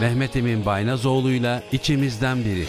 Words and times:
Mehmet 0.00 0.36
Emin 0.36 0.66
Baynazoğlu'yla 0.66 1.62
içimizden 1.72 2.38
biri. 2.44 2.64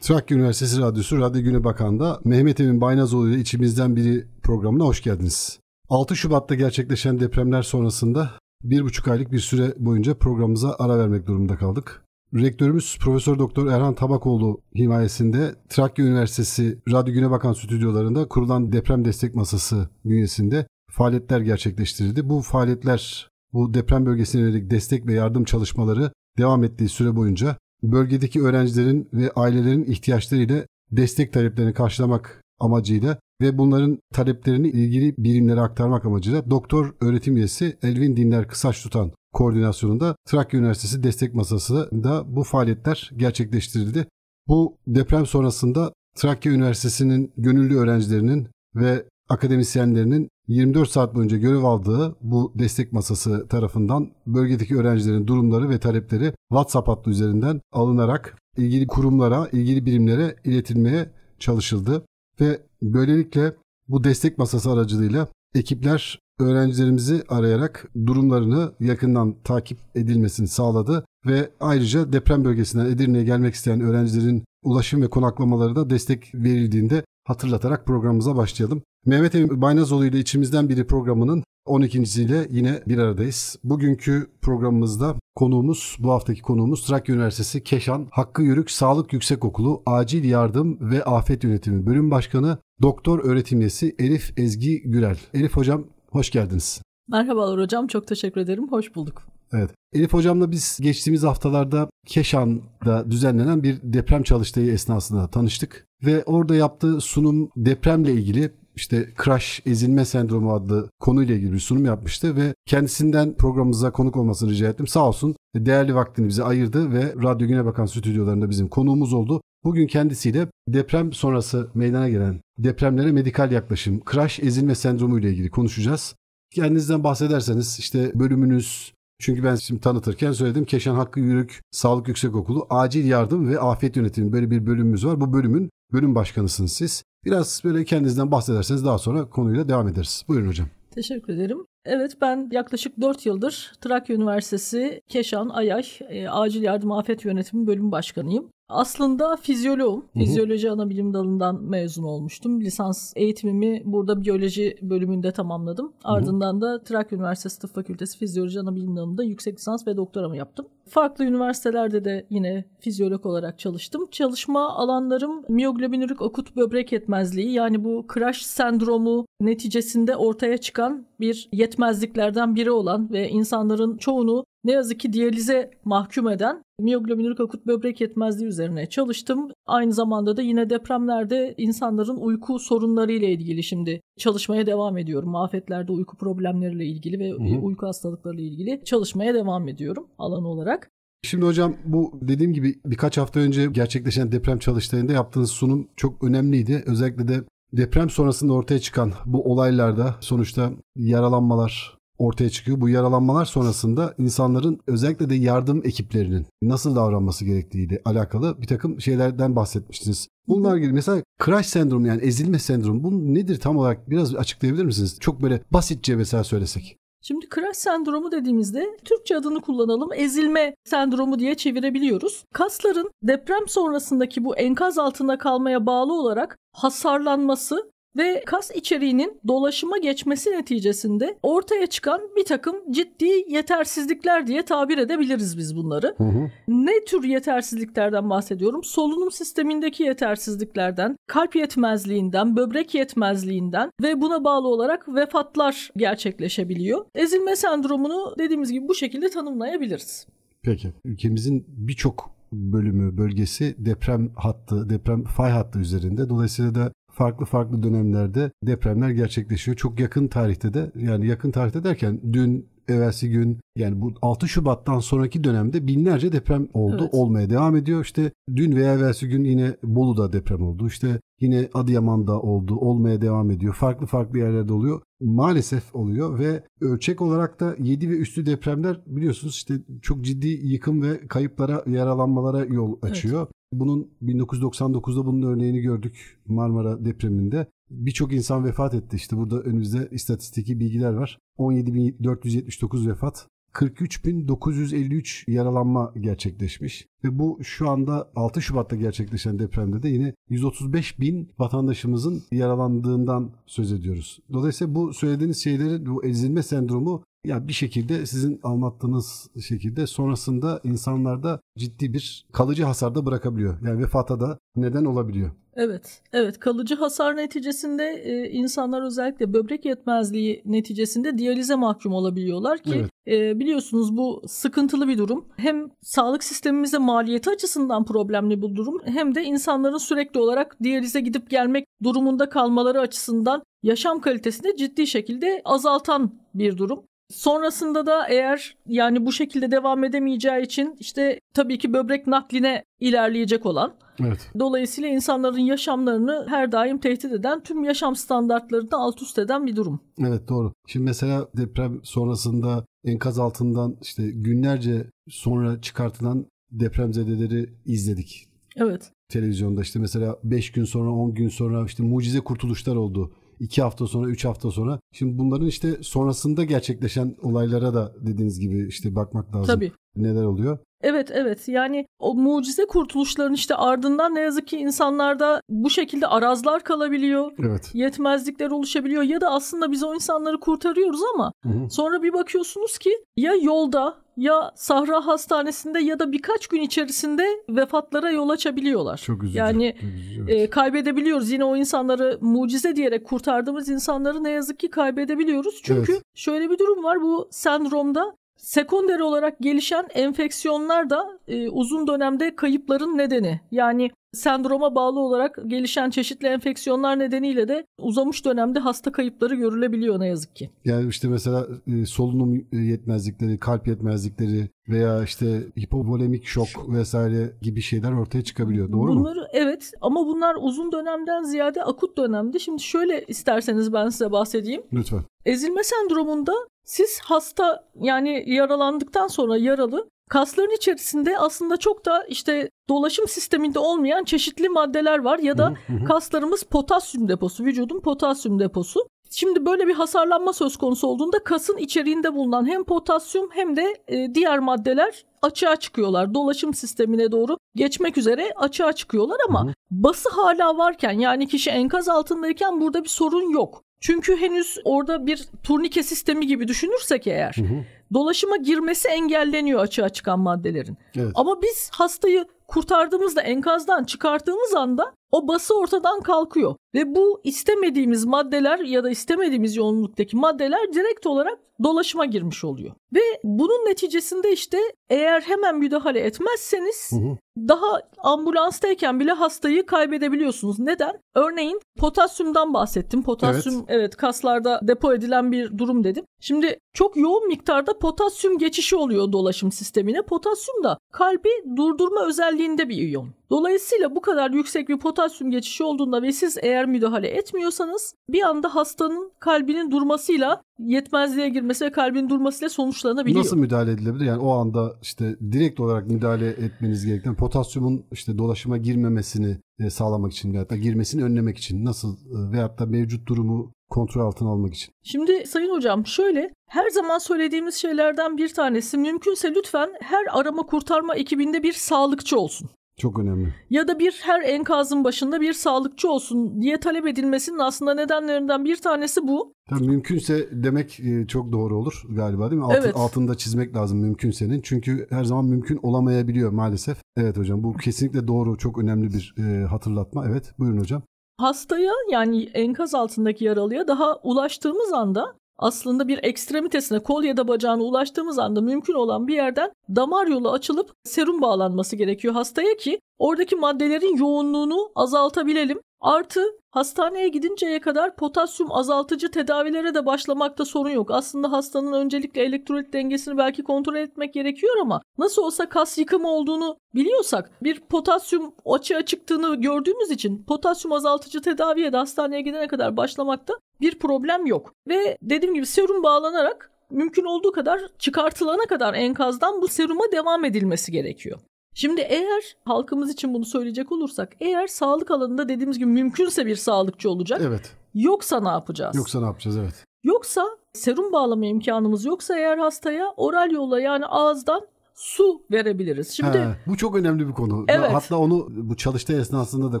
Trakya 0.00 0.36
Üniversitesi 0.36 0.80
Radyosu 0.80 1.18
Radyo 1.20 1.42
Güne 1.42 1.64
Bakan'da 1.64 2.20
Mehmet 2.24 2.60
Emin 2.60 2.80
Baynazoğlu 2.80 3.30
ile 3.30 3.40
içimizden 3.40 3.96
biri 3.96 4.26
programına 4.42 4.84
hoş 4.84 5.02
geldiniz. 5.02 5.60
6 5.88 6.16
Şubat'ta 6.16 6.54
gerçekleşen 6.54 7.20
depremler 7.20 7.62
sonrasında 7.62 8.30
bir 8.62 8.82
buçuk 8.82 9.08
aylık 9.08 9.32
bir 9.32 9.38
süre 9.38 9.74
boyunca 9.78 10.14
programımıza 10.18 10.76
ara 10.78 10.98
vermek 10.98 11.26
durumunda 11.26 11.56
kaldık. 11.56 12.05
Rektörümüz 12.42 12.98
Profesör 12.98 13.38
Doktor 13.38 13.66
Erhan 13.66 13.94
Tabakoğlu 13.94 14.60
himayesinde 14.74 15.54
Trakya 15.68 16.04
Üniversitesi 16.04 16.78
Radyo 16.90 17.14
Güne 17.14 17.30
Bakan 17.30 17.52
stüdyolarında 17.52 18.28
kurulan 18.28 18.72
deprem 18.72 19.04
destek 19.04 19.34
masası 19.34 19.88
bünyesinde 20.04 20.66
faaliyetler 20.90 21.40
gerçekleştirildi. 21.40 22.28
Bu 22.28 22.40
faaliyetler 22.40 23.28
bu 23.52 23.74
deprem 23.74 24.06
bölgesine 24.06 24.42
yönelik 24.42 24.70
destek 24.70 25.06
ve 25.06 25.12
yardım 25.12 25.44
çalışmaları 25.44 26.12
devam 26.38 26.64
ettiği 26.64 26.88
süre 26.88 27.16
boyunca 27.16 27.56
bölgedeki 27.82 28.42
öğrencilerin 28.42 29.08
ve 29.12 29.30
ailelerin 29.36 29.84
ihtiyaçlarıyla 29.84 30.66
destek 30.90 31.32
taleplerini 31.32 31.72
karşılamak 31.72 32.42
amacıyla 32.60 33.18
ve 33.40 33.58
bunların 33.58 33.98
taleplerini 34.14 34.68
ilgili 34.68 35.14
birimlere 35.18 35.60
aktarmak 35.60 36.04
amacıyla 36.04 36.50
doktor 36.50 36.94
öğretim 37.00 37.36
üyesi 37.36 37.78
Elvin 37.82 38.16
Dinler 38.16 38.48
Kısaç 38.48 38.82
Tutan 38.82 39.12
koordinasyonunda 39.36 40.16
Trakya 40.24 40.60
Üniversitesi 40.60 41.02
Destek 41.02 41.34
Masası'nda 41.34 42.36
bu 42.36 42.42
faaliyetler 42.42 43.10
gerçekleştirildi. 43.16 44.08
Bu 44.48 44.76
deprem 44.86 45.26
sonrasında 45.26 45.92
Trakya 46.16 46.52
Üniversitesi'nin 46.52 47.32
gönüllü 47.36 47.76
öğrencilerinin 47.76 48.48
ve 48.74 49.04
akademisyenlerinin 49.28 50.28
24 50.48 50.90
saat 50.90 51.14
boyunca 51.14 51.36
görev 51.36 51.64
aldığı 51.64 52.16
bu 52.20 52.52
destek 52.54 52.92
masası 52.92 53.48
tarafından 53.48 54.12
bölgedeki 54.26 54.76
öğrencilerin 54.76 55.26
durumları 55.26 55.70
ve 55.70 55.78
talepleri 55.78 56.32
WhatsApp 56.48 56.88
hattı 56.88 57.10
üzerinden 57.10 57.60
alınarak 57.72 58.38
ilgili 58.56 58.86
kurumlara, 58.86 59.48
ilgili 59.52 59.86
birimlere 59.86 60.36
iletilmeye 60.44 61.10
çalışıldı 61.38 62.04
ve 62.40 62.62
böylelikle 62.82 63.56
bu 63.88 64.04
destek 64.04 64.38
masası 64.38 64.70
aracılığıyla 64.70 65.28
ekipler 65.54 66.18
öğrencilerimizi 66.40 67.22
arayarak 67.28 67.88
durumlarını 68.06 68.72
yakından 68.80 69.34
takip 69.44 69.78
edilmesini 69.94 70.48
sağladı 70.48 71.04
ve 71.26 71.50
ayrıca 71.60 72.12
deprem 72.12 72.44
bölgesinden 72.44 72.86
Edirne'ye 72.86 73.24
gelmek 73.24 73.54
isteyen 73.54 73.80
öğrencilerin 73.80 74.44
ulaşım 74.62 75.02
ve 75.02 75.10
konaklamaları 75.10 75.76
da 75.76 75.90
destek 75.90 76.34
verildiğinde 76.34 77.04
hatırlatarak 77.24 77.86
programımıza 77.86 78.36
başlayalım. 78.36 78.82
Mehmet 79.06 79.34
Emin 79.34 79.62
Baynazoğlu 79.62 80.06
ile 80.06 80.18
içimizden 80.18 80.68
biri 80.68 80.86
programının 80.86 81.44
12.siyle 81.66 82.48
yine 82.50 82.82
bir 82.86 82.98
aradayız. 82.98 83.58
Bugünkü 83.64 84.30
programımızda 84.42 85.14
konuğumuz, 85.34 85.96
bu 85.98 86.10
haftaki 86.10 86.42
konuğumuz 86.42 86.86
Trakya 86.86 87.14
Üniversitesi 87.14 87.64
Keşan 87.64 88.08
Hakkı 88.10 88.42
Yörük 88.42 88.70
Sağlık 88.70 89.12
Yüksekokulu 89.12 89.82
Acil 89.86 90.24
Yardım 90.24 90.90
ve 90.90 91.04
Afet 91.04 91.44
Yönetimi 91.44 91.86
Bölüm 91.86 92.10
Başkanı 92.10 92.58
Doktor 92.82 93.18
Öğretim 93.24 93.60
Üyesi 93.60 93.94
Elif 93.98 94.38
Ezgi 94.38 94.82
Gürel. 94.82 95.18
Elif 95.34 95.56
Hocam 95.56 95.84
hoş 96.16 96.30
geldiniz. 96.30 96.82
Merhabalar 97.08 97.60
hocam, 97.60 97.86
çok 97.86 98.06
teşekkür 98.06 98.40
ederim. 98.40 98.68
Hoş 98.68 98.94
bulduk. 98.94 99.22
Evet. 99.52 99.70
Elif 99.92 100.12
Hocam'la 100.12 100.50
biz 100.50 100.78
geçtiğimiz 100.82 101.22
haftalarda 101.22 101.88
Keşan'da 102.06 103.10
düzenlenen 103.10 103.62
bir 103.62 103.78
deprem 103.82 104.22
çalıştığı 104.22 104.70
esnasında 104.70 105.28
tanıştık. 105.28 105.86
Ve 106.04 106.24
orada 106.24 106.54
yaptığı 106.54 107.00
sunum 107.00 107.50
depremle 107.56 108.12
ilgili 108.12 108.52
işte 108.76 109.08
crash 109.24 109.62
ezilme 109.66 110.04
sendromu 110.04 110.52
adlı 110.52 110.90
konuyla 111.00 111.34
ilgili 111.34 111.52
bir 111.52 111.58
sunum 111.58 111.84
yapmıştı 111.84 112.36
ve 112.36 112.54
kendisinden 112.66 113.36
programımıza 113.36 113.92
konuk 113.92 114.16
olmasını 114.16 114.50
rica 114.50 114.68
ettim. 114.68 114.86
Sağ 114.86 115.08
olsun 115.08 115.36
değerli 115.56 115.94
vaktini 115.94 116.28
bize 116.28 116.44
ayırdı 116.44 116.92
ve 116.92 117.14
Radyo 117.22 117.48
Güne 117.48 117.64
Bakan 117.64 117.86
stüdyolarında 117.86 118.50
bizim 118.50 118.68
konuğumuz 118.68 119.12
oldu. 119.12 119.42
Bugün 119.64 119.86
kendisiyle 119.86 120.48
deprem 120.68 121.12
sonrası 121.12 121.70
meydana 121.74 122.08
gelen 122.08 122.40
depremlere 122.58 123.12
medikal 123.12 123.52
yaklaşım, 123.52 124.02
crash 124.12 124.40
ezilme 124.40 124.74
sendromu 124.74 125.18
ile 125.18 125.30
ilgili 125.30 125.50
konuşacağız. 125.50 126.14
Kendinizden 126.50 127.04
bahsederseniz 127.04 127.76
işte 127.78 128.12
bölümünüz, 128.14 128.92
çünkü 129.20 129.44
ben 129.44 129.54
şimdi 129.54 129.80
tanıtırken 129.80 130.32
söyledim 130.32 130.64
Keşan 130.64 130.94
Hakkı 130.94 131.20
Yürük 131.20 131.60
Sağlık 131.70 132.08
Yüksekokulu 132.08 132.66
Acil 132.70 133.04
Yardım 133.04 133.48
ve 133.48 133.60
Afet 133.60 133.96
Yönetimi 133.96 134.32
böyle 134.32 134.50
bir 134.50 134.66
bölümümüz 134.66 135.06
var. 135.06 135.20
Bu 135.20 135.32
bölümün 135.32 135.70
bölüm 135.92 136.14
başkanısınız 136.14 136.72
siz. 136.72 137.02
Biraz 137.24 137.60
böyle 137.64 137.84
kendinizden 137.84 138.30
bahsederseniz 138.30 138.84
daha 138.84 138.98
sonra 138.98 139.30
konuyla 139.30 139.68
devam 139.68 139.88
ederiz. 139.88 140.24
Buyurun 140.28 140.48
hocam. 140.48 140.68
Teşekkür 140.90 141.32
ederim. 141.32 141.58
Evet 141.86 142.20
ben 142.20 142.48
yaklaşık 142.52 143.00
4 143.00 143.26
yıldır 143.26 143.72
Trakya 143.80 144.16
Üniversitesi 144.16 145.00
Keşan 145.08 145.48
Ayay 145.48 145.84
e, 146.08 146.28
Acil 146.28 146.62
Yardım 146.62 146.92
Afet 146.92 147.24
Yönetimi 147.24 147.66
Bölüm 147.66 147.92
Başkanıyım. 147.92 148.50
Aslında 148.68 149.36
fizyoloğum. 149.36 150.04
Fizyoloji 150.14 150.70
ana 150.70 150.90
bilim 150.90 151.14
dalından 151.14 151.62
mezun 151.62 152.02
olmuştum. 152.02 152.60
Lisans 152.60 153.12
eğitimimi 153.16 153.82
burada 153.84 154.22
biyoloji 154.22 154.78
bölümünde 154.82 155.32
tamamladım. 155.32 155.92
Ardından 156.04 156.60
da 156.60 156.82
Trakya 156.82 157.18
Üniversitesi 157.18 157.60
Tıp 157.60 157.74
Fakültesi 157.74 158.18
Fizyoloji 158.18 158.60
ana 158.60 158.74
bilim 158.74 158.96
dalında 158.96 159.24
yüksek 159.24 159.58
lisans 159.58 159.86
ve 159.86 159.96
doktoramı 159.96 160.36
yaptım. 160.36 160.66
Farklı 160.88 161.24
üniversitelerde 161.24 162.04
de 162.04 162.26
yine 162.30 162.64
fizyolog 162.80 163.26
olarak 163.26 163.58
çalıştım. 163.58 164.08
Çalışma 164.10 164.74
alanlarım 164.74 165.44
miyoglobinurik 165.48 166.22
akut 166.22 166.56
böbrek 166.56 166.92
yetmezliği 166.92 167.52
yani 167.52 167.84
bu 167.84 168.06
crash 168.14 168.42
sendromu 168.42 169.26
neticesinde 169.40 170.16
ortaya 170.16 170.58
çıkan 170.58 171.06
bir 171.20 171.48
yetmezliklerden 171.52 172.54
biri 172.54 172.70
olan 172.70 173.12
ve 173.12 173.28
insanların 173.28 173.96
çoğunu 173.96 174.44
ne 174.64 174.72
yazık 174.72 175.00
ki 175.00 175.12
diyalize 175.12 175.70
mahkum 175.84 176.28
eden 176.28 176.62
miyoglobinurik 176.80 177.40
akut 177.40 177.66
böbrek 177.66 178.00
yetmezliği 178.00 178.48
üzerine 178.48 178.86
çalıştım. 178.86 179.50
Aynı 179.66 179.92
zamanda 179.92 180.36
da 180.36 180.42
yine 180.42 180.70
depremlerde 180.70 181.54
insanların 181.58 182.16
uyku 182.16 182.58
sorunları 182.58 183.12
ile 183.12 183.32
ilgili 183.32 183.62
şimdi 183.62 184.00
çalışmaya 184.18 184.66
devam 184.66 184.98
ediyorum. 184.98 185.36
Afetlerde 185.36 185.92
uyku 185.92 186.16
problemleriyle 186.16 186.86
ilgili 186.86 187.18
ve 187.18 187.30
hı 187.30 187.56
hı. 187.56 187.60
uyku 187.62 187.86
hastalıklarıyla 187.86 188.44
ilgili 188.44 188.80
çalışmaya 188.84 189.34
devam 189.34 189.68
ediyorum 189.68 190.06
alan 190.18 190.44
olarak. 190.44 190.90
Şimdi 191.22 191.44
hocam 191.44 191.76
bu 191.84 192.18
dediğim 192.22 192.52
gibi 192.52 192.74
birkaç 192.86 193.18
hafta 193.18 193.40
önce 193.40 193.66
gerçekleşen 193.66 194.32
deprem 194.32 194.58
çalıştayında 194.58 195.12
yaptığınız 195.12 195.50
sunum 195.50 195.88
çok 195.96 196.24
önemliydi. 196.24 196.82
Özellikle 196.86 197.28
de 197.28 197.42
deprem 197.72 198.10
sonrasında 198.10 198.52
ortaya 198.52 198.80
çıkan 198.80 199.12
bu 199.26 199.52
olaylarda 199.52 200.16
sonuçta 200.20 200.70
yaralanmalar, 200.96 201.98
ortaya 202.18 202.50
çıkıyor. 202.50 202.80
Bu 202.80 202.88
yaralanmalar 202.88 203.44
sonrasında 203.44 204.14
insanların 204.18 204.80
özellikle 204.86 205.30
de 205.30 205.34
yardım 205.34 205.82
ekiplerinin 205.84 206.46
nasıl 206.62 206.96
davranması 206.96 207.44
gerektiğiyle 207.44 208.02
alakalı 208.04 208.60
bir 208.60 208.66
takım 208.66 209.00
şeylerden 209.00 209.56
bahsetmiştiniz. 209.56 210.28
Bunlar 210.48 210.76
gibi 210.76 210.92
mesela 210.92 211.22
crash 211.44 211.66
sendromu 211.66 212.06
yani 212.06 212.22
ezilme 212.22 212.58
sendromu 212.58 213.02
bu 213.02 213.34
nedir 213.34 213.60
tam 213.60 213.76
olarak 213.76 214.10
biraz 214.10 214.34
açıklayabilir 214.34 214.84
misiniz? 214.84 215.16
Çok 215.20 215.42
böyle 215.42 215.62
basitçe 215.70 216.16
mesela 216.16 216.44
söylesek. 216.44 216.96
Şimdi 217.28 217.46
crash 217.54 217.76
sendromu 217.76 218.32
dediğimizde 218.32 218.96
Türkçe 219.04 219.36
adını 219.36 219.60
kullanalım 219.60 220.12
ezilme 220.12 220.74
sendromu 220.84 221.38
diye 221.38 221.54
çevirebiliyoruz. 221.54 222.44
Kasların 222.52 223.10
deprem 223.22 223.68
sonrasındaki 223.68 224.44
bu 224.44 224.56
enkaz 224.56 224.98
altında 224.98 225.38
kalmaya 225.38 225.86
bağlı 225.86 226.12
olarak 226.12 226.58
hasarlanması 226.72 227.90
ve 228.16 228.42
kas 228.46 228.70
içeriğinin 228.70 229.40
dolaşıma 229.48 229.98
geçmesi 229.98 230.50
neticesinde 230.50 231.38
ortaya 231.42 231.86
çıkan 231.86 232.20
bir 232.36 232.44
takım 232.44 232.92
ciddi 232.92 233.44
yetersizlikler 233.48 234.46
diye 234.46 234.64
tabir 234.64 234.98
edebiliriz 234.98 235.58
biz 235.58 235.76
bunları. 235.76 236.14
Hı 236.18 236.24
hı. 236.24 236.50
Ne 236.68 237.04
tür 237.04 237.24
yetersizliklerden 237.24 238.30
bahsediyorum? 238.30 238.84
Solunum 238.84 239.30
sistemindeki 239.30 240.02
yetersizliklerden, 240.02 241.16
kalp 241.26 241.56
yetmezliğinden, 241.56 242.56
böbrek 242.56 242.94
yetmezliğinden 242.94 243.90
ve 244.02 244.20
buna 244.20 244.44
bağlı 244.44 244.68
olarak 244.68 245.14
vefatlar 245.14 245.90
gerçekleşebiliyor. 245.96 247.04
Ezilme 247.14 247.56
sendromunu 247.56 248.34
dediğimiz 248.38 248.72
gibi 248.72 248.88
bu 248.88 248.94
şekilde 248.94 249.28
tanımlayabiliriz. 249.30 250.26
Peki. 250.62 250.92
Ülkemizin 251.04 251.64
birçok 251.68 252.36
bölümü, 252.52 253.18
bölgesi 253.18 253.74
deprem 253.78 254.30
hattı, 254.36 254.90
deprem 254.90 255.24
fay 255.24 255.50
hattı 255.50 255.78
üzerinde. 255.78 256.28
Dolayısıyla 256.28 256.74
da 256.74 256.92
farklı 257.16 257.46
farklı 257.46 257.82
dönemlerde 257.82 258.50
depremler 258.62 259.10
gerçekleşiyor. 259.10 259.76
Çok 259.76 260.00
yakın 260.00 260.28
tarihte 260.28 260.74
de 260.74 260.92
yani 260.96 261.26
yakın 261.26 261.50
tarihte 261.50 261.84
derken 261.84 262.20
dün 262.32 262.66
evvelsi 262.88 263.30
gün 263.30 263.58
yani 263.76 264.00
bu 264.00 264.14
6 264.22 264.48
Şubat'tan 264.48 265.00
sonraki 265.00 265.44
dönemde 265.44 265.86
binlerce 265.86 266.32
deprem 266.32 266.68
oldu. 266.74 266.98
Evet. 267.00 267.14
Olmaya 267.14 267.50
devam 267.50 267.76
ediyor. 267.76 268.04
İşte 268.04 268.32
dün 268.56 268.76
veya 268.76 268.94
evvelsi 268.94 269.28
gün 269.28 269.44
yine 269.44 269.76
Bolu'da 269.82 270.32
deprem 270.32 270.62
oldu. 270.62 270.86
İşte 270.86 271.20
yine 271.40 271.68
Adıyaman'da 271.74 272.40
oldu. 272.40 272.76
Olmaya 272.76 273.20
devam 273.20 273.50
ediyor. 273.50 273.74
Farklı 273.74 274.06
farklı 274.06 274.38
yerlerde 274.38 274.72
oluyor. 274.72 275.00
Maalesef 275.20 275.94
oluyor 275.94 276.38
ve 276.38 276.64
ölçek 276.80 277.22
olarak 277.22 277.60
da 277.60 277.76
7 277.78 278.10
ve 278.10 278.16
üstü 278.16 278.46
depremler 278.46 279.00
biliyorsunuz 279.06 279.54
işte 279.54 279.74
çok 280.02 280.24
ciddi 280.24 280.48
yıkım 280.48 281.02
ve 281.02 281.28
kayıplara, 281.28 281.82
yaralanmalara 281.86 282.64
yol 282.64 282.98
açıyor. 283.02 283.46
Bunun 283.72 284.10
1999'da 284.22 285.26
bunun 285.26 285.42
örneğini 285.42 285.80
gördük 285.80 286.40
Marmara 286.46 287.04
depreminde. 287.04 287.66
Birçok 287.90 288.32
insan 288.32 288.64
vefat 288.64 288.94
etti. 288.94 289.16
İşte 289.16 289.36
burada 289.36 289.60
önümüzde 289.60 290.08
istatistiki 290.10 290.80
bilgiler 290.80 291.12
var. 291.12 291.38
17.479 291.58 293.08
vefat, 293.10 293.48
43.953 293.72 295.50
yaralanma 295.50 296.12
gerçekleşmiş. 296.20 297.06
Ve 297.26 297.38
bu 297.38 297.58
şu 297.62 297.88
anda 297.88 298.30
6 298.36 298.62
Şubat'ta 298.62 298.96
gerçekleşen 298.96 299.58
depremde 299.58 300.02
de 300.02 300.08
yine 300.08 300.34
135 300.48 301.20
bin 301.20 301.50
vatandaşımızın 301.58 302.42
yaralandığından 302.52 303.50
söz 303.66 303.92
ediyoruz. 303.92 304.38
Dolayısıyla 304.52 304.94
bu 304.94 305.14
söylediğiniz 305.14 305.64
şeylerin 305.64 306.06
bu 306.06 306.24
ezilme 306.24 306.62
sendromu 306.62 307.22
ya 307.46 307.68
bir 307.68 307.72
şekilde 307.72 308.26
sizin 308.26 308.60
anlattığınız 308.62 309.50
şekilde 309.68 310.06
sonrasında 310.06 310.80
insanlarda 310.84 311.60
ciddi 311.78 312.12
bir 312.12 312.46
kalıcı 312.52 312.84
hasar 312.84 313.14
da 313.14 313.26
bırakabiliyor. 313.26 313.76
Yani 313.82 314.02
vefata 314.02 314.40
da 314.40 314.58
neden 314.76 315.04
olabiliyor. 315.04 315.50
Evet, 315.76 316.22
evet 316.32 316.58
kalıcı 316.58 316.94
hasar 316.94 317.36
neticesinde 317.36 318.22
e, 318.24 318.50
insanlar 318.50 319.02
özellikle 319.02 319.52
böbrek 319.52 319.84
yetmezliği 319.84 320.62
neticesinde 320.64 321.38
diyalize 321.38 321.74
mahkum 321.74 322.12
olabiliyorlar 322.12 322.78
ki 322.78 322.94
Evet. 322.94 323.10
e, 323.28 323.60
biliyorsunuz 323.60 324.16
bu 324.16 324.42
sıkıntılı 324.46 325.08
bir 325.08 325.18
durum. 325.18 325.44
Hem 325.56 325.90
sağlık 326.02 326.44
sistemimize 326.44 326.98
maliyeti 327.16 327.50
açısından 327.50 328.04
problemli 328.04 328.62
bu 328.62 328.76
durum 328.76 329.02
hem 329.04 329.34
de 329.34 329.44
insanların 329.44 329.98
sürekli 329.98 330.40
olarak 330.40 330.76
diyalize 330.82 331.20
gidip 331.20 331.50
gelmek 331.50 331.86
durumunda 332.02 332.48
kalmaları 332.48 333.00
açısından 333.00 333.62
yaşam 333.82 334.20
kalitesini 334.20 334.76
ciddi 334.76 335.06
şekilde 335.06 335.62
azaltan 335.64 336.34
bir 336.54 336.78
durum. 336.78 337.02
Sonrasında 337.30 338.06
da 338.06 338.28
eğer 338.28 338.76
yani 338.86 339.26
bu 339.26 339.32
şekilde 339.32 339.70
devam 339.70 340.04
edemeyeceği 340.04 340.62
için 340.62 340.96
işte 341.00 341.40
tabii 341.54 341.78
ki 341.78 341.92
böbrek 341.92 342.26
nakline 342.26 342.84
ilerleyecek 343.00 343.66
olan 343.66 343.94
Evet. 344.20 344.50
Dolayısıyla 344.58 345.10
insanların 345.10 345.58
yaşamlarını 345.58 346.46
her 346.48 346.72
daim 346.72 346.98
tehdit 346.98 347.32
eden, 347.32 347.62
tüm 347.62 347.84
yaşam 347.84 348.16
standartlarını 348.16 348.88
alt 348.92 349.22
üst 349.22 349.38
eden 349.38 349.66
bir 349.66 349.76
durum. 349.76 350.00
Evet 350.18 350.48
doğru. 350.48 350.72
Şimdi 350.86 351.04
mesela 351.04 351.48
deprem 351.56 352.00
sonrasında 352.02 352.84
enkaz 353.04 353.38
altından 353.38 353.96
işte 354.02 354.22
günlerce 354.30 355.10
sonra 355.28 355.80
çıkartılan 355.80 356.46
depremzedeleri 356.70 357.70
izledik. 357.86 358.48
Evet. 358.76 359.12
Televizyonda 359.28 359.82
işte 359.82 359.98
mesela 359.98 360.38
5 360.44 360.72
gün 360.72 360.84
sonra 360.84 361.10
10 361.10 361.34
gün 361.34 361.48
sonra 361.48 361.84
işte 361.86 362.02
mucize 362.02 362.40
kurtuluşlar 362.40 362.96
oldu. 362.96 363.32
2 363.60 363.82
hafta 363.82 364.06
sonra 364.06 364.28
3 364.28 364.44
hafta 364.44 364.70
sonra. 364.70 365.00
Şimdi 365.12 365.38
bunların 365.38 365.66
işte 365.66 365.96
sonrasında 366.00 366.64
gerçekleşen 366.64 367.36
olaylara 367.42 367.94
da 367.94 368.14
dediğiniz 368.20 368.60
gibi 368.60 368.86
işte 368.88 369.14
bakmak 369.14 369.54
lazım. 369.54 369.74
Tabii. 369.74 369.92
Neler 370.16 370.44
oluyor? 370.44 370.78
Evet 371.02 371.30
evet 371.32 371.68
yani 371.68 372.06
o 372.18 372.34
mucize 372.34 372.86
kurtuluşların 372.86 373.54
işte 373.54 373.74
ardından 373.74 374.34
ne 374.34 374.40
yazık 374.40 374.68
ki 374.68 374.76
insanlarda 374.76 375.60
bu 375.68 375.90
şekilde 375.90 376.26
arazlar 376.26 376.84
kalabiliyor. 376.84 377.52
Evet. 377.58 377.90
Yetmezlikler 377.94 378.70
oluşabiliyor 378.70 379.22
ya 379.22 379.40
da 379.40 379.50
aslında 379.50 379.92
biz 379.92 380.04
o 380.04 380.14
insanları 380.14 380.60
kurtarıyoruz 380.60 381.20
ama 381.34 381.52
Hı 381.62 381.68
hı. 381.68 381.90
sonra 381.90 382.22
bir 382.22 382.32
bakıyorsunuz 382.32 382.98
ki 382.98 383.10
ya 383.36 383.54
yolda 383.54 384.14
ya 384.36 384.72
Sahra 384.74 385.26
Hastanesi'nde 385.26 386.00
ya 386.00 386.18
da 386.18 386.32
birkaç 386.32 386.66
gün 386.66 386.80
içerisinde 386.80 387.46
vefatlara 387.68 388.30
yol 388.30 388.48
açabiliyorlar. 388.48 389.16
Çok 389.16 389.42
üzücü. 389.42 389.58
Yani 389.58 389.94
Çok 390.00 390.10
üzücü, 390.10 390.42
evet. 390.48 390.60
e, 390.60 390.70
kaybedebiliyoruz. 390.70 391.50
Yine 391.50 391.64
o 391.64 391.76
insanları 391.76 392.38
mucize 392.40 392.96
diyerek 392.96 393.24
kurtardığımız 393.24 393.88
insanları 393.88 394.44
ne 394.44 394.50
yazık 394.50 394.78
ki 394.78 394.90
kaybedebiliyoruz. 394.90 395.80
Çünkü 395.82 396.12
Evet. 396.12 396.22
şöyle 396.34 396.70
bir 396.70 396.78
durum 396.78 397.04
var 397.04 397.22
bu 397.22 397.48
sendromda 397.50 398.34
sekonder 398.56 399.20
olarak 399.20 399.60
gelişen 399.60 400.06
enfeksiyonlar 400.14 401.10
da 401.10 401.38
e, 401.48 401.68
uzun 401.68 402.06
dönemde 402.06 402.56
kayıpların 402.56 403.18
nedeni. 403.18 403.60
Yani 403.70 404.10
sendroma 404.36 404.94
bağlı 404.94 405.20
olarak 405.20 405.58
gelişen 405.66 406.10
çeşitli 406.10 406.48
enfeksiyonlar 406.48 407.18
nedeniyle 407.18 407.68
de 407.68 407.86
uzamış 407.98 408.44
dönemde 408.44 408.78
hasta 408.78 409.12
kayıpları 409.12 409.54
görülebiliyor 409.54 410.20
ne 410.20 410.26
yazık 410.26 410.56
ki. 410.56 410.70
Yani 410.84 411.08
işte 411.08 411.28
mesela 411.28 411.66
e, 411.86 412.06
solunum 412.06 412.66
yetmezlikleri, 412.72 413.58
kalp 413.58 413.88
yetmezlikleri 413.88 414.68
veya 414.88 415.22
işte 415.22 415.62
hipovolemik 415.80 416.44
şok 416.46 416.68
vesaire 416.88 417.52
gibi 417.62 417.80
şeyler 417.80 418.12
ortaya 418.12 418.44
çıkabiliyor. 418.44 418.92
Doğru 418.92 419.14
mu? 419.14 419.20
Bunları 419.20 419.48
evet 419.52 419.92
ama 420.00 420.26
bunlar 420.26 420.56
uzun 420.60 420.92
dönemden 420.92 421.42
ziyade 421.42 421.82
akut 421.82 422.18
dönemde. 422.18 422.58
Şimdi 422.58 422.82
şöyle 422.82 423.24
isterseniz 423.28 423.92
ben 423.92 424.08
size 424.08 424.32
bahsedeyim. 424.32 424.82
Lütfen. 424.92 425.22
Ezilme 425.44 425.82
sendromunda 425.84 426.52
siz 426.84 427.20
hasta 427.24 427.84
yani 428.00 428.44
yaralandıktan 428.46 429.26
sonra 429.26 429.56
yaralı 429.56 430.08
kasların 430.30 430.76
içerisinde 430.76 431.38
aslında 431.38 431.76
çok 431.76 432.06
da 432.06 432.24
işte 432.24 432.70
dolaşım 432.88 433.28
sisteminde 433.28 433.78
olmayan 433.78 434.24
çeşitli 434.24 434.68
maddeler 434.68 435.18
var 435.18 435.38
ya 435.38 435.58
da 435.58 435.74
kaslarımız 436.08 436.62
potasyum 436.62 437.28
deposu, 437.28 437.64
vücudun 437.64 438.00
potasyum 438.00 438.58
deposu. 438.58 439.00
Şimdi 439.30 439.66
böyle 439.66 439.86
bir 439.86 439.94
hasarlanma 439.94 440.52
söz 440.52 440.76
konusu 440.76 441.06
olduğunda 441.06 441.38
kasın 441.44 441.76
içeriğinde 441.76 442.34
bulunan 442.34 442.66
hem 442.66 442.84
potasyum 442.84 443.48
hem 443.52 443.76
de 443.76 443.96
e, 444.08 444.34
diğer 444.34 444.58
maddeler 444.58 445.24
açığa 445.42 445.76
çıkıyorlar. 445.76 446.34
Dolaşım 446.34 446.74
sistemine 446.74 447.32
doğru 447.32 447.58
geçmek 447.74 448.18
üzere 448.18 448.52
açığa 448.56 448.92
çıkıyorlar 448.92 449.36
ama 449.48 449.74
bası 449.90 450.28
hala 450.32 450.78
varken 450.78 451.12
yani 451.12 451.48
kişi 451.48 451.70
enkaz 451.70 452.08
altındayken 452.08 452.80
burada 452.80 453.04
bir 453.04 453.08
sorun 453.08 453.50
yok. 453.50 453.82
Çünkü 454.06 454.36
henüz 454.36 454.78
orada 454.84 455.26
bir 455.26 455.44
turnike 455.62 456.02
sistemi 456.02 456.46
gibi 456.46 456.68
düşünürsek 456.68 457.26
eğer 457.26 457.52
Hı 457.56 457.62
hı. 457.62 457.84
dolaşıma 458.14 458.56
girmesi 458.56 459.08
engelleniyor 459.08 459.80
açığa 459.80 460.08
çıkan 460.08 460.40
maddelerin. 460.40 460.96
Evet. 461.16 461.32
Ama 461.34 461.62
biz 461.62 461.90
hastayı 461.92 462.44
kurtardığımızda 462.68 463.40
enkazdan 463.40 464.04
çıkarttığımız 464.04 464.74
anda 464.74 465.12
o 465.32 465.48
bası 465.48 465.78
ortadan 465.78 466.20
kalkıyor. 466.20 466.74
Ve 466.94 467.14
bu 467.14 467.40
istemediğimiz 467.44 468.24
maddeler 468.24 468.78
ya 468.78 469.04
da 469.04 469.10
istemediğimiz 469.10 469.76
yoğunluktaki 469.76 470.36
maddeler 470.36 470.92
direkt 470.92 471.26
olarak 471.26 471.58
dolaşıma 471.82 472.24
girmiş 472.24 472.64
oluyor. 472.64 472.92
Ve 473.14 473.20
bunun 473.44 473.86
neticesinde 473.86 474.52
işte 474.52 474.78
eğer 475.10 475.40
hemen 475.40 475.78
müdahale 475.78 476.20
etmezseniz 476.20 477.10
Hı 477.12 477.16
hı. 477.16 477.36
daha 477.68 478.00
ambulanstayken 478.18 479.20
bile 479.20 479.32
hastayı 479.32 479.86
kaybedebiliyorsunuz. 479.86 480.78
Neden? 480.78 481.20
Örneğin 481.34 481.80
potasyumdan 481.98 482.74
bahsettim. 482.74 483.22
Potasyum 483.22 483.84
evet. 483.88 484.16
kaslarda 484.16 484.80
depo 484.82 485.14
edilen 485.14 485.52
bir 485.52 485.78
durum 485.78 486.04
dedim. 486.04 486.24
Şimdi 486.40 486.78
çok 486.94 487.16
yoğun 487.16 487.46
miktarda 487.46 487.98
potasyum 487.98 488.58
geçişi 488.58 488.96
oluyor 488.96 489.32
dolaşım 489.32 489.72
sistemine. 489.72 490.22
Potasyum 490.22 490.84
da 490.84 490.98
kalbi 491.12 491.48
durdurma 491.76 492.26
özelliğinde 492.26 492.88
bir 492.88 492.96
iyon. 492.96 493.28
Dolayısıyla 493.50 494.14
bu 494.14 494.20
kadar 494.20 494.50
yüksek 494.50 494.88
bir 494.88 494.98
potasyum 494.98 495.50
geçişi 495.50 495.84
olduğunda 495.84 496.22
ve 496.22 496.32
siz 496.32 496.58
eğer 496.62 496.86
müdahale 496.86 497.28
etmiyorsanız 497.28 498.14
bir 498.28 498.42
anda 498.42 498.74
hastanın 498.74 499.32
kalbinin 499.40 499.90
durmasıyla 499.90 500.62
yetmezliğe 500.78 501.48
girmesi 501.48 501.84
ve 501.84 501.92
kalbin 501.92 502.28
durmasıyla 502.28 502.68
sonuçlanabiliyor. 502.68 503.40
Nasıl 503.40 503.56
müdahale 503.56 503.92
edilebilir? 503.92 504.24
Yani 504.24 504.42
o 504.42 504.50
anda 504.50 504.94
işte 505.02 505.36
direkt 505.52 505.80
olarak 505.80 506.06
müdahale 506.06 506.48
etmeniz 506.48 507.06
gereken 507.06 507.34
potasyumun 507.34 508.04
işte 508.12 508.38
dolaşıma 508.38 508.76
girmemesini 508.76 509.56
e, 509.78 509.90
sağlamak 509.90 510.32
için 510.32 510.52
veyahut 510.52 510.70
da 510.70 510.76
girmesini 510.76 511.24
önlemek 511.24 511.58
için 511.58 511.84
nasıl 511.84 512.16
e, 512.16 512.52
veyahut 512.52 512.78
da 512.78 512.86
mevcut 512.86 513.28
durumu 513.28 513.72
kontrol 513.90 514.26
altına 514.26 514.50
almak 514.50 514.74
için. 514.74 514.94
Şimdi 515.02 515.46
Sayın 515.46 515.70
Hocam 515.70 516.06
şöyle 516.06 516.52
her 516.68 516.90
zaman 516.90 517.18
söylediğimiz 517.18 517.74
şeylerden 517.74 518.36
bir 518.36 518.54
tanesi 518.54 518.98
mümkünse 518.98 519.54
lütfen 519.54 519.90
her 520.00 520.26
arama 520.30 520.62
kurtarma 520.62 521.14
ekibinde 521.14 521.62
bir 521.62 521.72
sağlıkçı 521.72 522.38
olsun. 522.38 522.70
Çok 522.98 523.18
önemli. 523.18 523.54
Ya 523.70 523.88
da 523.88 523.98
bir 523.98 524.20
her 524.22 524.40
enkazın 524.42 525.04
başında 525.04 525.40
bir 525.40 525.52
sağlıkçı 525.52 526.10
olsun 526.10 526.62
diye 526.62 526.80
talep 526.80 527.06
edilmesinin 527.06 527.58
aslında 527.58 527.94
nedenlerinden 527.94 528.64
bir 528.64 528.76
tanesi 528.76 529.28
bu. 529.28 529.52
Tabii 529.70 529.86
mümkünse 529.88 530.48
demek 530.52 531.00
e, 531.00 531.26
çok 531.26 531.52
doğru 531.52 531.76
olur 531.78 532.02
galiba 532.10 532.50
değil 532.50 532.60
mi? 532.60 532.64
Altı- 532.66 532.76
Evet. 532.84 532.96
Altında 532.96 533.34
çizmek 533.34 533.76
lazım 533.76 533.98
mümkünsenin. 534.00 534.60
Çünkü 534.60 535.06
her 535.10 535.24
zaman 535.24 535.44
mümkün 535.44 535.78
olamayabiliyor 535.82 536.50
maalesef. 536.52 536.98
Evet 537.16 537.36
hocam 537.36 537.64
bu 537.64 537.72
kesinlikle 537.76 538.28
doğru 538.28 538.56
çok 538.58 538.78
önemli 538.78 539.08
bir 539.14 539.34
e, 539.38 539.64
hatırlatma. 539.66 540.26
Evet 540.28 540.52
buyurun 540.58 540.80
hocam. 540.80 541.02
Hastaya 541.40 541.92
yani 542.10 542.42
enkaz 542.42 542.94
altındaki 542.94 543.44
yaralıya 543.44 543.88
daha 543.88 544.16
ulaştığımız 544.22 544.92
anda 544.92 545.36
aslında 545.58 546.08
bir 546.08 546.20
ekstremitesine 546.22 546.98
kol 546.98 547.24
ya 547.24 547.36
da 547.36 547.48
bacağına 547.48 547.82
ulaştığımız 547.82 548.38
anda 548.38 548.60
mümkün 548.60 548.94
olan 548.94 549.28
bir 549.28 549.34
yerden 549.34 549.72
damar 549.96 550.26
yolu 550.26 550.52
açılıp 550.52 550.92
serum 551.04 551.42
bağlanması 551.42 551.96
gerekiyor 551.96 552.34
hastaya 552.34 552.76
ki 552.76 553.00
oradaki 553.18 553.56
maddelerin 553.56 554.16
yoğunluğunu 554.16 554.90
azaltabilelim. 554.94 555.80
Artı 556.00 556.44
hastaneye 556.70 557.28
gidinceye 557.28 557.80
kadar 557.80 558.16
potasyum 558.16 558.72
azaltıcı 558.72 559.30
tedavilere 559.30 559.94
de 559.94 560.06
başlamakta 560.06 560.64
sorun 560.64 560.90
yok. 560.90 561.10
Aslında 561.10 561.52
hastanın 561.52 561.92
öncelikle 561.92 562.42
elektrolit 562.42 562.92
dengesini 562.92 563.38
belki 563.38 563.62
kontrol 563.62 563.94
etmek 563.94 564.34
gerekiyor 564.34 564.74
ama 564.82 565.02
nasıl 565.18 565.42
olsa 565.42 565.68
kas 565.68 565.98
yıkımı 565.98 566.28
olduğunu 566.28 566.76
biliyorsak 566.94 567.50
bir 567.62 567.80
potasyum 567.80 568.54
açığa 568.66 569.02
çıktığını 569.02 569.56
gördüğümüz 569.60 570.10
için 570.10 570.44
potasyum 570.44 570.92
azaltıcı 570.92 571.40
tedaviye 571.40 571.92
de 571.92 571.96
hastaneye 571.96 572.40
gidene 572.40 572.66
kadar 572.66 572.96
başlamakta 572.96 573.54
bir 573.80 573.98
problem 573.98 574.46
yok. 574.46 574.74
Ve 574.88 575.18
dediğim 575.22 575.54
gibi 575.54 575.66
serum 575.66 576.02
bağlanarak 576.02 576.70
mümkün 576.90 577.24
olduğu 577.24 577.52
kadar 577.52 577.80
çıkartılana 577.98 578.66
kadar 578.68 578.94
enkazdan 578.94 579.62
bu 579.62 579.68
seruma 579.68 580.04
devam 580.12 580.44
edilmesi 580.44 580.92
gerekiyor. 580.92 581.40
Şimdi 581.74 582.00
eğer 582.00 582.56
halkımız 582.64 583.10
için 583.10 583.34
bunu 583.34 583.44
söyleyecek 583.44 583.92
olursak 583.92 584.36
eğer 584.40 584.66
sağlık 584.66 585.10
alanında 585.10 585.48
dediğimiz 585.48 585.78
gibi 585.78 585.88
mümkünse 585.88 586.46
bir 586.46 586.56
sağlıkçı 586.56 587.10
olacak. 587.10 587.40
Evet. 587.44 587.72
Yoksa 587.94 588.40
ne 588.40 588.48
yapacağız? 588.48 588.96
Yoksa 588.96 589.20
ne 589.20 589.26
yapacağız? 589.26 589.56
Evet. 589.56 589.84
Yoksa 590.04 590.46
serum 590.72 591.12
bağlama 591.12 591.46
imkanımız 591.46 592.04
yoksa 592.04 592.38
eğer 592.38 592.58
hastaya 592.58 593.10
oral 593.16 593.50
yolla 593.50 593.80
yani 593.80 594.06
ağızdan 594.06 594.66
su 594.96 595.42
verebiliriz. 595.50 596.10
Şimdi 596.10 596.38
He, 596.38 596.56
bu 596.66 596.76
çok 596.76 596.96
önemli 596.96 597.28
bir 597.28 597.32
konu. 597.32 597.64
Evet. 597.68 597.92
Hatta 597.92 598.16
onu 598.16 598.46
bu 598.50 598.76
çalıştay 598.76 599.18
esnasında 599.18 599.72
da 599.72 599.80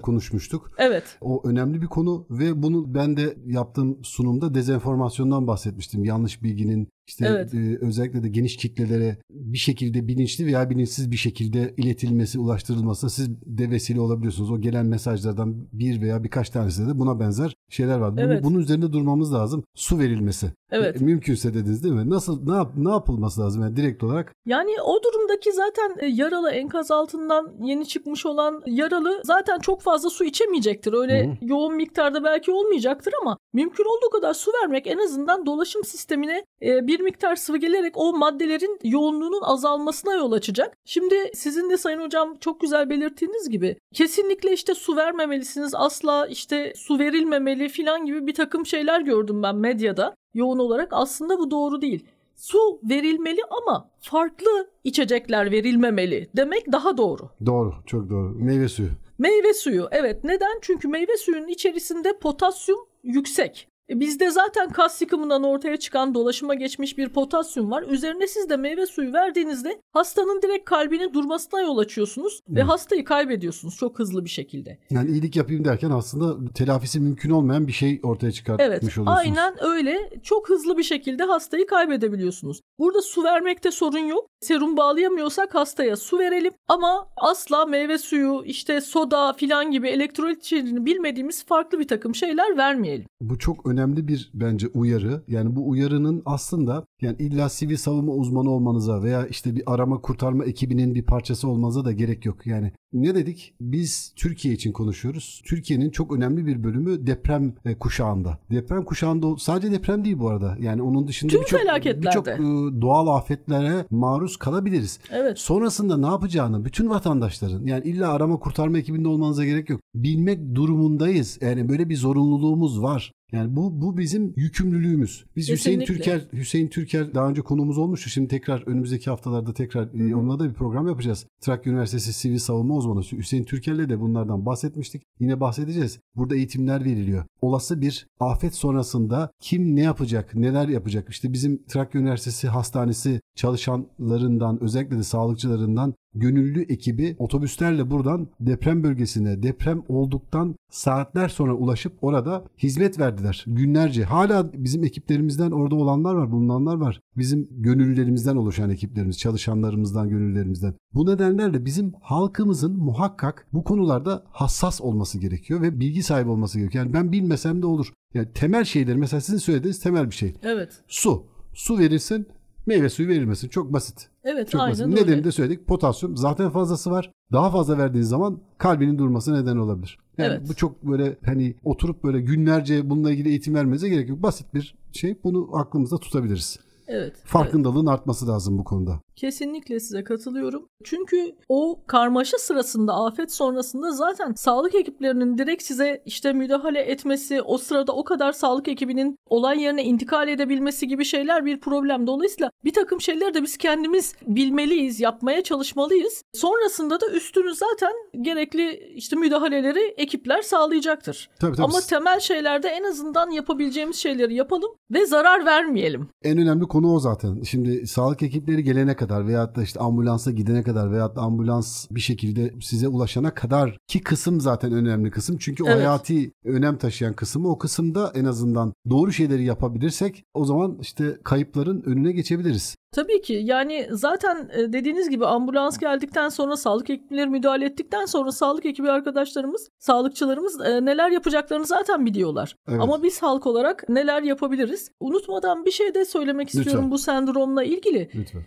konuşmuştuk. 0.00 0.70
evet 0.78 1.18
O 1.20 1.48
önemli 1.48 1.82
bir 1.82 1.86
konu 1.86 2.26
ve 2.30 2.62
bunu 2.62 2.94
ben 2.94 3.16
de 3.16 3.36
yaptığım 3.46 4.04
sunumda 4.04 4.54
dezenformasyondan 4.54 5.46
bahsetmiştim. 5.46 6.04
Yanlış 6.04 6.42
bilginin 6.42 6.88
işte 7.08 7.26
Evet. 7.28 7.54
e, 7.54 7.78
özellikle 7.80 8.22
de 8.22 8.28
geniş 8.28 8.56
kitlelere 8.56 9.16
bir 9.30 9.58
şekilde 9.58 10.08
bilinçli 10.08 10.46
veya 10.46 10.70
bilinçsiz 10.70 11.10
bir 11.10 11.16
şekilde 11.16 11.74
iletilmesi, 11.76 12.38
ulaştırılması 12.38 13.10
siz 13.10 13.28
de 13.46 13.70
vesile 13.70 14.00
olabiliyorsunuz. 14.00 14.50
O 14.50 14.60
gelen 14.60 14.86
mesajlardan 14.86 15.54
bir 15.72 16.00
veya 16.00 16.24
birkaç 16.24 16.50
tanesinde 16.50 16.94
de 16.94 16.98
buna 16.98 17.20
benzer 17.20 17.54
şeyler 17.70 17.98
var. 17.98 18.12
Bunu- 18.12 18.20
Evet. 18.20 18.44
bunun 18.44 18.58
üzerinde 18.58 18.92
durmamız 18.92 19.32
lazım. 19.34 19.64
Su 19.74 19.98
verilmesi. 19.98 20.52
Evet. 20.70 21.02
E, 21.02 21.04
mümkünse 21.04 21.54
dediniz 21.54 21.84
değil 21.84 21.94
mi? 21.94 22.10
Nasıl 22.10 22.48
ne 22.50 22.54
yap, 22.56 22.72
ne 22.76 22.90
yapılması 22.90 23.40
lazım 23.40 23.62
yani 23.62 23.76
direkt 23.76 24.04
olarak? 24.04 24.32
Yani 24.46 24.70
o 24.84 25.02
durumdaki 25.02 25.52
zaten 25.52 25.96
e, 25.98 26.06
yaralı 26.06 26.50
enkaz 26.50 26.90
altından 26.90 27.54
yeni 27.62 27.86
çıkmış 27.88 28.26
olan 28.26 28.62
yaralı 28.66 29.20
zaten 29.24 29.58
çok 29.58 29.82
fazla 29.82 30.10
su 30.10 30.24
içemeyecektir. 30.24 30.92
Öyle 30.92 31.26
Hı 31.26 31.36
yoğun 31.42 31.76
miktarda 31.76 32.24
belki 32.24 32.50
olmayacaktır 32.50 33.12
ama 33.22 33.38
mümkün 33.52 33.84
olduğu 33.84 34.10
kadar 34.12 34.34
su 34.34 34.50
vermek 34.62 34.86
en 34.86 34.98
azından 34.98 35.46
dolaşım 35.46 35.84
sistemine 35.84 36.44
e, 36.62 36.86
bir 36.98 37.04
miktar 37.04 37.36
sıvı 37.36 37.56
gelerek 37.56 37.92
o 37.96 38.12
maddelerin 38.12 38.78
yoğunluğunun 38.84 39.42
azalmasına 39.42 40.14
yol 40.14 40.32
açacak. 40.32 40.76
Şimdi 40.84 41.30
sizin 41.34 41.70
de 41.70 41.76
Sayın 41.76 42.00
Hocam 42.00 42.36
çok 42.40 42.60
güzel 42.60 42.90
belirttiğiniz 42.90 43.50
gibi 43.50 43.76
kesinlikle 43.94 44.52
işte 44.52 44.74
su 44.74 44.96
vermemelisiniz 44.96 45.74
asla 45.74 46.26
işte 46.26 46.72
su 46.76 46.98
verilmemeli 46.98 47.68
filan 47.68 48.06
gibi 48.06 48.26
bir 48.26 48.34
takım 48.34 48.66
şeyler 48.66 49.00
gördüm 49.00 49.42
ben 49.42 49.56
medyada 49.56 50.14
yoğun 50.34 50.58
olarak. 50.58 50.88
Aslında 50.90 51.38
bu 51.38 51.50
doğru 51.50 51.82
değil. 51.82 52.06
Su 52.36 52.80
verilmeli 52.82 53.40
ama 53.50 53.90
farklı 54.00 54.70
içecekler 54.84 55.50
verilmemeli 55.50 56.30
demek 56.36 56.72
daha 56.72 56.96
doğru. 56.96 57.30
Doğru, 57.46 57.74
çok 57.86 58.10
doğru. 58.10 58.34
Meyve 58.38 58.68
suyu. 58.68 58.90
Meyve 59.18 59.54
suyu 59.54 59.88
evet 59.90 60.24
neden? 60.24 60.58
Çünkü 60.62 60.88
meyve 60.88 61.16
suyunun 61.16 61.48
içerisinde 61.48 62.18
potasyum 62.18 62.78
yüksek. 63.02 63.68
E, 63.90 64.00
Bizde 64.00 64.30
zaten 64.30 64.68
kas 64.68 65.00
yıkımından 65.02 65.42
ortaya 65.42 65.76
çıkan 65.76 66.14
dolaşıma 66.14 66.54
geçmiş 66.54 66.98
bir 66.98 67.08
potasyum 67.08 67.70
var. 67.70 67.82
Üzerine 67.88 68.26
siz 68.26 68.48
de 68.50 68.56
meyve 68.56 68.86
suyu 68.86 69.12
verdiğinizde 69.12 69.80
hastanın 69.92 70.42
direkt 70.42 70.64
kalbinin 70.64 71.12
durmasına 71.14 71.60
yol 71.60 71.78
açıyorsunuz 71.78 72.40
ve 72.48 72.60
Evet. 72.60 72.68
hastayı 72.70 73.04
kaybediyorsunuz 73.04 73.76
çok 73.76 73.98
hızlı 73.98 74.24
bir 74.24 74.30
şekilde. 74.30 74.78
Yani 74.90 75.10
iyilik 75.10 75.36
yapayım 75.36 75.64
derken 75.64 75.90
aslında 75.90 76.52
telafisi 76.52 77.00
mümkün 77.00 77.30
olmayan 77.30 77.66
bir 77.66 77.72
şey 77.72 78.00
ortaya 78.02 78.32
çıkartmış 78.32 78.66
Evet 78.68 78.78
oluyorsunuz. 78.82 79.08
aynen 79.08 79.54
öyle 79.64 80.10
çok 80.22 80.48
hızlı 80.48 80.78
bir 80.78 80.82
şekilde 80.82 81.22
hastayı 81.22 81.66
kaybedebiliyorsunuz. 81.66 82.60
Burada 82.78 83.02
su 83.02 83.24
vermekte 83.24 83.70
sorun 83.70 83.98
yok. 83.98 84.26
Serum 84.40 84.76
bağlayamıyorsak 84.76 85.54
hastaya 85.54 85.96
su 85.96 86.18
verelim 86.18 86.52
ama 86.68 87.08
asla 87.16 87.66
meyve 87.66 87.98
suyu 87.98 88.42
işte 88.44 88.80
soda 88.80 89.32
filan 89.32 89.70
gibi 89.70 89.88
elektrolit 89.88 90.42
içeriğini 90.44 90.86
bilmediğimiz 90.86 91.44
farklı 91.44 91.78
bir 91.78 91.88
takım 91.88 92.14
şeyler 92.14 92.56
vermeyelim. 92.56 93.06
Bu 93.20 93.38
çok 93.38 93.66
önemli 93.66 93.75
bir 93.76 94.30
bence 94.34 94.68
uyarı. 94.68 95.22
Yani 95.28 95.56
bu 95.56 95.68
uyarının 95.68 96.22
aslında 96.24 96.84
yani 97.02 97.16
illa 97.18 97.48
sivil 97.48 97.76
savunma 97.76 98.12
uzmanı 98.12 98.50
olmanıza 98.50 99.02
veya 99.02 99.26
işte 99.26 99.56
bir 99.56 99.62
arama 99.66 100.00
kurtarma 100.00 100.44
ekibinin 100.44 100.94
bir 100.94 101.02
parçası 101.02 101.48
olmanıza 101.48 101.84
da 101.84 101.92
gerek 101.92 102.24
yok. 102.24 102.46
Yani 102.46 102.72
ne 102.92 103.14
dedik? 103.14 103.54
Biz 103.60 104.12
Türkiye 104.16 104.54
için 104.54 104.72
konuşuyoruz. 104.72 105.42
Türkiye'nin 105.44 105.90
çok 105.90 106.12
önemli 106.12 106.46
bir 106.46 106.64
bölümü 106.64 107.06
deprem 107.06 107.54
e, 107.64 107.78
kuşağında. 107.78 108.38
Deprem 108.50 108.84
kuşağında 108.84 109.36
sadece 109.38 109.72
deprem 109.72 110.04
değil 110.04 110.18
bu 110.18 110.28
arada. 110.28 110.56
Yani 110.60 110.82
onun 110.82 111.08
dışında 111.08 111.32
birçok 111.32 111.60
birçok 112.02 112.28
e, 112.28 112.38
doğal 112.80 113.06
afetlere 113.06 113.84
maruz 113.90 114.36
kalabiliriz. 114.36 114.98
Evet. 115.10 115.38
Sonrasında 115.38 115.96
ne 115.96 116.06
yapacağını 116.06 116.64
bütün 116.64 116.90
vatandaşların 116.90 117.66
yani 117.66 117.84
illa 117.84 118.12
arama 118.12 118.38
kurtarma 118.38 118.78
ekibinde 118.78 119.08
olmanıza 119.08 119.44
gerek 119.44 119.70
yok. 119.70 119.80
Bilmek 119.94 120.54
durumundayız. 120.54 121.38
Yani 121.40 121.68
böyle 121.68 121.88
bir 121.88 121.96
zorunluluğumuz 121.96 122.82
var. 122.82 123.12
Yani 123.32 123.56
bu 123.56 123.80
bu 123.80 123.98
bizim 123.98 124.32
yükümlülüğümüz. 124.36 125.24
Biz 125.36 125.48
Hüseyin 125.48 125.80
Kesinlikle. 125.80 126.04
Türker 126.04 126.38
Hüseyin 126.38 126.68
Türker 126.68 127.14
daha 127.14 127.28
önce 127.28 127.42
konuğumuz 127.42 127.78
olmuştu. 127.78 128.10
Şimdi 128.10 128.28
tekrar 128.28 128.62
önümüzdeki 128.66 129.10
haftalarda 129.10 129.54
tekrar 129.54 129.88
e, 129.94 130.16
onunla 130.16 130.38
da 130.38 130.48
bir 130.48 130.54
program 130.54 130.88
yapacağız. 130.88 131.26
Trakya 131.40 131.72
Üniversitesi 131.72 132.12
Sivil 132.12 132.38
Savunma 132.38 132.76
Uzmanı 132.76 133.02
Hüseyin 133.02 133.44
Türker'le 133.44 133.88
de 133.88 134.00
bunlardan 134.00 134.46
bahsetmiştik. 134.46 135.02
Yine 135.20 135.40
bahsedeceğiz. 135.40 136.00
Burada 136.16 136.36
eğitimler 136.36 136.84
veriliyor. 136.84 137.24
Olası 137.40 137.80
bir 137.80 138.06
afet 138.20 138.54
sonrasında 138.54 139.30
kim 139.40 139.76
ne 139.76 139.80
yapacak, 139.80 140.34
neler 140.34 140.68
yapacak? 140.68 141.08
İşte 141.08 141.32
bizim 141.32 141.62
Trakya 141.68 142.00
Üniversitesi 142.00 142.48
Hastanesi 142.48 143.20
çalışanlarından 143.34 144.62
özellikle 144.62 144.96
de 144.96 145.02
sağlıkçılarından 145.02 145.94
gönüllü 146.20 146.62
ekibi 146.62 147.16
otobüslerle 147.18 147.90
buradan 147.90 148.28
deprem 148.40 148.82
bölgesine 148.82 149.42
deprem 149.42 149.82
olduktan 149.88 150.54
saatler 150.70 151.28
sonra 151.28 151.54
ulaşıp 151.54 151.92
orada 152.02 152.44
hizmet 152.58 152.98
verdiler. 152.98 153.44
Günlerce. 153.46 154.04
Hala 154.04 154.50
bizim 154.52 154.84
ekiplerimizden 154.84 155.50
orada 155.50 155.74
olanlar 155.74 156.14
var, 156.14 156.32
bulunanlar 156.32 156.76
var. 156.76 157.00
Bizim 157.16 157.48
gönüllülerimizden 157.50 158.36
oluşan 158.36 158.70
ekiplerimiz, 158.70 159.18
çalışanlarımızdan, 159.18 160.08
gönüllülerimizden. 160.08 160.74
Bu 160.94 161.06
nedenlerle 161.06 161.64
bizim 161.64 161.92
halkımızın 162.02 162.76
muhakkak 162.76 163.46
bu 163.52 163.64
konularda 163.64 164.24
hassas 164.30 164.80
olması 164.80 165.18
gerekiyor 165.18 165.62
ve 165.62 165.80
bilgi 165.80 166.02
sahibi 166.02 166.30
olması 166.30 166.58
gerekiyor. 166.58 166.84
Yani 166.84 166.94
ben 166.94 167.12
bilmesem 167.12 167.62
de 167.62 167.66
olur. 167.66 167.92
Yani 168.14 168.28
temel 168.34 168.64
şeyler 168.64 168.96
mesela 168.96 169.20
sizin 169.20 169.38
söylediğiniz 169.38 169.80
temel 169.80 170.10
bir 170.10 170.14
şey. 170.14 170.34
Evet. 170.42 170.82
Su. 170.88 171.26
Su 171.54 171.78
verilsin, 171.78 172.26
meyve 172.66 172.88
suyu 172.88 173.08
verilmesin. 173.08 173.48
Çok 173.48 173.72
basit. 173.72 174.08
Evet 174.28 174.50
Çok 174.50 174.60
basit. 174.60 174.82
aynen 174.84 174.96
Nedeni 174.96 175.10
öyle. 175.10 175.24
de 175.24 175.32
söyledik. 175.32 175.66
Potasyum 175.66 176.16
zaten 176.16 176.50
fazlası 176.50 176.90
var. 176.90 177.12
Daha 177.32 177.50
fazla 177.50 177.78
verdiğiniz 177.78 178.08
zaman 178.08 178.38
kalbinin 178.58 178.98
durması 178.98 179.34
neden 179.34 179.56
olabilir. 179.56 179.98
Yani 180.18 180.34
Evet. 180.34 180.48
bu 180.48 180.54
çok 180.54 180.82
böyle 180.82 181.16
hani 181.24 181.54
oturup 181.64 182.04
böyle 182.04 182.20
günlerce 182.20 182.90
bununla 182.90 183.10
ilgili 183.12 183.28
eğitim 183.28 183.54
vermenize 183.54 183.88
gerek 183.88 184.08
yok. 184.08 184.22
Basit 184.22 184.54
bir 184.54 184.74
şey. 184.92 185.16
Bunu 185.24 185.50
aklımızda 185.52 185.98
tutabiliriz. 185.98 186.58
Evet. 186.88 187.02
evet. 187.02 187.16
Farkındalığın 187.24 187.86
artması 187.86 188.28
lazım 188.28 188.58
bu 188.58 188.64
konuda. 188.64 189.00
Kesinlikle 189.16 189.80
size 189.80 190.04
katılıyorum. 190.04 190.68
Çünkü 190.84 191.32
o 191.48 191.80
karmaşa 191.86 192.38
sırasında, 192.38 192.94
afet 192.94 193.32
sonrasında 193.32 193.92
zaten 193.92 194.32
sağlık 194.32 194.74
ekiplerinin 194.74 195.38
direkt 195.38 195.62
size 195.62 196.02
işte 196.06 196.32
müdahale 196.32 196.80
etmesi, 196.80 197.42
o 197.42 197.58
sırada 197.58 197.92
o 197.92 198.04
kadar 198.04 198.32
sağlık 198.32 198.68
ekibinin 198.68 199.18
olay 199.26 199.62
yerine 199.62 199.84
intikal 199.84 200.28
edebilmesi 200.28 200.88
gibi 200.88 201.04
şeyler 201.04 201.44
bir 201.44 201.60
problem. 201.60 202.06
Dolayısıyla 202.06 202.50
bir 202.64 202.72
takım 202.72 203.00
şeyleri 203.00 203.34
de 203.34 203.42
biz 203.42 203.56
kendimiz 203.56 204.14
bilmeliyiz, 204.26 205.00
yapmaya 205.00 205.42
çalışmalıyız. 205.42 206.22
Sonrasında 206.34 207.00
da 207.00 207.08
üstünü 207.08 207.54
zaten 207.54 207.92
gerekli 208.20 208.92
işte 208.94 209.16
müdahaleleri 209.16 209.94
ekipler 209.96 210.42
sağlayacaktır. 210.42 211.28
Tabii 211.40 211.56
tabii. 211.56 211.64
Ama 211.64 211.80
temel 211.80 212.20
şeylerde 212.20 212.68
en 212.68 212.84
azından 212.84 213.30
yapabileceğimiz 213.30 213.96
şeyleri 213.96 214.34
yapalım 214.34 214.70
ve 214.90 215.06
zarar 215.06 215.46
vermeyelim. 215.46 216.08
En 216.22 216.38
önemli 216.38 216.64
konu 216.64 216.94
o 216.94 217.00
zaten. 217.00 217.42
Şimdi 217.42 217.86
sağlık 217.86 218.22
ekipleri 218.22 218.64
gelene 218.64 218.96
kadar 218.96 219.05
veyahut 219.10 219.56
da 219.56 219.62
işte 219.62 219.80
ambulansa 219.80 220.30
gidene 220.30 220.62
kadar 220.62 220.92
veyahut 220.92 221.16
da 221.16 221.20
ambulans 221.20 221.86
bir 221.90 222.00
şekilde 222.00 222.52
size 222.60 222.88
ulaşana 222.88 223.34
kadar 223.34 223.78
ki 223.88 224.00
kısım 224.00 224.40
zaten 224.40 224.72
önemli 224.72 225.10
kısım. 225.10 225.36
Çünkü 225.40 225.64
o 225.64 225.66
Evet. 225.66 225.76
hayati 225.78 226.32
önem 226.44 226.76
taşıyan 226.78 227.14
kısmı 227.14 227.50
o 227.50 227.58
kısımda 227.58 228.12
en 228.14 228.24
azından 228.24 228.72
doğru 228.90 229.12
şeyleri 229.12 229.44
yapabilirsek 229.44 230.24
o 230.34 230.44
zaman 230.44 230.78
işte 230.80 231.18
kayıpların 231.24 231.82
önüne 231.86 232.12
geçebiliriz. 232.12 232.76
Tabii 232.92 233.22
ki 233.22 233.40
yani 233.44 233.88
zaten 233.90 234.50
e, 234.56 234.72
dediğiniz 234.72 235.10
gibi 235.10 235.26
ambulans 235.26 235.78
geldikten 235.78 236.28
sonra 236.28 236.56
sağlık 236.56 236.90
ekipleri 236.90 237.26
müdahale 237.30 237.64
ettikten 237.64 238.04
sonra 238.04 238.32
sağlık 238.32 238.66
ekibi 238.66 238.90
arkadaşlarımız, 238.90 239.68
sağlıkçılarımız 239.78 240.60
e, 240.60 240.84
neler 240.84 241.10
yapacaklarını 241.10 241.66
zaten 241.66 242.06
biliyorlar. 242.06 242.56
Evet. 242.68 242.80
Ama 242.80 243.02
biz 243.02 243.22
halk 243.22 243.46
olarak 243.46 243.88
neler 243.88 244.22
yapabiliriz? 244.22 244.90
Unutmadan 245.00 245.64
bir 245.64 245.70
şey 245.70 245.94
de 245.94 246.04
söylemek 246.04 246.46
Lütfen. 246.48 246.60
istiyorum 246.60 246.90
bu 246.90 246.98
sendromla 246.98 247.64
ilgili. 247.64 248.10
Lütfen. 248.14 248.42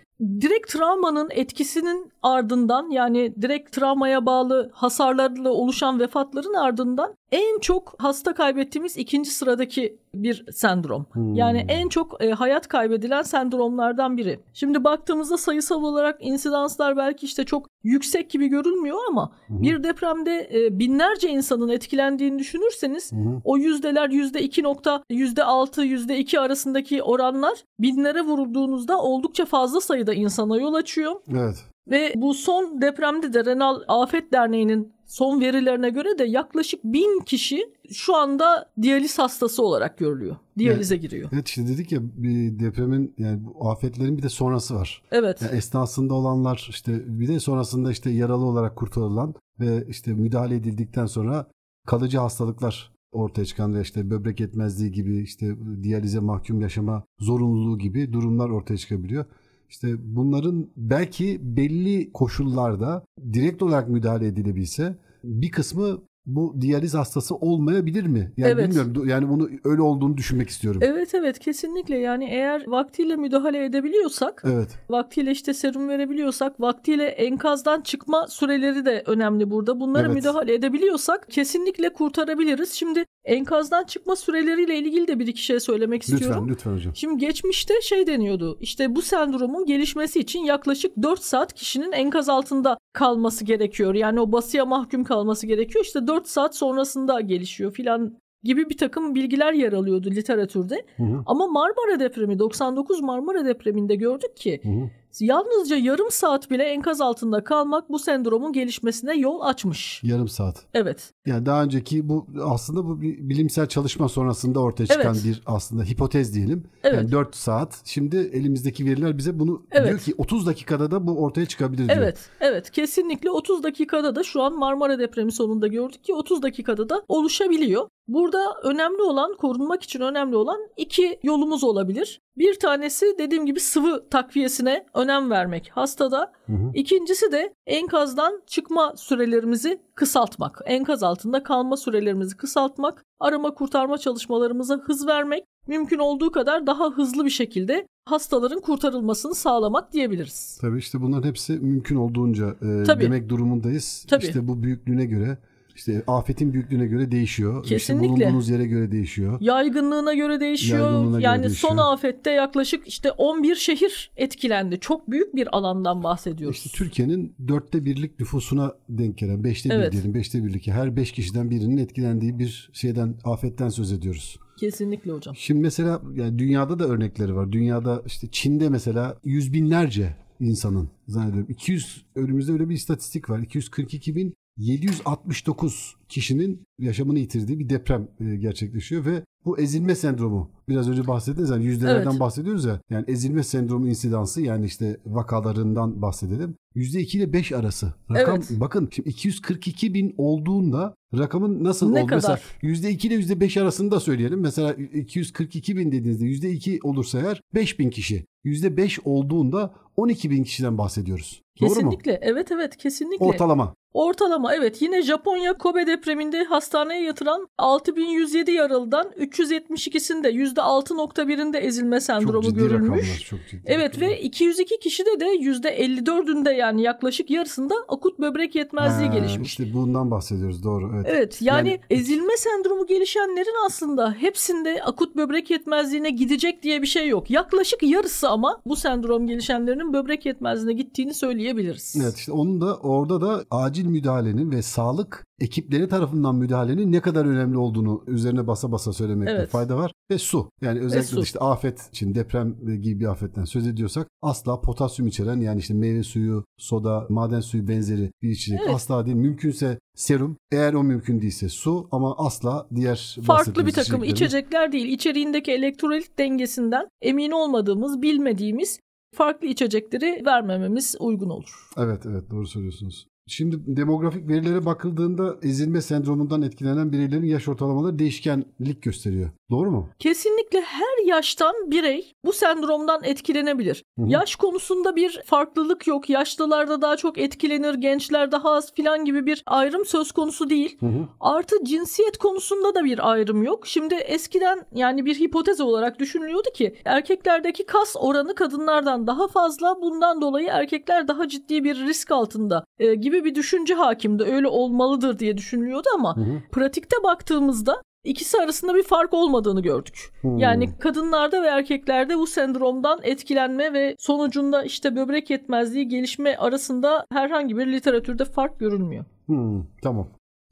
Direkt 0.50 0.74
travmanın 0.74 1.30
etkisinin 1.32 2.12
ardından 2.24 2.90
yani 2.90 3.34
direkt 3.42 3.72
travmaya 3.72 4.26
bağlı 4.26 4.72
hasarlarla 4.74 5.50
oluşan 5.50 6.00
vefatların 6.00 6.54
ardından 6.54 7.16
en 7.32 7.60
çok 7.60 7.96
hasta 7.98 8.34
kaybettiğimiz 8.34 8.98
ikinci 8.98 9.30
sıradaki 9.30 9.98
bir 10.14 10.46
sendrom. 10.52 11.06
Hmm. 11.12 11.34
Yani 11.36 11.66
en 11.70 11.90
çok 11.90 12.24
e, 12.24 12.32
hayat 12.32 12.68
kaybedilen 12.68 13.22
sendromlardan 13.22 14.18
biri. 14.18 14.40
Şimdi 14.54 14.84
baktığımızda 14.84 15.38
sayısal 15.38 15.84
olarak 15.84 16.18
insidanslar 16.20 16.98
belki 16.98 17.26
işte 17.26 17.44
çok 17.46 17.68
yüksek 17.84 18.30
gibi 18.30 18.48
görülmüyor 18.48 18.98
ama 19.10 19.32
Hı. 19.48 19.62
bir 19.62 19.84
depremde 19.84 20.50
e, 20.54 20.80
binlerce 20.80 21.30
insanın 21.30 21.70
etkilendiğini 21.70 22.40
düşünürseniz 22.40 23.12
hı. 23.12 23.42
o 23.44 23.58
yüzdeler 23.58 24.10
yüzde 24.10 24.42
iki 24.42 24.64
nokta 24.64 25.04
yüzde 25.10 25.44
altı 25.44 25.82
yüzde 25.82 26.18
iki 26.18 26.40
arasındaki 26.40 27.04
oranlar 27.04 27.64
binlere 27.80 28.22
vurulduğunuzda 28.22 29.02
oldukça 29.02 29.46
fazla 29.46 29.82
sayıda 29.82 30.14
insana 30.14 30.58
yol 30.58 30.74
açıyor. 30.74 31.16
Evet. 31.32 31.66
Ve 31.90 32.14
bu 32.16 32.34
son 32.34 32.82
depremde 32.82 33.34
de 33.34 33.46
Renal 33.46 33.82
Afet 33.88 34.34
Derneği'nin 34.34 34.94
son 35.10 35.42
verilerine 35.42 35.90
göre 35.90 36.20
de 36.20 36.24
yaklaşık 36.24 36.84
bin 36.84 37.20
kişi 37.26 37.74
şu 37.92 38.16
anda 38.16 38.70
diyaliz 38.82 39.20
hastası 39.20 39.64
olarak 39.64 39.98
görülüyor. 39.98 40.36
Diyalize 40.58 40.96
Evet. 40.96 41.02
giriyor. 41.04 41.30
Evet 41.34 41.48
işte 41.48 41.68
dedik 41.68 41.92
ya 41.92 42.00
bir 42.02 42.60
depremin 42.60 43.14
yani 43.18 43.40
bu 43.46 43.70
afetlerin 43.70 44.18
bir 44.18 44.24
de 44.24 44.30
sonrası 44.30 44.76
var. 44.76 45.02
Evet. 45.12 45.42
Yani 45.42 45.58
esnasında 45.58 46.14
olanlar 46.14 46.68
işte 46.70 47.20
bir 47.20 47.28
de 47.28 47.40
sonrasında 47.40 47.92
işte 47.92 48.10
yaralı 48.10 48.46
olarak 48.46 48.76
kurtarılan 48.76 49.34
ve 49.60 49.86
işte 49.90 50.14
müdahale 50.14 50.56
edildikten 50.56 51.06
sonra 51.06 51.48
kalıcı 51.88 52.18
hastalıklar 52.18 52.92
ortaya 53.12 53.46
çıkan 53.46 53.76
ve 53.76 53.82
işte 53.82 54.10
böbrek 54.10 54.40
yetmezliği 54.40 54.92
gibi 54.92 55.24
işte 55.24 55.56
diyalize 55.84 56.20
mahkum 56.20 56.62
yaşama 56.62 57.04
zorunluluğu 57.20 57.78
gibi 57.78 58.14
durumlar 58.14 58.50
ortaya 58.50 58.78
çıkabiliyor. 58.78 59.26
İşte 59.70 59.88
bunların 60.16 60.68
belki 60.78 61.40
belli 61.42 62.12
koşullarda 62.14 63.06
direkt 63.34 63.62
olarak 63.62 63.90
müdahale 63.90 64.28
edilebilse 64.28 64.98
bir 65.24 65.52
kısmı 65.52 66.02
bu 66.36 66.56
diyaliz 66.62 66.94
hastası 66.94 67.36
olmayabilir 67.36 68.04
mi? 68.04 68.32
Yani 68.38 68.52
Evet. 68.52 68.68
bilmiyorum. 68.70 69.08
Yani 69.08 69.30
bunu 69.30 69.50
öyle 69.64 69.82
olduğunu 69.82 70.18
düşünmek 70.18 70.50
istiyorum. 70.50 70.82
Evet 70.84 71.14
evet 71.14 71.40
kesinlikle 71.40 71.98
yani 71.98 72.26
eğer 72.26 72.64
vaktiyle 72.68 73.16
müdahale 73.16 73.66
edebiliyorsak 73.66 74.44
Evet. 74.46 74.70
vaktiyle 74.90 75.32
işte 75.32 75.54
serum 75.54 75.90
verebiliyorsak 75.90 76.62
vaktiyle 76.62 77.06
enkazdan 77.06 77.82
çıkma 77.82 78.28
süreleri 78.28 78.86
de 78.86 79.04
önemli 79.06 79.52
burada. 79.52 79.80
Bunlara 79.80 80.06
Evet. 80.06 80.16
müdahale 80.16 80.54
edebiliyorsak 80.54 81.28
kesinlikle 81.30 81.94
kurtarabiliriz. 81.94 82.72
Şimdi 82.72 83.06
enkazdan 83.26 83.84
çıkma 83.84 84.16
süreleriyle 84.16 84.78
ilgili 84.78 85.08
de 85.08 85.20
bir 85.20 85.28
iki 85.28 85.44
şey 85.46 85.60
söylemek 85.60 86.04
istiyorum. 86.04 86.28
Lütfen 86.28 86.48
lütfen 86.48 86.74
hocam. 86.74 86.96
Şimdi 86.96 87.18
geçmişte 87.18 87.82
şey 87.82 88.08
deniyordu. 88.08 88.58
İşte 88.62 88.96
bu 88.96 89.02
sendromun 89.02 89.66
gelişmesi 89.66 90.20
için 90.20 90.40
yaklaşık 90.40 90.92
4 91.04 91.24
saat 91.24 91.54
kişinin 91.54 91.92
enkaz 91.92 92.30
altında 92.30 92.78
kalması 92.94 93.46
gerekiyor. 93.46 93.94
Yani 93.96 94.20
o 94.20 94.32
basıya 94.32 94.66
mahkum 94.66 95.04
kalması 95.04 95.48
gerekiyor. 95.48 95.86
İşte 95.86 96.08
4 96.08 96.19
saat 96.28 96.56
sonrasında 96.56 97.22
gelişiyor 97.22 97.72
filan 97.72 98.18
gibi 98.44 98.70
bir 98.70 98.78
takım 98.78 99.16
bilgiler 99.16 99.54
yer 99.54 99.74
alıyordu 99.74 100.10
literatürde. 100.12 100.86
Hı 100.98 101.04
hı. 101.04 101.24
Ama 101.26 101.48
Marmara 101.48 102.00
depremi 102.00 102.40
99 102.40 103.02
Marmara 103.02 103.46
depreminde 103.46 103.96
gördük 103.96 104.38
ki 104.38 104.60
Hı 104.64 104.70
hı. 104.70 104.90
Yalnızca 105.20 105.76
yarım 105.78 106.12
saat 106.12 106.52
bile 106.52 106.64
enkaz 106.64 107.02
altında 107.02 107.44
kalmak 107.44 107.90
bu 107.90 108.00
sendromun 108.00 108.54
gelişmesine 108.54 109.16
yol 109.16 109.42
açmış. 109.42 110.02
Yarım 110.04 110.28
saat. 110.28 110.66
Evet. 110.74 111.14
Yani 111.26 111.46
daha 111.46 111.64
önceki 111.64 112.10
bu 112.10 112.28
aslında 112.44 112.86
bu 112.86 113.02
bir 113.02 113.30
bilimsel 113.30 113.68
çalışma 113.68 114.10
sonrasında 114.10 114.60
ortaya 114.60 114.88
çıkan 114.88 115.14
Evet. 115.16 115.26
bir 115.26 115.42
aslında 115.46 115.84
hipotez 115.84 116.36
diyelim. 116.36 116.64
Evet. 116.84 116.96
Yani 116.96 117.12
4 117.12 117.36
saat. 117.36 117.82
Şimdi 117.86 118.18
elimizdeki 118.34 118.86
veriler 118.86 119.18
bize 119.18 119.40
bunu 119.40 119.62
Evet. 119.72 119.88
diyor 119.88 120.00
ki 120.00 120.14
30 120.18 120.46
dakikada 120.48 120.92
da 120.92 121.08
bu 121.08 121.20
ortaya 121.24 121.46
çıkabilir 121.46 121.88
diyor. 121.88 121.98
Evet, 121.98 122.30
evet 122.40 122.72
kesinlikle 122.72 123.32
30 123.32 123.64
dakikada 123.64 124.16
da 124.16 124.24
şu 124.24 124.42
an 124.42 124.60
Marmara 124.60 125.00
depremi 125.00 125.32
sonunda 125.32 125.68
gördük 125.68 126.04
ki 126.04 126.14
30 126.14 126.42
dakikada 126.42 126.90
da 126.90 127.04
oluşabiliyor. 127.08 127.88
Burada 128.08 128.54
önemli 128.64 129.02
olan, 129.02 129.38
korunmak 129.38 129.84
için 129.84 130.02
önemli 130.02 130.36
olan 130.36 130.60
iki 130.78 131.20
yolumuz 131.24 131.64
olabilir. 131.64 132.22
Bir 132.38 132.60
tanesi 132.60 133.16
dediğim 133.18 133.46
gibi 133.46 133.60
sıvı 133.60 134.10
takviyesine 134.10 134.86
önem 135.00 135.30
vermek 135.30 135.70
hastada. 135.74 136.32
Hı 136.46 136.54
hı. 136.54 136.72
İkincisi 136.74 137.32
de 137.32 137.54
enkazdan 137.68 138.42
çıkma 138.48 138.94
sürelerimizi 138.96 139.82
kısaltmak. 139.96 140.62
Enkaz 140.66 141.04
altında 141.04 141.44
kalma 141.44 141.78
sürelerimizi 141.78 142.38
kısaltmak, 142.38 143.06
arama 143.20 143.54
kurtarma 143.54 143.98
çalışmalarımıza 143.98 144.76
hız 144.76 145.08
vermek, 145.08 145.44
mümkün 145.68 146.00
olduğu 146.00 146.32
kadar 146.32 146.68
daha 146.68 146.90
hızlı 146.90 147.26
bir 147.26 147.30
şekilde 147.30 147.88
hastaların 148.06 148.62
kurtarılmasını 148.62 149.36
sağlamak 149.36 149.94
diyebiliriz. 149.94 150.58
Tabii 150.62 150.80
işte 150.80 151.02
bunların 151.02 151.28
hepsi 151.28 151.54
mümkün 151.54 151.96
olduğunca 151.96 152.56
e, 152.62 152.84
Tabii. 152.84 153.04
demek 153.04 153.30
durumundayız. 153.30 154.06
Tabii. 154.10 154.26
İşte 154.26 154.48
bu 154.48 154.64
büyüklüğüne 154.64 155.06
göre 155.06 155.38
işte 155.80 156.04
afetin 156.08 156.54
büyüklüğüne 156.54 156.86
göre 156.88 157.12
değişiyor. 157.12 157.64
Kesinlikle. 157.64 158.06
İşte 158.06 158.26
bulunduğunuz 158.26 158.50
yere 158.50 158.66
göre 158.66 158.92
değişiyor. 158.92 159.38
Yaygınlığına 159.42 160.14
göre 160.14 160.40
değişiyor. 160.40 160.80
Yaygınlığına 160.80 161.18
göre 161.18 161.24
yani 161.24 161.44
değişiyor. 161.44 161.72
son 161.72 161.78
afette 161.78 162.32
yaklaşık 162.32 162.88
işte 162.88 163.12
11 163.12 163.56
şehir 163.56 164.12
etkilendi. 164.18 164.80
Çok 164.80 165.12
büyük 165.12 165.36
bir 165.36 165.58
alandan 165.58 166.04
bahsediyoruz. 166.04 166.58
İşte 166.58 166.70
Türkiye'nin 166.74 167.36
dörtte 167.48 167.86
birlik 167.86 168.20
nüfusuna 168.20 168.74
denk 168.90 169.18
gelen, 169.18 169.44
beşte 169.44 169.70
Evet. 169.74 169.88
bir 169.88 169.92
diyelim, 169.92 170.14
beşte 170.14 170.46
birlik. 170.46 170.68
Her 170.68 170.96
beş 170.96 171.12
kişiden 171.12 171.50
birinin 171.50 171.78
etkilendiği 171.78 172.40
bir 172.40 172.70
şeyden, 172.74 173.16
afetten 173.24 173.70
söz 173.70 173.92
ediyoruz. 173.92 174.40
Kesinlikle 174.60 175.12
hocam. 175.12 175.36
Şimdi 175.36 175.62
mesela 175.62 176.02
yani 176.14 176.40
dünyada 176.40 176.80
da 176.80 176.86
örnekleri 176.88 177.36
var. 177.36 177.52
Dünyada 177.52 178.04
işte 178.06 178.28
Çin'de 178.32 178.70
mesela 178.70 179.18
yüz 179.24 179.54
binlerce 179.54 180.16
insanın 180.40 180.90
zannediyorum 181.08 181.50
200 181.50 182.06
önümüzde 182.16 182.52
öyle 182.52 182.70
bir 182.70 182.76
istatistik 182.76 183.30
var. 183.30 183.40
242 183.40 184.16
bin 184.16 184.34
769 184.60 185.96
kişinin 186.10 186.64
yaşamını 186.80 187.20
yitirdiği 187.20 187.60
bir 187.60 187.70
deprem 187.70 188.08
e, 188.20 188.36
gerçekleşiyor 188.36 189.06
ve 189.06 189.24
bu 189.46 189.60
ezilme 189.60 189.96
sendromu 189.96 190.52
biraz 190.70 190.90
önce 190.90 191.08
bahsettiniz 191.08 191.50
yani 191.50 191.66
yüzdelerden 191.66 192.10
Evet. 192.10 192.20
bahsediyoruz 192.20 192.66
ya 192.66 192.82
yani 192.90 193.06
ezilme 193.08 193.44
sendromu 193.44 193.88
insidansı 193.88 194.42
yani 194.42 194.66
işte 194.66 194.98
vakalarından 195.06 196.02
bahsedelim 196.02 196.56
%2 196.76 197.18
ile 197.18 197.34
5 197.34 197.52
arası 197.52 197.94
rakam 198.12 198.36
Evet. 198.36 198.50
bakın 198.60 198.90
şimdi 198.92 199.10
242 199.10 199.94
bin 199.94 200.14
olduğunda 200.18 200.96
rakamın 201.18 201.64
nasıl 201.64 201.92
Ne 201.92 202.04
oldu 202.04 202.10
mesela 202.12 202.36
kadar? 202.36 202.58
%2 202.62 203.08
ile 203.08 203.16
%5 203.16 203.62
arasını 203.62 203.92
da 203.92 204.00
söyleyelim 204.00 204.40
mesela 204.40 204.74
242 204.74 205.78
bin 205.78 205.92
dediğinizde 205.92 206.48
%2 206.48 206.80
olursa 206.84 207.20
eğer 207.20 207.42
5 207.56 207.80
bin 207.80 207.90
kişi 207.90 208.26
%5 208.46 209.00
olduğunda 209.04 209.74
12 209.98 210.30
bin 210.32 210.44
kişiden 210.44 210.78
bahsediyoruz 210.78 211.42
Doğru 211.62 211.70
mu? 211.70 211.76
Kesinlikle. 211.76 212.20
Evet 212.22 212.52
evet 212.52 212.78
kesinlikle. 212.78 213.26
Ortalama. 213.26 213.76
Ortalama 213.94 214.56
evet 214.56 214.82
yine 214.82 215.02
Japonya 215.02 215.54
Kobe 215.54 215.88
depreminde 215.88 216.44
hastaneye 216.44 217.04
yatıran 217.04 217.48
6107 217.58 218.52
yaralıdan 218.52 219.08
372'sinde 219.20 220.30
%6.1'inde 220.32 221.58
ezilme 221.58 221.96
Çok 221.96 222.04
sendromu 222.04 222.42
ciddi 222.44 222.60
görülmüş. 222.60 222.90
rakamlar. 222.90 223.26
Çok 223.30 223.40
ciddi 223.52 223.62
Evet 223.66 223.96
rakamlar. 223.96 224.10
ve 224.10 224.22
202 224.22 224.80
kişide 224.80 225.20
de 225.20 225.26
%54'ünde 225.26 226.50
yani 226.54 226.82
yaklaşık 226.82 227.30
yarısında 227.30 227.76
akut 227.88 228.20
böbrek 228.20 228.56
yetmezliği 228.56 229.10
Ha, 229.10 229.16
gelişmiş. 229.18 229.50
İşte 229.50 229.74
bundan 229.74 230.12
bahsediyoruz 230.12 230.64
doğru. 230.64 230.92
Evet. 230.96 231.06
Evet 231.10 231.42
yani, 231.42 231.70
Yani- 231.70 231.80
ezilme 231.90 232.38
sendromu 232.38 232.88
gelişenlerin 232.88 233.66
aslında 233.66 234.12
hepsinde 234.20 234.84
akut 234.84 235.16
böbrek 235.16 235.50
yetmezliğine 235.50 236.10
gidecek 236.10 236.64
diye 236.64 236.82
bir 236.82 236.88
şey 236.88 237.08
yok. 237.08 237.32
Yaklaşık 237.32 237.84
yarısı 237.84 238.30
ama 238.30 238.62
bu 238.66 238.76
sendrom 238.76 239.28
gelişenlerinin 239.28 239.94
böbrek 239.94 240.26
yetmezliğine 240.26 240.74
gittiğini 240.82 241.14
söyleyebiliriz. 241.14 241.96
Evet 242.04 242.18
işte 242.18 242.32
onun 242.32 242.62
da 242.62 242.76
orada 242.78 243.22
da 243.22 243.44
acil 243.52 243.79
müdahalenin 243.86 244.52
ve 244.52 244.62
sağlık 244.62 245.26
ekipleri 245.40 245.88
tarafından 245.88 246.36
müdahalenin 246.36 246.92
ne 246.92 247.00
kadar 247.00 247.26
önemli 247.26 247.58
olduğunu 247.58 248.04
üzerine 248.08 248.48
basa 248.48 248.72
basa 248.72 248.94
söylemekte 248.94 249.34
Evet. 249.34 249.50
fayda 249.50 249.78
var. 249.78 249.92
Ve 250.12 250.18
su. 250.18 250.50
Yani 250.62 250.80
özellikle 250.80 251.08
su. 251.16 251.22
işte 251.24 251.40
afet 251.40 251.88
için 251.90 252.16
deprem 252.16 252.56
gibi 252.82 253.00
bir 253.00 253.06
afetten 253.06 253.46
söz 253.46 253.68
ediyorsak 253.68 254.08
asla 254.22 254.62
potasyum 254.62 255.08
içeren 255.08 255.40
yani 255.42 255.60
işte 255.60 255.74
meyve 255.74 256.04
suyu, 256.04 256.44
soda, 256.58 257.06
maden 257.10 257.40
suyu 257.40 257.68
benzeri 257.68 258.12
bir 258.22 258.30
içecek 258.30 258.60
Evet. 258.64 258.76
asla 258.76 259.06
değil. 259.06 259.18
Mümkünse 259.18 259.80
serum. 259.96 260.38
Eğer 260.52 260.74
o 260.74 260.84
mümkün 260.84 261.22
değilse 261.22 261.50
su 261.50 261.88
ama 261.92 262.16
asla 262.18 262.68
diğer 262.76 263.18
Farklı 263.26 263.66
bir 263.66 263.72
takım 263.72 264.04
içeceklerin- 264.04 264.12
içecekler 264.12 264.72
değil. 264.72 264.86
İçeriğindeki 264.94 265.52
elektrolit 265.52 266.20
dengesinden 266.20 266.88
emin 267.02 267.32
olmadığımız, 267.32 268.02
bilmediğimiz 268.02 268.80
farklı 269.16 269.48
içecekleri 269.48 270.24
vermememiz 270.26 270.96
uygun 271.00 271.30
olur. 271.30 271.70
Evet 271.78 272.06
evet 272.06 272.30
doğru 272.32 272.48
söylüyorsunuz. 272.48 273.08
Şimdi 273.30 273.58
demografik 273.78 274.28
verilere 274.28 274.66
bakıldığında 274.66 275.38
ezilme 275.44 275.82
sendromundan 275.82 276.42
etkilenen 276.42 276.92
bireylerin 276.92 277.26
yaş 277.26 277.48
ortalamaları 277.48 278.00
değişkenlik 278.00 278.82
gösteriyor. 278.82 279.30
Doğru 279.50 279.72
mu? 279.72 279.90
Kesinlikle 280.00 280.62
her 280.62 281.08
yaştan 281.08 281.72
birey 281.72 282.14
bu 282.26 282.34
sendromdan 282.34 283.04
etkilenebilir. 283.04 283.84
Hı 284.00 284.06
hı. 284.06 284.10
Yaş 284.10 284.36
konusunda 284.36 284.96
bir 284.96 285.22
farklılık 285.26 285.88
yok. 285.88 286.10
Yaşlılarda 286.10 286.82
daha 286.82 286.98
çok 286.98 287.18
etkilenir, 287.18 287.74
gençler 287.74 288.32
daha 288.32 288.52
az 288.52 288.74
filan 288.74 289.06
gibi 289.06 289.26
bir 289.26 289.44
ayrım 289.46 289.86
söz 289.86 290.12
konusu 290.12 290.50
değil. 290.50 290.78
Hı 290.80 290.86
hı. 290.86 291.08
Artı 291.20 291.56
cinsiyet 291.64 292.18
konusunda 292.18 292.76
da 292.76 292.84
bir 292.84 293.12
ayrım 293.12 293.44
yok. 293.44 293.68
Şimdi 293.68 293.96
eskiden 293.96 294.66
yani 294.76 295.06
bir 295.06 295.20
hipotez 295.20 295.62
olarak 295.62 296.00
düşünülüyordu 296.00 296.50
ki 296.54 296.76
erkeklerdeki 296.86 297.66
kas 297.66 297.96
oranı 298.00 298.36
kadınlardan 298.36 299.08
daha 299.08 299.28
fazla. 299.28 299.82
Bundan 299.82 300.22
dolayı 300.22 300.48
erkekler 300.52 301.08
daha 301.08 301.28
ciddi 301.28 301.64
bir 301.64 301.76
risk 301.76 302.12
altında 302.12 302.66
e, 302.80 302.96
gibi 303.20 303.30
bir 303.30 303.36
düşünce 303.36 303.74
hakimdi. 303.74 304.24
Öyle 304.24 304.48
olmalıdır 304.48 305.20
diye 305.20 305.38
düşünülüyordu 305.38 305.88
ama 305.96 306.18
Hı 306.18 306.22
hı. 306.22 306.42
pratikte 306.52 306.96
baktığımızda 307.04 307.82
ikisi 308.04 308.38
arasında 308.38 308.76
bir 308.76 308.84
fark 308.84 309.14
olmadığını 309.14 309.62
gördük. 309.62 310.12
Hmm. 310.22 310.38
Yani 310.38 310.80
kadınlarda 310.80 311.44
ve 311.44 311.48
erkeklerde 311.48 312.18
bu 312.18 312.28
sendromdan 312.28 313.00
etkilenme 313.04 313.74
ve 313.74 313.96
sonucunda 314.00 314.64
işte 314.64 314.96
böbrek 314.96 315.30
yetmezliği 315.30 315.88
gelişme 315.88 316.36
arasında 316.36 317.06
herhangi 317.12 317.58
bir 317.58 317.68
literatürde 317.68 318.26
fark 318.26 318.60
görülmüyor. 318.60 319.06
Hmm, 319.26 319.64
tamam. 319.84 320.08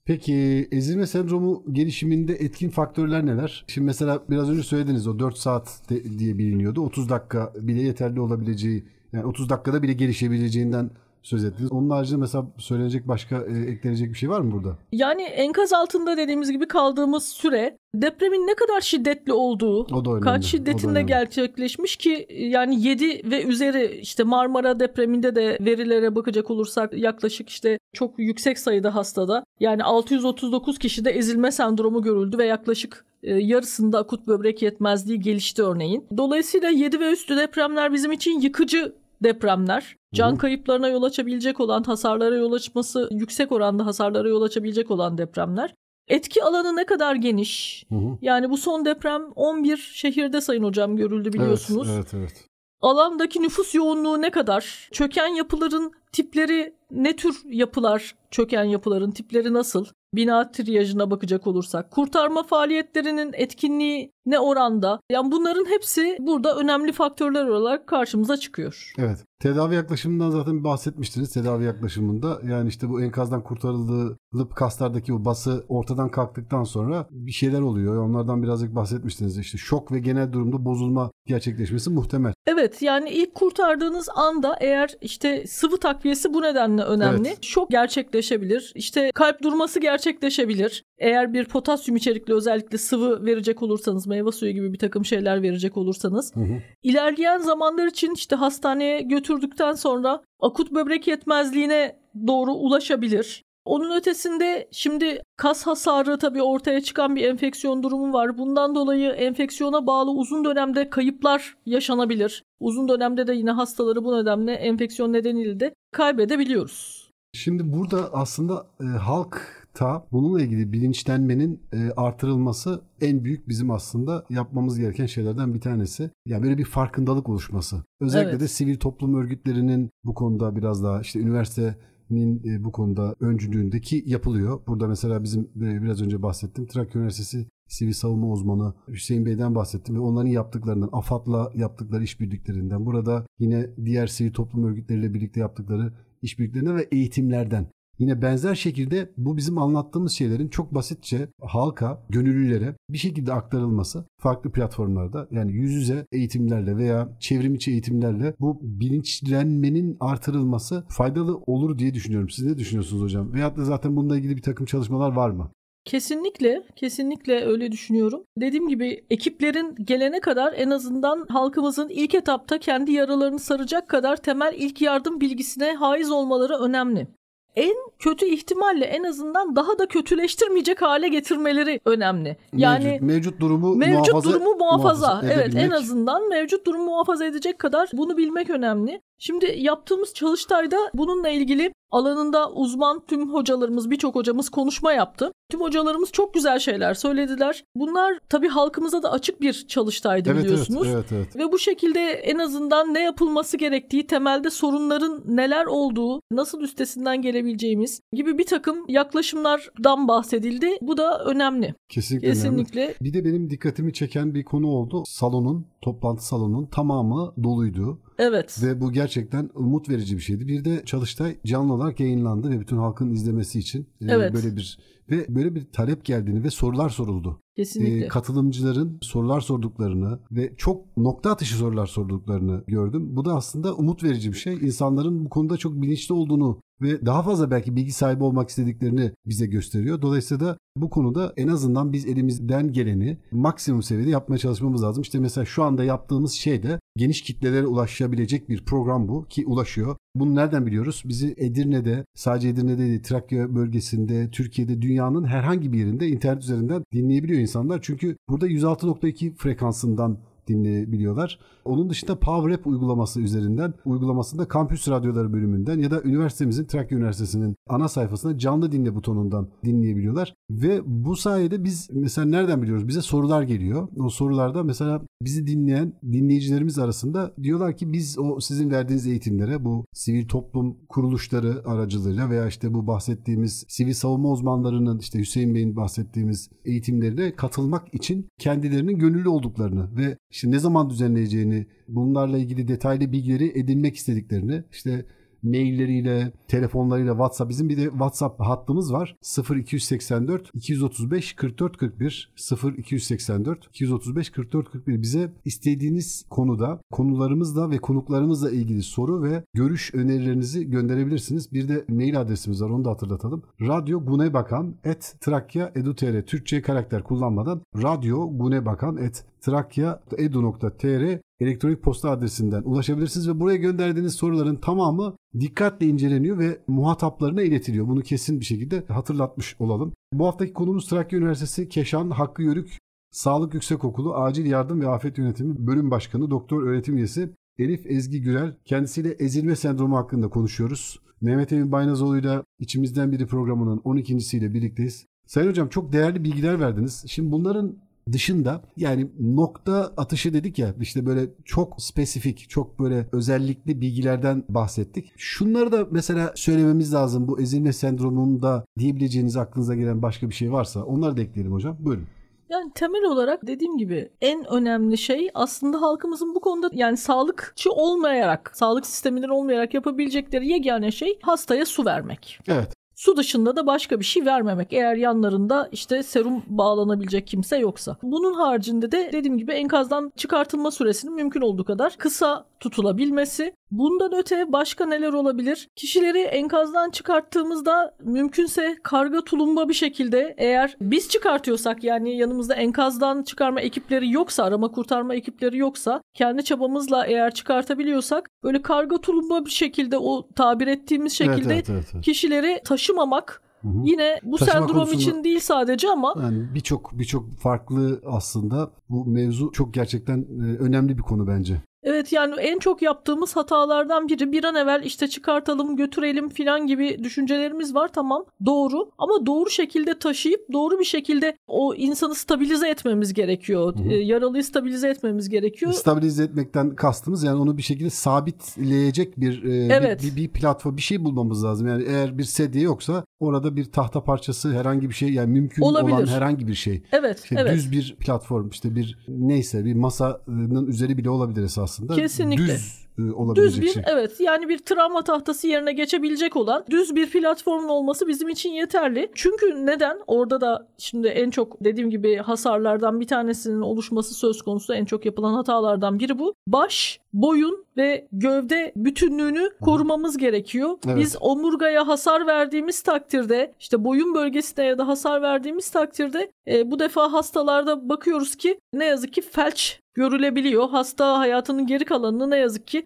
Peki 0.06 0.67
ezilme 0.71 1.08
sendromu 1.08 1.63
gelişiminde 1.71 2.34
etkin 2.34 2.69
faktörler 2.69 3.25
neler? 3.25 3.65
Şimdi 3.67 3.86
mesela 3.86 4.23
biraz 4.30 4.49
önce 4.49 4.63
söylediniz 4.63 5.08
o 5.08 5.19
4 5.19 5.38
saat 5.38 5.82
de- 5.89 6.19
diye 6.19 6.38
biliniyordu. 6.38 6.82
30 6.82 7.10
dakika 7.10 7.53
bile 7.56 7.82
yeterli 7.82 8.21
olabileceği 8.21 8.84
yani 9.13 9.25
30 9.25 9.49
dakikada 9.49 9.84
bile 9.84 9.93
gelişebileceğinden 9.93 10.89
söz 11.28 11.46
ettiniz. 11.46 11.72
Onun 11.72 11.90
haricinde 11.90 12.20
mesela 12.20 12.46
söylenecek 12.58 13.08
başka 13.08 13.36
e, 13.36 13.72
eklenecek 13.72 14.10
bir 14.10 14.18
şey 14.18 14.30
var 14.30 14.42
mı 14.42 14.52
burada? 14.52 14.78
Yani 14.92 15.22
enkaz 15.22 15.74
altında 15.74 16.18
dediğimiz 16.18 16.52
gibi 16.52 16.68
kaldığımız 16.68 17.26
süre 17.26 17.78
depremin 17.96 18.48
ne 18.48 18.54
kadar 18.54 18.82
şiddetli 18.82 19.34
olduğu, 19.34 19.88
kaç 20.22 20.46
şiddetinde 20.46 21.02
gerçekleşmiş 21.02 21.96
ki 21.96 22.28
yani 22.30 22.82
7 22.82 23.32
ve 23.32 23.44
üzeri 23.44 24.00
işte 24.02 24.24
Marmara 24.24 24.80
depreminde 24.80 25.36
de 25.36 25.58
verilere 25.62 26.16
bakacak 26.16 26.52
olursak 26.52 26.94
yaklaşık 26.94 27.50
işte 27.50 27.80
çok 27.94 28.20
yüksek 28.20 28.60
sayıda 28.60 28.96
hastada 28.96 29.44
yani 29.60 29.84
639 29.84 30.80
kişide 30.80 31.12
ezilme 31.12 31.52
sendromu 31.52 32.02
görüldü 32.02 32.38
ve 32.38 32.46
yaklaşık 32.46 33.06
e, 33.24 33.34
yarısında 33.34 34.00
akut 34.00 34.28
böbrek 34.28 34.62
yetmezliği 34.62 35.20
gelişti 35.20 35.63
örneğin. 35.63 36.06
Dolayısıyla 36.18 36.70
7 36.70 37.00
ve 37.00 37.12
üstü 37.12 37.38
depremler 37.38 37.94
bizim 37.94 38.12
için 38.12 38.40
yıkıcı 38.40 38.94
depremler. 39.23 39.95
Can 40.13 40.36
kayıplarına 40.36 40.88
yol 40.88 41.03
açabilecek 41.03 41.60
olan, 41.60 41.84
hasarlara 41.84 42.36
yol 42.36 42.53
açması, 42.53 43.10
yüksek 43.12 43.51
oranda 43.51 43.86
hasarlara 43.86 44.30
yol 44.30 44.41
açabilecek 44.41 44.91
olan 44.91 45.17
depremler. 45.17 45.73
Etki 46.08 46.43
alanı 46.43 46.75
ne 46.75 46.86
kadar 46.86 47.15
geniş? 47.15 47.84
Hı 47.89 47.95
hı. 47.95 48.17
Yani 48.21 48.49
bu 48.49 48.58
son 48.58 48.86
deprem 48.86 49.23
11 49.36 49.77
şehirde 49.77 50.41
sayın 50.41 50.63
hocam 50.63 50.97
görüldü 50.97 51.34
biliyorsunuz. 51.34 51.89
Evet, 51.89 52.13
evet, 52.13 52.32
evet. 52.34 52.47
Alandaki 52.82 53.41
nüfus 53.41 53.75
yoğunluğu 53.75 54.21
ne 54.21 54.30
kadar? 54.30 54.89
Çöken 54.91 55.27
yapıların 55.27 55.91
tipleri 56.12 56.73
ne 56.91 57.15
tür 57.15 57.36
yapılar? 57.45 58.15
Çöken 58.32 58.63
yapıların 58.63 59.12
tipleri 59.12 59.54
nasıl? 59.54 59.86
Bina 60.13 60.52
triyajına 60.52 61.12
bakacak 61.12 61.48
olursak. 61.48 61.92
Kurtarma 61.92 62.44
faaliyetlerinin 62.44 63.32
etkinliği 63.34 64.12
ne 64.26 64.40
oranda? 64.40 65.00
Yani 65.12 65.32
bunların 65.32 65.66
hepsi 65.66 66.18
burada 66.20 66.56
önemli 66.56 66.92
faktörler 66.92 67.48
olarak 67.48 67.88
karşımıza 67.88 68.38
çıkıyor. 68.38 68.94
Evet. 68.98 69.24
Tedavi 69.40 69.76
yaklaşımından 69.76 70.30
zaten 70.30 70.63
bahsetmiştiniz. 70.63 71.34
Tedavi 71.34 71.63
yaklaşımında 71.63 72.40
yani 72.50 72.70
işte 72.70 72.90
bu 72.90 73.02
enkazdan 73.02 73.44
kurtarıldığı 73.44 74.18
lıp 74.36 74.56
kaslardaki 74.56 75.13
o 75.13 75.26
bası 75.26 75.66
ortadan 75.70 76.10
kalktıktan 76.10 76.63
sonra 76.63 77.08
bir 77.12 77.32
şeyler 77.32 77.62
oluyor. 77.62 77.98
Onlardan 77.98 78.44
birazcık 78.44 78.76
bahsetmiştiniz. 78.76 79.38
İşte 79.38 79.58
şok 79.58 79.92
ve 79.92 80.00
genel 80.00 80.34
durumda 80.34 80.66
bozulma 80.66 81.12
gerçekleşmesi 81.26 81.90
muhtemel. 81.90 82.34
Evet 82.48 82.82
yani 82.82 83.10
ilk 83.10 83.36
kurtardığınız 83.36 84.10
anda 84.16 84.58
eğer 84.62 84.98
işte 85.02 85.48
sıvı 85.48 85.78
takviyesi 85.78 86.34
bu 86.34 86.42
nedenle 86.42 86.84
önemli. 86.84 87.28
Evet. 87.28 87.44
Şok 87.44 87.72
gerçekleşebilir. 88.17 88.71
İşte 88.75 89.12
kalp 89.15 89.43
durması 89.43 89.80
gerçekleşebilir. 89.80 90.84
Eğer 90.97 91.34
bir 91.34 91.45
potasyum 91.45 91.95
içerikli 91.95 92.34
özellikle 92.34 92.77
sıvı 92.77 93.25
verecek 93.25 93.63
olursanız 93.63 94.08
meyve 94.08 94.32
suyu 94.32 94.51
gibi 94.51 94.73
bir 94.73 94.80
takım 94.80 95.06
şeyler 95.06 95.41
verecek 95.41 95.77
olursanız 95.77 96.36
Hı 96.36 96.39
hı. 96.39 96.62
ilerleyen 96.84 97.38
zamanlar 97.38 97.88
için 97.88 98.13
işte 98.15 98.36
hastaneye 98.36 99.01
götürdükten 99.01 99.73
sonra 99.73 100.21
akut 100.39 100.71
böbrek 100.71 101.08
yetmezliğine 101.08 101.95
doğru 102.27 102.51
ulaşabilir. 102.51 103.43
Onun 103.65 103.97
ötesinde 103.97 104.67
şimdi 104.71 105.21
kas 105.38 105.67
hasarı 105.67 106.17
tabii 106.17 106.41
ortaya 106.41 106.82
çıkan 106.82 107.15
bir 107.15 107.23
enfeksiyon 107.23 107.84
durumu 107.84 108.13
var. 108.13 108.38
Bundan 108.38 108.75
dolayı 108.75 109.10
enfeksiyona 109.10 109.88
bağlı 109.88 110.12
uzun 110.12 110.45
dönemde 110.45 110.89
kayıplar 110.89 111.56
yaşanabilir. 111.65 112.43
Uzun 112.60 112.88
dönemde 112.88 113.27
de 113.27 113.34
yine 113.34 113.51
hastaları 113.51 114.03
bu 114.03 114.19
nedenle 114.19 114.53
enfeksiyon 114.53 115.13
nedeniyle 115.13 115.60
de 115.60 115.73
kaybedebiliyoruz. 115.91 117.07
Şimdi 117.34 117.74
burada 117.74 118.13
aslında 118.13 118.68
e, 118.82 118.84
halkta 118.84 120.08
bununla 120.12 120.42
ilgili 120.42 120.74
bilinçlenmenin 120.74 121.62
e, 121.74 121.92
artırılması 121.92 122.82
en 123.02 123.24
büyük 123.24 123.48
bizim 123.50 123.72
aslında 123.72 124.26
yapmamız 124.30 124.80
gereken 124.80 125.06
şeylerden 125.06 125.54
bir 125.54 125.62
tanesi. 125.62 126.10
Yani 126.26 126.44
böyle 126.44 126.58
bir 126.58 126.66
farkındalık 126.66 127.30
oluşması. 127.30 127.84
Özellikle 128.00 128.30
Evet. 128.30 128.42
de 128.42 128.48
sivil 128.48 128.78
toplum 128.78 129.16
örgütlerinin 129.16 129.90
bu 130.04 130.13
konuda 130.13 130.56
biraz 130.56 130.84
daha 130.84 131.02
işte 131.02 131.20
üniversitenin 131.20 132.42
e, 132.46 132.63
bu 132.63 132.72
konuda 132.72 133.16
öncülüğündeki 133.20 134.04
yapılıyor. 134.06 134.60
Burada 134.68 134.88
mesela 134.88 135.24
bizim 135.24 135.42
e, 135.42 135.82
biraz 135.84 136.02
önce 136.02 136.22
bahsettim 136.22 136.68
Trakya 136.68 137.00
Üniversitesi 137.00 137.48
sivil 137.68 137.94
savunma 137.94 138.28
uzmanı 138.28 138.74
Hüseyin 138.88 139.26
Bey'den 139.26 139.56
bahsettim 139.56 139.96
ve 139.96 140.00
onların 140.00 140.30
yaptıklarından, 140.30 140.90
AFAD'la 140.92 141.52
yaptıkları 141.56 142.04
işbirliklerinden, 142.04 142.86
burada 142.86 143.26
yine 143.40 143.70
diğer 143.86 144.08
sivil 144.08 144.32
toplum 144.34 144.63
örgütleriyle 144.63 145.13
birlikte 145.13 145.40
yaptıkları 145.40 145.94
işbirliklerinden 146.21 146.77
ve 146.77 146.88
eğitimlerden. 146.91 147.67
Yine 147.99 148.21
benzer 148.21 148.56
şekilde 148.56 149.12
bu 149.17 149.38
bizim 149.38 149.58
anlattığımız 149.58 150.12
şeylerin 150.12 150.47
çok 150.47 150.75
basitçe 150.75 151.27
halka, 151.41 152.06
gönüllülere 152.10 152.75
bir 152.89 152.97
şekilde 152.97 153.34
aktarılması 153.34 154.06
farklı 154.21 154.51
platformlarda 154.51 155.27
yani 155.32 155.51
yüz 155.51 155.73
yüze 155.73 156.06
eğitimlerle 156.12 156.77
veya 156.77 157.17
çevrim 157.19 157.56
içi 157.56 157.71
eğitimlerle 157.71 158.36
bu 158.39 158.60
bilinçlenmenin 158.62 159.97
artırılması 159.99 160.86
faydalı 160.89 161.38
olur 161.38 161.80
diye 161.80 161.93
düşünüyorum. 161.93 162.30
Siz 162.30 162.45
ne 162.45 162.58
düşünüyorsunuz 162.58 163.03
hocam? 163.03 163.34
Veyahut 163.34 163.58
da 163.58 163.65
zaten 163.65 163.95
bununla 163.95 164.17
ilgili 164.17 164.38
bir 164.38 164.41
takım 164.41 164.65
çalışmalar 164.65 165.12
var 165.12 165.30
mı? 165.30 165.51
Kesinlikle, 165.88 166.63
kesinlikle 166.76 167.45
öyle 167.45 167.71
düşünüyorum. 167.71 168.23
Dediğim 168.38 168.67
gibi 168.67 169.06
ekiplerin 169.10 169.76
gelene 169.84 170.19
kadar 170.19 170.54
en 170.54 170.69
azından 170.69 171.26
halkımızın 171.30 171.89
ilk 171.89 172.15
etapta 172.15 172.58
kendi 172.58 172.91
yaralarını 172.91 173.39
saracak 173.39 173.89
kadar 173.89 174.15
temel 174.15 174.54
ilk 174.58 174.82
yardım 174.82 175.21
bilgisine 175.21 175.73
haiz 175.73 176.12
olmaları 176.12 176.54
önemli. 176.58 177.08
En 177.56 177.76
kötü 178.00 178.26
ihtimalle 178.26 178.86
en 178.86 179.04
azından 179.04 179.56
daha 179.56 179.80
da 179.80 179.86
kötüleştirmeyecek 179.86 180.82
hale 180.82 181.08
getirmeleri 181.08 181.80
önemli. 181.86 182.38
Yani 182.54 182.84
mevcut, 182.84 183.02
mevcut 183.02 183.39
durumu 183.39 183.76
mevcut 183.76 184.13
muhafaza, 184.13 184.30
durumu 184.30 184.56
muhafaza. 184.56 185.21
evet 185.23 185.56
en 185.56 185.69
azından 185.69 186.30
mevcut 186.30 186.65
durumu 186.65 186.86
muhafaza 186.86 187.26
edecek 187.26 187.60
kadar 187.60 187.89
bunu 187.93 188.17
bilmek 188.17 188.50
önemli. 188.50 189.02
Şimdi 189.19 189.56
yaptığımız 189.58 190.13
çalıştayda 190.13 190.77
bununla 190.93 191.30
ilgili 191.30 191.73
alanında 191.91 192.51
uzman 192.51 193.06
tüm 193.06 193.34
hocalarımız, 193.34 193.91
birçok 193.91 194.15
hocamız 194.15 194.49
konuşma 194.49 194.93
yaptı. 194.93 195.32
Tüm 195.51 195.62
hocalarımız 195.62 196.12
çok 196.12 196.34
güzel 196.34 196.60
şeyler 196.60 196.93
söylediler. 196.93 197.63
Bunlar 197.75 198.19
tabii 198.30 198.47
halkımıza 198.47 199.03
da 199.03 199.12
açık 199.12 199.41
bir 199.41 199.67
çalıştaydı 199.67 200.30
Evet, 200.32 200.43
biliyorsunuz. 200.43 200.88
evet, 200.88 201.06
evet, 201.12 201.30
evet. 201.34 201.36
Ve 201.36 201.51
bu 201.51 201.60
şekilde 201.60 201.99
en 201.99 202.38
azından 202.38 202.93
ne 202.93 203.03
yapılması 203.03 203.58
gerektiği, 203.58 204.08
temelde 204.08 204.49
sorunların 204.49 205.23
neler 205.25 205.65
olduğu, 205.65 206.21
nasıl 206.32 206.62
üstesinden 206.62 207.21
gelebileceğimiz 207.21 208.01
gibi 208.13 208.38
bir 208.38 208.45
takım 208.45 208.86
yaklaşımlardan 208.88 210.08
bahsedildi. 210.08 210.77
Bu 210.82 210.97
da 210.97 211.23
önemli. 211.25 211.75
Kesinlikle, 211.89 212.27
önemli. 212.27 212.41
Kesinlikle. 212.41 212.95
Bir 213.01 213.13
de 213.13 213.25
benim 213.25 213.49
dikkatimi 213.49 213.93
çeken 213.93 214.36
bir 214.36 214.43
konu 214.43 214.67
oldu. 214.67 215.03
Salonun, 215.06 215.65
toplantı 215.82 216.25
salonunun 216.25 216.65
tamamı 216.65 217.34
doluydu. 217.43 217.99
Evet. 218.17 218.63
Ve 218.63 218.82
bu 218.82 218.91
gerçekten 218.91 219.49
umut 219.56 219.89
verici 219.89 220.15
bir 220.15 220.21
şeydi. 220.21 220.47
Bir 220.47 220.65
de 220.65 220.82
Çalıştay 220.86 221.38
canlı 221.45 221.73
olarak 221.73 221.99
yayınlandı 221.99 222.49
ve 222.49 222.60
bütün 222.60 222.77
halkın 222.77 223.12
izlemesi 223.12 223.60
için 223.60 223.82
e, 224.01 224.06
Evet. 224.08 224.34
böyle 224.34 224.56
bir 224.56 224.80
ve 225.12 225.25
böyle 225.30 225.56
bir 225.56 225.65
talep 225.65 226.06
geldiğini 226.06 226.43
ve 226.43 226.49
sorular 226.49 226.89
soruldu. 226.89 227.41
Kesinlikle. 227.56 228.06
E, 228.06 228.08
katılımcıların 228.08 228.99
sorular 229.01 229.41
sorduklarını 229.41 230.19
ve 230.32 230.53
çok 230.58 230.97
nokta 230.97 231.32
atışı 231.32 231.56
sorular 231.56 231.86
sorduklarını 231.86 232.63
gördüm. 232.67 233.15
Bu 233.15 233.25
da 233.25 233.36
aslında 233.36 233.75
umut 233.75 234.03
verici 234.03 234.32
bir 234.32 234.38
şey. 234.38 234.53
İnsanların 234.53 235.25
bu 235.25 235.30
konuda 235.30 235.58
çok 235.58 235.82
bilinçli 235.82 236.13
olduğunu 236.13 236.62
ve 236.82 237.06
daha 237.06 237.24
fazla 237.24 237.52
belki 237.52 237.76
bilgi 237.76 237.92
sahibi 237.92 238.24
olmak 238.24 238.50
istediklerini 238.50 239.12
bize 239.26 239.46
gösteriyor. 239.46 240.02
Dolayısıyla 240.02 240.46
da 240.46 240.58
bu 240.78 240.90
konuda 240.90 241.34
en 241.38 241.48
azından 241.48 241.94
biz 241.94 242.06
elimizden 242.06 242.74
geleni 242.74 243.18
maksimum 243.32 243.84
seviyede 243.84 244.10
yapmaya 244.10 244.38
çalışmamız 244.38 244.84
lazım. 244.84 245.02
İşte 245.02 245.20
mesela 245.20 245.46
şu 245.46 245.63
anda 245.63 245.84
yaptığımız 245.84 246.32
şey 246.32 246.63
de 246.63 246.80
geniş 246.98 247.22
kitlelere 247.22 247.68
ulaşabilecek 247.68 248.50
bir 248.50 248.66
program 248.66 249.08
bu 249.08 249.26
ki 249.26 249.46
ulaşıyor. 249.46 249.96
Bunu 250.16 250.36
nereden 250.36 250.66
biliyoruz? 250.66 251.04
Bizi 251.06 251.34
Edirne'de, 251.38 252.06
sadece 252.16 252.50
Edirne'de 252.50 252.78
değil, 252.78 253.04
Trakya 253.04 253.56
bölgesinde, 253.56 254.30
Türkiye'de, 254.32 254.82
dünyanın 254.82 255.24
herhangi 255.24 255.74
bir 255.74 255.80
yerinde 255.80 256.08
internet 256.08 256.44
üzerinden 256.44 256.84
dinleyebiliyor 256.94 257.40
insanlar. 257.42 257.80
Çünkü 257.82 258.18
burada 258.30 258.48
106.2 258.48 259.36
frekansından 259.36 260.18
dinleyebiliyorlar. 260.47 261.39
Onun 261.65 261.89
dışında 261.89 262.19
Power 262.19 262.55
App 262.55 262.67
uygulaması 262.67 263.21
üzerinden 263.21 263.73
uygulamasında 263.86 264.47
kampüs 264.47 264.89
radyoları 264.89 265.33
bölümünden 265.33 265.79
ya 265.79 265.91
da 265.91 266.01
üniversitemizin 266.03 266.65
Trakya 266.65 266.97
Üniversitesi'nin 266.97 267.55
ana 267.69 267.88
sayfasında 267.88 268.38
canlı 268.38 268.71
dinle 268.71 268.95
butonundan 268.95 269.49
dinleyebiliyorlar. 269.65 270.33
Ve 270.49 270.81
bu 270.86 271.15
sayede 271.15 271.63
biz 271.63 271.89
mesela 271.93 272.27
nereden 272.27 272.62
biliyoruz? 272.62 272.88
Bize 272.88 273.01
sorular 273.01 273.43
geliyor. 273.43 273.88
O 273.99 274.10
sorularda 274.10 274.63
mesela 274.63 275.01
bizi 275.21 275.47
dinleyen 275.47 275.93
dinleyicilerimiz 276.03 276.79
arasında 276.79 277.33
diyorlar 277.43 277.77
ki 277.77 277.93
biz 277.93 278.19
o 278.19 278.39
sizin 278.39 278.71
verdiğiniz 278.71 279.07
eğitimlere 279.07 279.65
bu 279.65 279.86
sivil 279.93 280.27
toplum 280.27 280.77
kuruluşları 280.89 281.62
aracılığıyla 281.65 282.29
veya 282.29 282.47
işte 282.47 282.73
bu 282.73 282.88
bahsettiğimiz 282.88 283.65
sivil 283.67 283.93
savunma 283.93 284.29
uzmanlarının 284.29 284.99
işte 284.99 285.19
Hüseyin 285.19 285.55
Bey'in 285.55 285.75
bahsettiğimiz 285.75 286.49
eğitimlerine 286.65 287.36
katılmak 287.36 287.93
için 287.93 288.27
kendilerinin 288.39 288.97
gönüllü 288.99 289.29
olduklarını 289.29 289.97
ve 289.97 290.17
işte 290.38 290.52
ne 290.52 290.60
zaman 290.60 290.89
düzenleyeceğini 290.89 291.65
bunlarla 291.88 292.38
ilgili 292.38 292.67
detaylı 292.67 293.12
bilgileri 293.12 293.60
edinmek 293.60 293.95
istediklerini 293.95 294.63
işte 294.71 295.06
mailleriyle, 295.43 296.32
telefonlarıyla 296.47 297.12
WhatsApp 297.12 297.50
bizim 297.50 297.69
bir 297.69 297.78
de 297.78 297.84
WhatsApp 297.84 298.41
hattımız 298.41 298.93
var. 298.93 299.15
0284 299.56 300.50
235 300.54 301.34
44 301.34 301.78
41 301.78 302.34
0284 302.78 303.67
235 303.67 304.30
44 304.30 304.71
41 304.71 305.02
bize 305.02 305.34
istediğiniz 305.45 306.26
konuda 306.30 306.82
konularımızla 306.91 307.69
ve 307.69 307.78
konuklarımızla 307.78 308.52
ilgili 308.52 308.84
soru 308.84 309.23
ve 309.23 309.43
görüş 309.54 309.93
önerilerinizi 309.93 310.69
gönderebilirsiniz. 310.69 311.54
Bir 311.54 311.67
de 311.67 311.86
mail 311.89 312.21
adresimiz 312.21 312.62
var 312.62 312.69
onu 312.69 312.86
da 312.86 312.89
hatırlatalım. 312.89 313.43
Radyo 313.62 314.06
Gunebakan 314.06 314.76
et 314.84 315.15
Trakya 315.21 315.71
Edu.tr 315.76 316.21
Türkçe 316.21 316.62
karakter 316.62 317.04
kullanmadan 317.04 317.62
Radyo 317.84 318.38
Gunebakan 318.38 318.97
et 318.97 319.26
trakya.edu.tr 319.47 321.19
elektronik 321.39 321.83
posta 321.83 322.10
adresinden 322.10 322.62
ulaşabilirsiniz 322.65 323.29
ve 323.29 323.39
buraya 323.39 323.57
gönderdiğiniz 323.57 324.13
soruların 324.15 324.55
tamamı 324.55 325.15
dikkatle 325.39 325.86
inceleniyor 325.86 326.38
ve 326.38 326.60
muhataplarına 326.67 327.41
iletiliyor. 327.41 327.88
Bunu 327.88 328.01
kesin 328.01 328.39
bir 328.39 328.45
şekilde 328.45 328.83
hatırlatmış 328.88 329.55
olalım. 329.60 329.93
Bu 330.13 330.27
haftaki 330.27 330.53
konumuz 330.53 330.88
Trakya 330.88 331.19
Üniversitesi 331.19 331.69
Keşan 331.69 332.10
Hakkı 332.10 332.43
Yörük 332.43 332.77
Sağlık 333.12 333.53
Yüksekokulu 333.53 334.15
Acil 334.15 334.45
Yardım 334.45 334.81
ve 334.81 334.88
Afet 334.88 335.17
Yönetimi 335.17 335.67
Bölüm 335.67 335.91
Başkanı 335.91 336.31
Doktor 336.31 336.63
Öğretim 336.63 336.97
Üyesi 336.97 337.29
Elif 337.60 337.86
Ezgi 337.86 338.21
Gürel. 338.21 338.55
Kendisiyle 338.65 339.10
ezilme 339.10 339.55
sendromu 339.55 339.97
hakkında 339.97 340.29
konuşuyoruz. 340.29 340.99
Mehmet 341.21 341.51
Emin 341.51 341.71
Baynazoğlu'yla 341.71 342.43
içimizden 342.60 343.12
biri 343.12 343.27
programının 343.27 343.77
12.siyle 343.77 344.53
birlikteyiz. 344.53 345.05
Sayın 345.25 345.49
Hocam 345.49 345.69
çok 345.69 345.93
değerli 345.93 346.23
bilgiler 346.23 346.60
verdiniz. 346.60 347.03
Şimdi 347.07 347.31
bunların 347.31 347.87
dışında 348.13 348.62
yani 348.78 349.08
nokta 349.20 349.93
atışı 349.98 350.34
dedik 350.34 350.60
ya 350.60 350.74
işte 350.82 351.06
böyle 351.06 351.30
çok 351.46 351.82
spesifik, 351.82 352.50
çok 352.50 352.80
böyle 352.80 353.08
özellikli 353.12 353.82
bilgilerden 353.82 354.43
bahsettik. 354.50 355.12
Şunları 355.17 355.72
da 355.72 355.88
mesela 355.91 356.32
söylememiz 356.36 356.93
lazım 356.93 357.28
bu 357.28 357.41
ezilme 357.41 357.74
sendromunda 357.74 358.65
diyebileceğiniz 358.80 359.38
aklınıza 359.38 359.76
gelen 359.76 360.02
başka 360.02 360.30
bir 360.30 360.36
şey 360.36 360.52
varsa 360.52 360.84
onları 360.84 361.17
da 361.17 361.22
ekleyelim 361.22 361.54
hocam. 361.54 361.78
Buyurun. 361.80 362.08
Yani 362.50 362.72
temel 362.76 363.04
olarak 363.04 363.48
dediğim 363.48 363.78
gibi 363.78 364.10
en 364.22 364.46
önemli 364.54 364.98
şey 364.98 365.30
aslında 365.34 365.82
halkımızın 365.82 366.36
bu 366.36 366.39
konuda 366.39 366.70
yani 366.74 366.98
sağlıkçı 366.98 367.72
olmayarak, 367.72 368.52
sağlık 368.54 368.86
sisteminin 368.86 369.30
olmayarak 369.30 369.74
yapabilecekleri 369.74 370.48
yegane 370.48 370.91
şey 370.91 371.20
hastaya 371.22 371.65
su 371.65 371.86
vermek. 371.86 372.39
Evet. 372.48 372.77
Su 372.97 373.17
dışında 373.17 373.55
da 373.55 373.67
başka 373.67 373.99
bir 373.99 374.05
şey 374.05 374.25
vermemek 374.25 374.73
eğer 374.73 374.95
yanlarında 374.95 375.69
işte 375.71 376.03
serum 376.03 376.43
bağlanabilecek 376.47 377.27
kimse 377.27 377.57
yoksa. 377.57 377.97
Bunun 378.03 378.33
haricinde 378.33 378.91
de 378.91 379.10
dediğim 379.13 379.38
gibi 379.38 379.51
enkazdan 379.51 380.12
çıkartılma 380.15 380.71
süresinin 380.71 381.15
mümkün 381.15 381.41
olduğu 381.41 381.65
kadar 381.65 381.95
kısa 381.97 382.45
tutulabilmesi. 382.60 383.53
Bundan 383.71 384.13
öte 384.15 384.51
başka 384.51 384.86
neler 384.86 385.13
olabilir? 385.13 385.69
Kişileri 385.75 386.19
enkazdan 386.19 386.89
çıkarttığımızda 386.89 387.95
mümkünse 388.03 388.77
karga 388.83 389.23
tulumba 389.23 389.69
bir 389.69 389.73
şekilde 389.73 390.36
eğer 390.38 390.77
biz 390.81 391.10
çıkartıyorsak 391.10 391.83
yani 391.83 392.17
yanımızda 392.17 392.55
enkazdan 392.55 393.23
çıkarma 393.23 393.62
ekipleri 393.62 394.12
yoksa 394.12 394.43
arama 394.43 394.71
kurtarma 394.71 395.15
ekipleri 395.15 395.57
yoksa 395.57 396.01
kendi 396.13 396.43
çabamızla 396.43 397.05
eğer 397.05 397.33
çıkartabiliyorsak 397.33 398.29
böyle 398.43 398.62
karga 398.62 398.97
tulumba 398.97 399.45
bir 399.45 399.51
şekilde 399.51 399.97
o 399.97 400.27
tabir 400.36 400.67
ettiğimiz 400.67 401.13
şekilde 401.13 401.53
evet, 401.53 401.69
evet, 401.69 401.86
evet. 401.93 402.05
kişileri 402.05 402.62
taşımamak 402.88 403.41
Hı 403.62 403.67
hı. 403.67 403.73
Yine 403.84 404.19
bu 404.23 404.38
Taşıma 404.38 404.52
sendrom 404.60 404.78
konusunda- 404.78 404.95
için 405.02 405.23
değil 405.23 405.39
sadece 405.39 405.89
ama 405.89 406.13
Yani 406.21 406.45
birçok 406.56 406.91
birçok 407.00 407.38
farklı 407.38 408.02
aslında 408.06 408.71
bu 408.89 409.06
mevzu 409.06 409.52
çok 409.52 409.73
gerçekten 409.73 410.17
e, 410.17 410.58
önemli 410.58 410.97
bir 410.97 411.02
konu 411.02 411.28
bence. 411.28 411.62
Evet 411.84 412.13
yani 412.13 412.36
en 412.40 412.60
çok 412.60 412.82
yaptığımız 412.82 413.36
hatalardan 413.36 414.08
biri 414.08 414.32
bir 414.32 414.44
an 414.44 414.56
evvel 414.56 414.82
işte 414.84 415.08
çıkartalım 415.08 415.76
götürelim 415.76 416.30
filan 416.30 416.68
gibi 416.68 417.04
düşüncelerimiz 417.04 417.76
var 417.76 417.90
tamam 417.94 418.26
doğru 418.46 418.90
ama 418.98 419.26
doğru 419.26 419.50
şekilde 419.50 420.00
taşıyıp 420.00 420.42
doğru 420.54 420.80
bir 420.80 420.86
şekilde 420.86 421.38
o 421.48 421.76
insanı 421.76 422.16
stabilize 422.16 422.70
etmemiz 422.70 423.13
gerekiyor. 423.13 423.76
Hı 423.76 423.84
hı. 423.84 423.90
E, 423.90 423.96
Yaralıyı 423.96 424.44
stabilize 424.44 424.90
etmemiz 424.90 425.30
gerekiyor. 425.30 425.74
Stabilize 425.74 426.24
etmekten 426.24 426.76
kastımız 426.76 427.24
yani 427.24 427.42
onu 427.42 427.58
bir 427.58 427.63
şekilde 427.63 427.90
sabitleyecek 427.90 429.20
bir, 429.20 429.44
e, 429.44 429.74
Evet. 429.74 430.04
bir, 430.04 430.12
bir, 430.12 430.16
bir 430.16 430.28
platform 430.28 430.78
bir 430.78 430.82
şey 430.82 431.04
bulmamız 431.06 431.44
lazım. 431.44 431.68
Yani 431.68 431.84
eğer 431.88 432.18
bir 432.18 432.24
sedye 432.24 432.62
yoksa 432.62 433.04
orada 433.20 433.56
bir 433.56 433.66
tahta 433.66 434.04
parçası 434.04 434.54
herhangi 434.54 434.90
bir 434.90 434.94
şey 434.96 435.10
yani 435.13 435.32
mümkün 435.34 435.62
Olabilir. 435.63 435.96
olan 435.96 436.08
herhangi 436.08 436.48
bir 436.48 436.54
şey. 436.54 436.84
Evet, 436.92 437.20
İşte 437.24 437.36
evet. 437.40 437.54
Düz 437.54 437.72
bir 437.72 437.96
platform 438.00 438.50
işte 438.50 438.76
bir 438.76 438.98
neyse 439.08 439.66
bir 439.66 439.74
masanın 439.74 440.68
üzeri 440.68 440.98
bile 440.98 441.10
olabilir 441.10 441.44
esasında. 441.67 441.95
Kesinlikle. 441.95 442.56
Düz 442.56 442.87
e, 442.99 443.12
olabilecek 443.12 443.62
Düz 443.62 443.62
bir 443.62 443.73
şey. 443.73 443.83
evet 443.88 444.19
yani 444.19 444.49
bir 444.49 444.57
travma 444.57 445.03
tahtası 445.03 445.47
yerine 445.47 445.73
geçebilecek 445.73 446.36
olan 446.36 446.65
düz 446.69 446.95
bir 446.95 447.10
platformun 447.10 447.69
olması 447.69 448.07
bizim 448.07 448.29
için 448.29 448.49
yeterli. 448.49 449.12
Çünkü 449.15 449.65
neden? 449.65 449.99
Orada 450.07 450.41
da 450.41 450.67
şimdi 450.77 451.07
en 451.07 451.29
çok 451.29 451.63
dediğim 451.63 451.89
gibi 451.89 452.15
hasarlardan 452.15 452.99
bir 452.99 453.07
tanesinin 453.07 453.62
oluşması 453.62 454.13
söz 454.13 454.41
konusu 454.41 454.73
en 454.73 454.86
çok 454.86 455.05
yapılan 455.05 455.33
hatalardan 455.33 455.99
biri 455.99 456.19
bu. 456.19 456.33
Baş, 456.47 456.99
boyun 457.13 457.65
ve 457.77 458.07
gövde 458.12 458.73
bütünlüğünü 458.75 459.49
korumamız 459.62 460.17
gerekiyor. 460.17 460.77
Evet. 460.88 460.97
Biz 460.97 461.15
omurgaya 461.19 461.88
hasar 461.88 462.27
verdiğimiz 462.27 462.81
takdirde 462.81 463.53
işte 463.60 463.83
boyun 463.83 464.15
bölgesine 464.15 464.65
ya 464.65 464.77
da 464.77 464.88
hasar 464.88 465.21
verdiğimiz 465.21 465.69
takdirde 465.69 466.31
e, 466.47 466.71
bu 466.71 466.79
defa 466.79 467.13
hastalarda 467.13 467.89
bakıyoruz 467.89 468.36
ki 468.36 468.60
ne 468.73 468.86
yazık 468.86 469.13
ki 469.13 469.21
felç 469.21 469.79
görülebiliyor. 469.93 470.69
Hasta 470.69 471.19
hayatının 471.19 471.67
geri 471.67 471.86
kalanını 471.86 472.29
ne 472.29 472.38
yazık 472.38 472.67
ki 472.67 472.86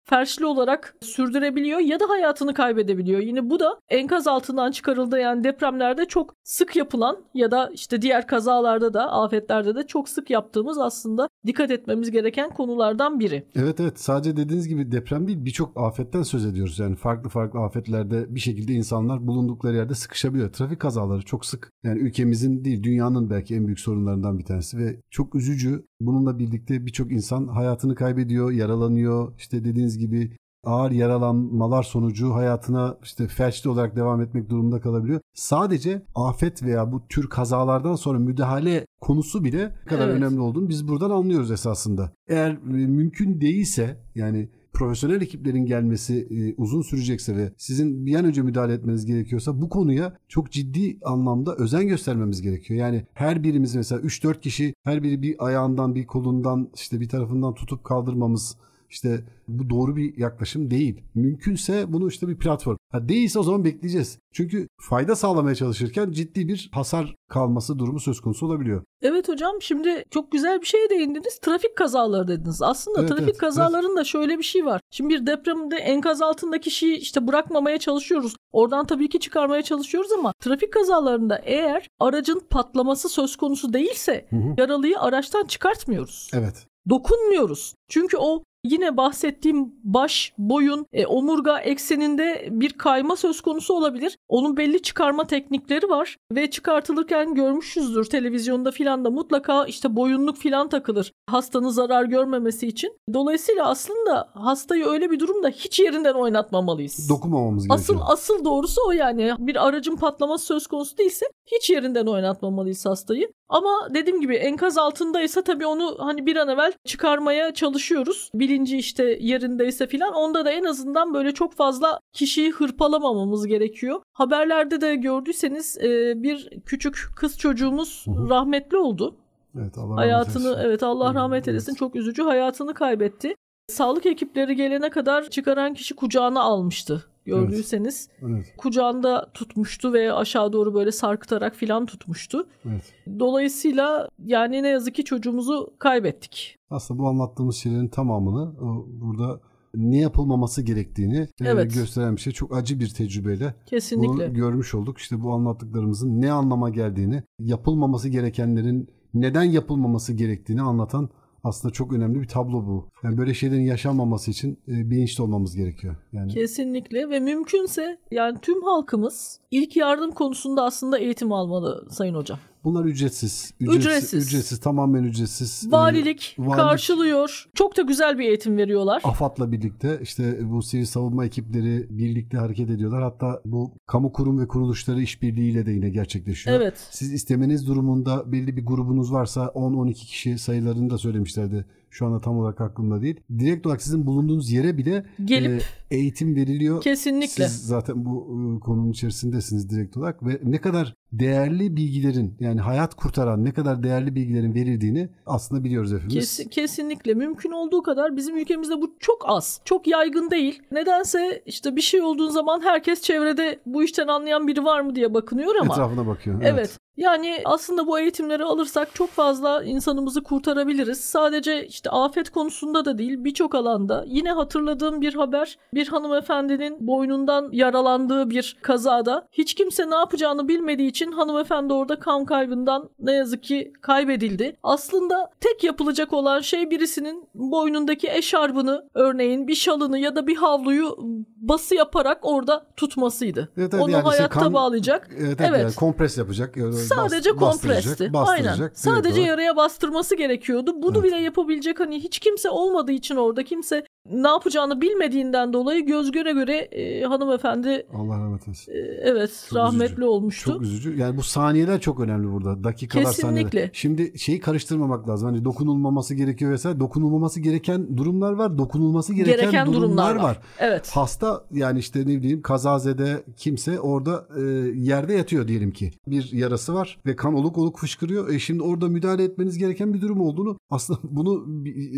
felçli 0.11 0.45
olarak 0.45 0.95
sürdürebiliyor 1.01 1.79
ya 1.79 1.99
da 1.99 2.09
hayatını 2.09 2.53
kaybedebiliyor. 2.53 3.19
Yine 3.19 3.49
bu 3.49 3.59
da 3.59 3.79
enkaz 3.89 4.27
altından 4.27 4.71
çıkarıldığı 4.71 5.19
yani 5.19 5.43
depremlerde 5.43 6.05
çok 6.05 6.35
sık 6.43 6.75
yapılan 6.75 7.17
ya 7.33 7.51
da 7.51 7.69
işte 7.73 8.01
diğer 8.01 8.27
kazalarda 8.27 8.93
da 8.93 9.11
afetlerde 9.11 9.75
de 9.75 9.87
çok 9.87 10.09
sık 10.09 10.29
yaptığımız 10.29 10.77
aslında 10.77 11.29
dikkat 11.45 11.71
etmemiz 11.71 12.11
gereken 12.11 12.49
konulardan 12.49 13.19
biri. 13.19 13.47
Evet 13.55 13.79
evet 13.79 13.99
sadece 13.99 14.37
dediğiniz 14.37 14.67
gibi 14.67 14.91
deprem 14.91 15.27
değil 15.27 15.45
birçok 15.45 15.81
afetten 15.81 16.23
söz 16.23 16.45
ediyoruz. 16.45 16.79
Yani 16.79 16.95
farklı 16.95 17.29
farklı 17.29 17.59
afetlerde 17.59 18.35
bir 18.35 18.39
şekilde 18.39 18.73
insanlar 18.73 19.27
bulundukları 19.27 19.75
yerde 19.75 19.95
sıkışabiliyor. 19.95 20.53
Trafik 20.53 20.79
kazaları 20.79 21.21
çok 21.21 21.45
sık. 21.45 21.71
Yani 21.83 21.99
ülkemizin 21.99 22.65
değil 22.65 22.83
dünyanın 22.83 23.29
belki 23.29 23.55
en 23.55 23.65
büyük 23.65 23.79
sorunlarından 23.79 24.39
bir 24.39 24.45
tanesi 24.45 24.77
ve 24.77 25.01
çok 25.09 25.35
üzücü. 25.35 25.85
Bununla 26.01 26.39
birlikte 26.39 26.85
birçok 26.85 27.11
insan 27.11 27.47
hayatını 27.47 27.95
kaybediyor, 27.95 28.51
yaralanıyor. 28.51 29.33
İşte 29.37 29.63
dediğiniz 29.63 30.00
gibi 30.01 30.31
ağır 30.63 30.91
yaralanmalar 30.91 31.83
sonucu 31.83 32.33
hayatına 32.33 32.97
işte 33.03 33.27
felçli 33.27 33.69
olarak 33.69 33.95
devam 33.95 34.21
etmek 34.21 34.49
durumunda 34.49 34.81
kalabiliyor. 34.81 35.21
Sadece 35.33 36.01
afet 36.15 36.63
veya 36.63 36.91
bu 36.91 37.07
tür 37.07 37.29
kazalardan 37.29 37.95
sonra 37.95 38.19
müdahale 38.19 38.85
konusu 39.01 39.43
bile 39.43 39.63
ne 39.63 39.89
kadar 39.89 40.07
Evet. 40.07 40.17
önemli 40.17 40.39
olduğunu 40.39 40.69
biz 40.69 40.87
buradan 40.87 41.09
anlıyoruz 41.09 41.51
esasında. 41.51 42.11
Eğer 42.27 42.51
e, 42.51 42.87
mümkün 42.87 43.41
değilse 43.41 43.97
yani 44.15 44.49
profesyonel 44.73 45.21
ekiplerin 45.21 45.65
gelmesi 45.65 46.27
e, 46.31 46.61
uzun 46.61 46.81
sürecekse 46.81 47.35
ve 47.35 47.53
sizin 47.57 48.05
bir 48.05 48.15
an 48.15 48.25
önce 48.25 48.41
müdahale 48.41 48.73
etmeniz 48.73 49.05
gerekiyorsa 49.05 49.61
bu 49.61 49.69
konuya 49.69 50.17
çok 50.27 50.51
ciddi 50.51 50.97
anlamda 51.03 51.55
özen 51.55 51.87
göstermemiz 51.87 52.41
gerekiyor. 52.41 52.79
Yani 52.79 53.05
her 53.13 53.43
birimiz 53.43 53.75
mesela 53.75 54.01
3-4 54.01 54.41
kişi 54.41 54.73
her 54.83 55.03
biri 55.03 55.21
bir 55.21 55.45
ayağından 55.45 55.95
bir 55.95 56.05
kolundan 56.05 56.69
işte 56.75 56.99
bir 56.99 57.09
tarafından 57.09 57.53
tutup 57.53 57.83
kaldırmamız 57.83 58.57
işte 58.91 59.23
bu 59.47 59.69
doğru 59.69 59.95
bir 59.95 60.17
yaklaşım 60.17 60.71
değil. 60.71 61.01
Mümkünse 61.15 61.93
bunu 61.93 62.07
işte 62.07 62.27
bir 62.27 62.37
platform. 62.37 62.77
Ha 62.91 63.09
değilse 63.09 63.39
o 63.39 63.43
zaman 63.43 63.65
bekleyeceğiz. 63.65 64.19
Çünkü 64.33 64.67
fayda 64.81 65.15
sağlamaya 65.15 65.55
çalışırken 65.55 66.11
ciddi 66.11 66.47
bir 66.47 66.69
hasar 66.73 67.15
kalması 67.29 67.79
durumu 67.79 67.99
söz 67.99 68.21
konusu 68.21 68.45
olabiliyor. 68.45 68.83
Evet 69.01 69.29
hocam 69.29 69.61
şimdi 69.61 70.03
çok 70.11 70.31
güzel 70.31 70.61
bir 70.61 70.65
şeye 70.65 70.89
değindiniz. 70.89 71.39
Trafik 71.39 71.77
kazaları 71.77 72.27
dediniz. 72.27 72.61
Aslında 72.61 72.99
Evet, 72.99 73.09
trafik 73.09 73.23
evet, 73.23 73.37
kazalarında 73.37 74.03
şöyle 74.03 74.37
bir 74.37 74.43
şey 74.43 74.65
var. 74.65 74.81
Şimdi 74.91 75.13
bir 75.13 75.25
depremde 75.25 75.75
enkaz 75.75 76.21
altındaki 76.21 76.71
kişiyi 76.71 76.97
işte 76.97 77.27
bırakmamaya 77.27 77.77
çalışıyoruz. 77.77 78.35
Oradan 78.51 78.85
tabii 78.85 79.09
ki 79.09 79.19
çıkarmaya 79.19 79.61
çalışıyoruz 79.61 80.11
ama 80.11 80.33
trafik 80.39 80.73
kazalarında 80.73 81.41
eğer 81.43 81.87
aracın 81.99 82.41
patlaması 82.49 83.09
söz 83.09 83.35
konusu 83.35 83.73
değilse 83.73 84.27
Hı 84.29 84.35
hı. 84.35 84.53
yaralıyı 84.57 84.99
araçtan 84.99 85.45
çıkartmıyoruz. 85.45 86.29
Evet. 86.33 86.67
Dokunmuyoruz. 86.89 87.75
Çünkü 87.89 88.17
o 88.17 88.43
Yine 88.65 88.97
bahsettiğim 88.97 89.73
baş, 89.83 90.33
boyun, 90.37 90.85
e, 90.93 91.05
omurga 91.05 91.59
ekseninde 91.59 92.47
bir 92.51 92.69
kayma 92.69 93.15
söz 93.15 93.41
konusu 93.41 93.73
olabilir. 93.73 94.17
Onun 94.29 94.57
belli 94.57 94.81
çıkarma 94.81 95.27
teknikleri 95.27 95.89
var 95.89 96.17
ve 96.31 96.49
çıkartılırken 96.49 97.35
görmüşüzdür 97.35 98.05
televizyonda 98.05 98.71
filan 98.71 99.05
da 99.05 99.09
mutlaka 99.09 99.65
işte 99.65 99.95
boyunluk 99.95 100.37
filan 100.37 100.69
takılır 100.69 101.11
hastanın 101.29 101.69
zarar 101.69 102.05
görmemesi 102.05 102.67
için. 102.67 102.97
Dolayısıyla 103.13 103.69
aslında 103.69 104.29
hastayı 104.33 104.85
öyle 104.85 105.11
bir 105.11 105.19
durumda 105.19 105.49
hiç 105.49 105.79
yerinden 105.79 106.13
oynatmamalıyız. 106.13 107.09
Dokunmamamız 107.09 107.65
Asıl 107.69 107.93
gerekiyor. 107.93 108.13
asıl 108.13 108.45
doğrusu 108.45 108.81
o 108.87 108.91
yani. 108.91 109.31
Bir 109.39 109.67
aracın 109.67 109.95
patlaması 109.95 110.45
söz 110.45 110.67
konusu 110.67 110.97
değilse 110.97 111.25
hiç 111.45 111.69
yerinden 111.69 112.05
oynatmamalıyız 112.05 112.85
hastayı. 112.85 113.31
Ama 113.51 113.87
dediğim 113.93 114.21
gibi 114.21 114.35
enkaz 114.35 114.77
altındaysa 114.77 115.41
tabii 115.41 115.65
onu 115.65 115.95
hani 115.99 116.25
bir 116.25 116.35
an 116.35 116.49
evvel 116.49 116.73
çıkarmaya 116.85 117.53
çalışıyoruz. 117.53 118.29
Bilinci 118.33 118.77
işte 118.77 119.17
yerindeyse 119.21 119.87
filan. 119.87 120.13
Onda 120.13 120.45
da 120.45 120.51
en 120.51 120.63
azından 120.63 121.13
böyle 121.13 121.31
çok 121.33 121.53
fazla 121.53 121.99
kişiyi 122.13 122.51
hırpalamamamız 122.51 123.47
gerekiyor. 123.47 124.01
Haberlerde 124.13 124.81
de 124.81 124.95
gördüyseniz 124.95 125.77
e, 125.77 126.13
bir 126.23 126.49
küçük 126.65 127.09
kız 127.15 127.37
çocuğumuz 127.37 128.05
Hı 128.07 128.11
hı. 128.11 128.29
rahmetli 128.29 128.77
oldu. 128.77 129.15
Evet 129.59 129.77
Allah 129.77 129.83
rahmet 129.89 129.97
Hayatını 129.99 130.47
eylesin. 130.47 130.65
evet 130.65 130.83
Allah 130.83 131.13
rahmet 131.13 131.47
eylesin 131.47 131.73
çok 131.75 131.95
üzücü 131.95 132.23
hayatını 132.23 132.73
kaybetti. 132.73 133.35
Sağlık 133.67 134.05
ekipleri 134.05 134.55
gelene 134.55 134.89
kadar 134.89 135.29
çıkaran 135.29 135.73
kişi 135.73 135.95
kucağına 135.95 136.41
almıştı 136.41 137.10
gördüyseniz. 137.25 138.09
Evet, 138.21 138.53
Kucağında 138.57 139.31
tutmuştu 139.33 139.93
ve 139.93 140.13
aşağı 140.13 140.53
doğru 140.53 140.73
böyle 140.73 140.91
sarkıtarak 140.91 141.55
filan 141.55 141.85
tutmuştu. 141.85 142.47
evet. 142.65 142.93
Dolayısıyla 143.19 144.09
yani 144.25 144.63
ne 144.63 144.67
yazık 144.67 144.95
ki 144.95 145.03
çocuğumuzu 145.03 145.73
kaybettik. 145.79 146.57
Aslında 146.69 146.99
bu 146.99 147.07
anlattığımız 147.07 147.55
şeylerin 147.55 147.87
tamamını 147.87 148.41
o, 148.61 148.85
burada 148.87 149.39
ne 149.75 149.97
yapılmaması 149.99 150.61
gerektiğini 150.61 151.17
e, 151.17 151.27
Evet. 151.45 151.73
gösteren 151.73 152.15
bir 152.15 152.21
şey. 152.21 152.33
Çok 152.33 152.55
acı 152.55 152.79
bir 152.79 152.89
tecrübeyle 152.89 153.55
Kesinlikle. 153.65 154.09
bunu 154.27 154.33
görmüş 154.33 154.75
olduk. 154.75 154.97
İşte 154.97 155.23
bu 155.23 155.33
anlattıklarımızın 155.33 156.21
ne 156.21 156.31
anlama 156.31 156.69
geldiğini, 156.69 157.23
yapılmaması 157.39 158.09
gerekenlerin 158.09 158.89
neden 159.13 159.43
yapılmaması 159.43 160.13
gerektiğini 160.13 160.61
anlatan 160.61 161.09
aslında 161.43 161.73
çok 161.73 161.93
önemli 161.93 162.21
bir 162.21 162.27
tablo 162.27 162.65
bu. 162.65 162.89
Yani 163.03 163.17
böyle 163.17 163.33
şeylerin 163.33 163.65
yaşanmaması 163.65 164.31
için 164.31 164.59
e, 164.67 164.89
bilinçli 164.89 165.23
olmamız 165.23 165.55
gerekiyor. 165.55 165.95
Yani 166.13 166.33
Kesinlikle 166.33 167.09
ve 167.09 167.19
mümkünse 167.19 167.97
yani 168.11 168.37
tüm 168.41 168.63
halkımız 168.63 169.39
ilk 169.51 169.75
yardım 169.75 170.11
konusunda 170.11 170.63
aslında 170.63 170.99
eğitim 170.99 171.31
almalı 171.31 171.87
Sayın 171.89 172.15
Hocam. 172.15 172.39
Bunlar 172.63 172.85
ücretsiz. 172.85 173.53
Ücretsiz. 173.59 174.27
Ücretsiz, 174.27 174.59
tamamen 174.59 175.03
ücretsiz. 175.03 175.67
E, 175.67 175.71
Valilik, 175.71 176.35
valilik- 176.39 176.55
karşılıyor. 176.55 177.49
Çok 177.53 177.77
da 177.77 177.81
güzel 177.81 178.19
bir 178.19 178.23
eğitim 178.27 178.57
veriyorlar. 178.57 179.01
AFAD'la 179.05 179.51
birlikte 179.51 179.99
işte 180.03 180.51
bu 180.51 180.63
sivil 180.63 180.85
savunma 180.85 181.25
ekipleri 181.25 181.87
birlikte 181.89 182.37
hareket 182.37 182.69
ediyorlar. 182.69 183.03
Hatta 183.03 183.41
bu 183.45 183.71
kamu 183.87 184.11
kurum 184.13 184.39
ve 184.39 184.47
kuruluşları 184.47 185.01
işbirliğiyle 185.01 185.65
de 185.65 185.71
yine 185.71 185.89
gerçekleşiyor. 185.89 186.55
Evet. 186.61 186.87
Siz 186.91 187.13
istemeniz 187.13 187.67
durumunda 187.67 188.31
belli 188.31 188.57
bir 188.57 188.65
grubunuz 188.65 189.11
varsa 189.13 189.45
10-12 189.45 189.93
kişi 189.93 190.37
sayılarını 190.39 190.89
da 190.89 190.97
söylemişlerdi. 190.97 191.65
Şu 191.93 192.05
anda 192.05 192.21
tam 192.21 192.37
olarak 192.39 192.61
aklımda 192.61 193.01
değil. 193.01 193.19
Direkt 193.39 193.65
olarak 193.65 193.81
sizin 193.81 194.05
bulunduğunuz 194.05 194.51
yere 194.51 194.77
bile 194.77 195.05
Gelip 195.25 195.63
e, 195.91 195.95
eğitim 195.97 196.35
veriliyor. 196.35 196.81
kesinlikle. 196.81 197.47
Siz 197.47 197.67
zaten 197.67 198.05
bu 198.05 198.27
e, 198.57 198.59
konunun 198.59 198.91
içerisindesiniz 198.91 199.69
direkt 199.69 199.97
olarak 199.97 200.25
ve 200.25 200.39
ne 200.43 200.57
kadar 200.61 200.95
değerli 201.13 201.75
bilgilerin 201.75 202.35
yani 202.39 202.61
hayat 202.61 202.95
kurtaran 202.95 203.45
ne 203.45 203.51
kadar 203.53 203.83
değerli 203.83 204.15
bilgilerin 204.15 204.53
verildiğini 204.55 205.09
aslında 205.25 205.63
biliyoruz 205.63 205.93
hepimiz. 205.93 206.13
Kes- 206.13 206.49
kesinlikle 206.49 207.13
mümkün 207.13 207.51
olduğu 207.51 207.83
kadar 207.83 208.17
bizim 208.17 208.37
ülkemizde 208.37 208.81
bu 208.81 208.95
çok 208.99 209.21
az. 209.25 209.61
Çok 209.65 209.87
yaygın 209.87 210.31
değil. 210.31 210.61
Nedense 210.71 211.41
işte 211.45 211.75
bir 211.75 211.81
şey 211.81 212.01
olduğu 212.01 212.29
zaman 212.29 212.61
herkes 212.61 213.01
çevrede 213.01 213.59
bu 213.65 213.83
işten 213.83 214.07
anlayan 214.07 214.47
biri 214.47 214.63
var 214.65 214.81
mı 214.81 214.95
diye 214.95 215.13
bakınıyor 215.13 215.55
ama. 215.61 215.73
Etrafına 215.73 216.07
bakıyor. 216.07 216.41
Evet. 216.43 216.77
Yani 217.01 217.41
aslında 217.45 217.87
bu 217.87 217.99
eğitimleri 217.99 218.43
alırsak 218.43 218.95
çok 218.95 219.09
fazla 219.09 219.63
insanımızı 219.63 220.23
kurtarabiliriz. 220.23 220.99
Sadece 220.99 221.67
işte 221.67 221.89
afet 221.89 222.29
konusunda 222.29 222.85
da 222.85 222.97
değil 222.97 223.23
birçok 223.23 223.55
alanda. 223.55 224.03
Yine 224.07 224.31
hatırladığım 224.31 225.01
bir 225.01 225.13
haber 225.13 225.57
bir 225.73 225.87
hanımefendinin 225.87 226.87
boynundan 226.87 227.49
yaralandığı 227.51 228.29
bir 228.29 228.57
kazada 228.61 229.27
hiç 229.31 229.53
kimse 229.53 229.89
ne 229.89 229.95
yapacağını 229.95 230.47
bilmediği 230.47 230.89
için 230.89 231.11
hanımefendi 231.11 231.73
orada 231.73 231.99
kan 231.99 232.25
kaybından 232.25 232.89
ne 232.99 233.11
yazık 233.11 233.43
ki 233.43 233.73
kaybedildi. 233.81 234.55
Aslında 234.63 235.29
tek 235.39 235.63
yapılacak 235.63 236.13
olan 236.13 236.39
şey 236.39 236.71
birisinin 236.71 237.29
boynundaki 237.33 238.09
eşarbını 238.11 238.89
örneğin 238.93 239.47
bir 239.47 239.55
şalını 239.55 239.99
ya 239.99 240.15
da 240.15 240.27
bir 240.27 240.35
havluyu 240.35 240.97
bası 241.37 241.75
yaparak 241.75 242.19
orada 242.21 242.65
tutmasıydı. 242.77 243.49
Evet, 243.57 243.73
evet, 243.73 243.83
Onu 243.83 243.91
yani 243.91 243.99
işte 244.01 244.09
hayatta 244.09 244.39
kan- 244.39 244.53
bağlayacak. 244.53 245.09
Evet, 245.11 245.27
evet, 245.39 245.49
Evet. 245.49 245.61
yani 245.61 245.75
kompres 245.75 246.17
yapacak. 246.17 246.57
Sadece 246.95 247.29
bas- 247.29 247.39
kompresti. 247.39 248.11
Aynen. 248.13 248.71
Sadece 248.73 249.13
olarak. 249.19 249.27
yaraya 249.29 249.55
bastırması 249.55 250.15
gerekiyordu. 250.15 250.73
Bunu 250.81 250.97
Evet. 250.97 251.03
bile 251.03 251.17
yapabilecek 251.21 251.79
hani 251.79 251.99
hiç 252.03 252.19
kimse 252.19 252.49
olmadığı 252.49 252.91
için 252.91 253.15
orada 253.15 253.43
kimse 253.43 253.83
ne 254.09 254.27
yapacağını 254.27 254.81
bilmediğinden 254.81 255.53
dolayı 255.53 255.85
göz 255.85 256.11
göre 256.11 256.31
göre 256.31 256.55
e, 256.57 257.03
hanımefendi 257.03 257.87
Allah 257.93 258.19
rahmet 258.19 258.47
eylesin. 258.47 258.71
e, 258.71 258.75
evet 259.01 259.45
Çok 259.49 259.57
rahmetli 259.57 259.85
üzücü. 259.93 260.03
olmuştu. 260.03 260.51
Çok 260.51 260.61
üzücü. 260.61 260.97
Yani 260.97 261.17
bu 261.17 261.23
saniyeler 261.23 261.81
çok 261.81 261.99
önemli 261.99 262.31
burada. 262.31 262.63
Dakikalar 262.63 263.05
Kesinlikle. 263.05 263.41
saniyeler. 263.49 263.69
Şimdi 263.73 264.19
şeyi 264.19 264.39
karıştırmamak 264.39 265.09
lazım. 265.09 265.29
Hani 265.29 265.45
dokunulmaması 265.45 266.15
gerekiyor 266.15 266.51
vesaire. 266.51 266.79
Dokunulmaması 266.79 267.39
gereken 267.39 267.97
durumlar 267.97 268.31
var. 268.33 268.57
Dokunulması 268.57 269.13
gereken, 269.13 269.39
Gereken 269.41 269.67
durumlar, 269.67 269.87
durumlar 269.87 270.15
var. 270.15 270.23
var. 270.23 270.39
Evet. 270.59 270.89
Hasta 270.93 271.45
yani 271.51 271.79
işte 271.79 271.99
ne 272.01 272.05
bileyim 272.07 272.41
kazazede 272.41 273.23
kimse 273.37 273.79
orada 273.79 274.27
e, 274.37 274.41
yerde 274.75 275.13
yatıyor 275.13 275.47
diyelim 275.47 275.71
ki. 275.71 275.91
Bir 276.07 276.29
yarası 276.31 276.73
var 276.73 276.99
ve 277.05 277.15
kan 277.15 277.33
oluk 277.33 277.57
oluk 277.57 277.77
fışkırıyor. 277.79 278.29
E 278.33 278.39
şimdi 278.39 278.63
orada 278.63 278.87
müdahale 278.87 279.23
etmeniz 279.23 279.57
gereken 279.57 279.93
bir 279.93 280.01
durum 280.01 280.21
olduğunu 280.21 280.57
aslında 280.69 280.99
bunu 281.03 281.45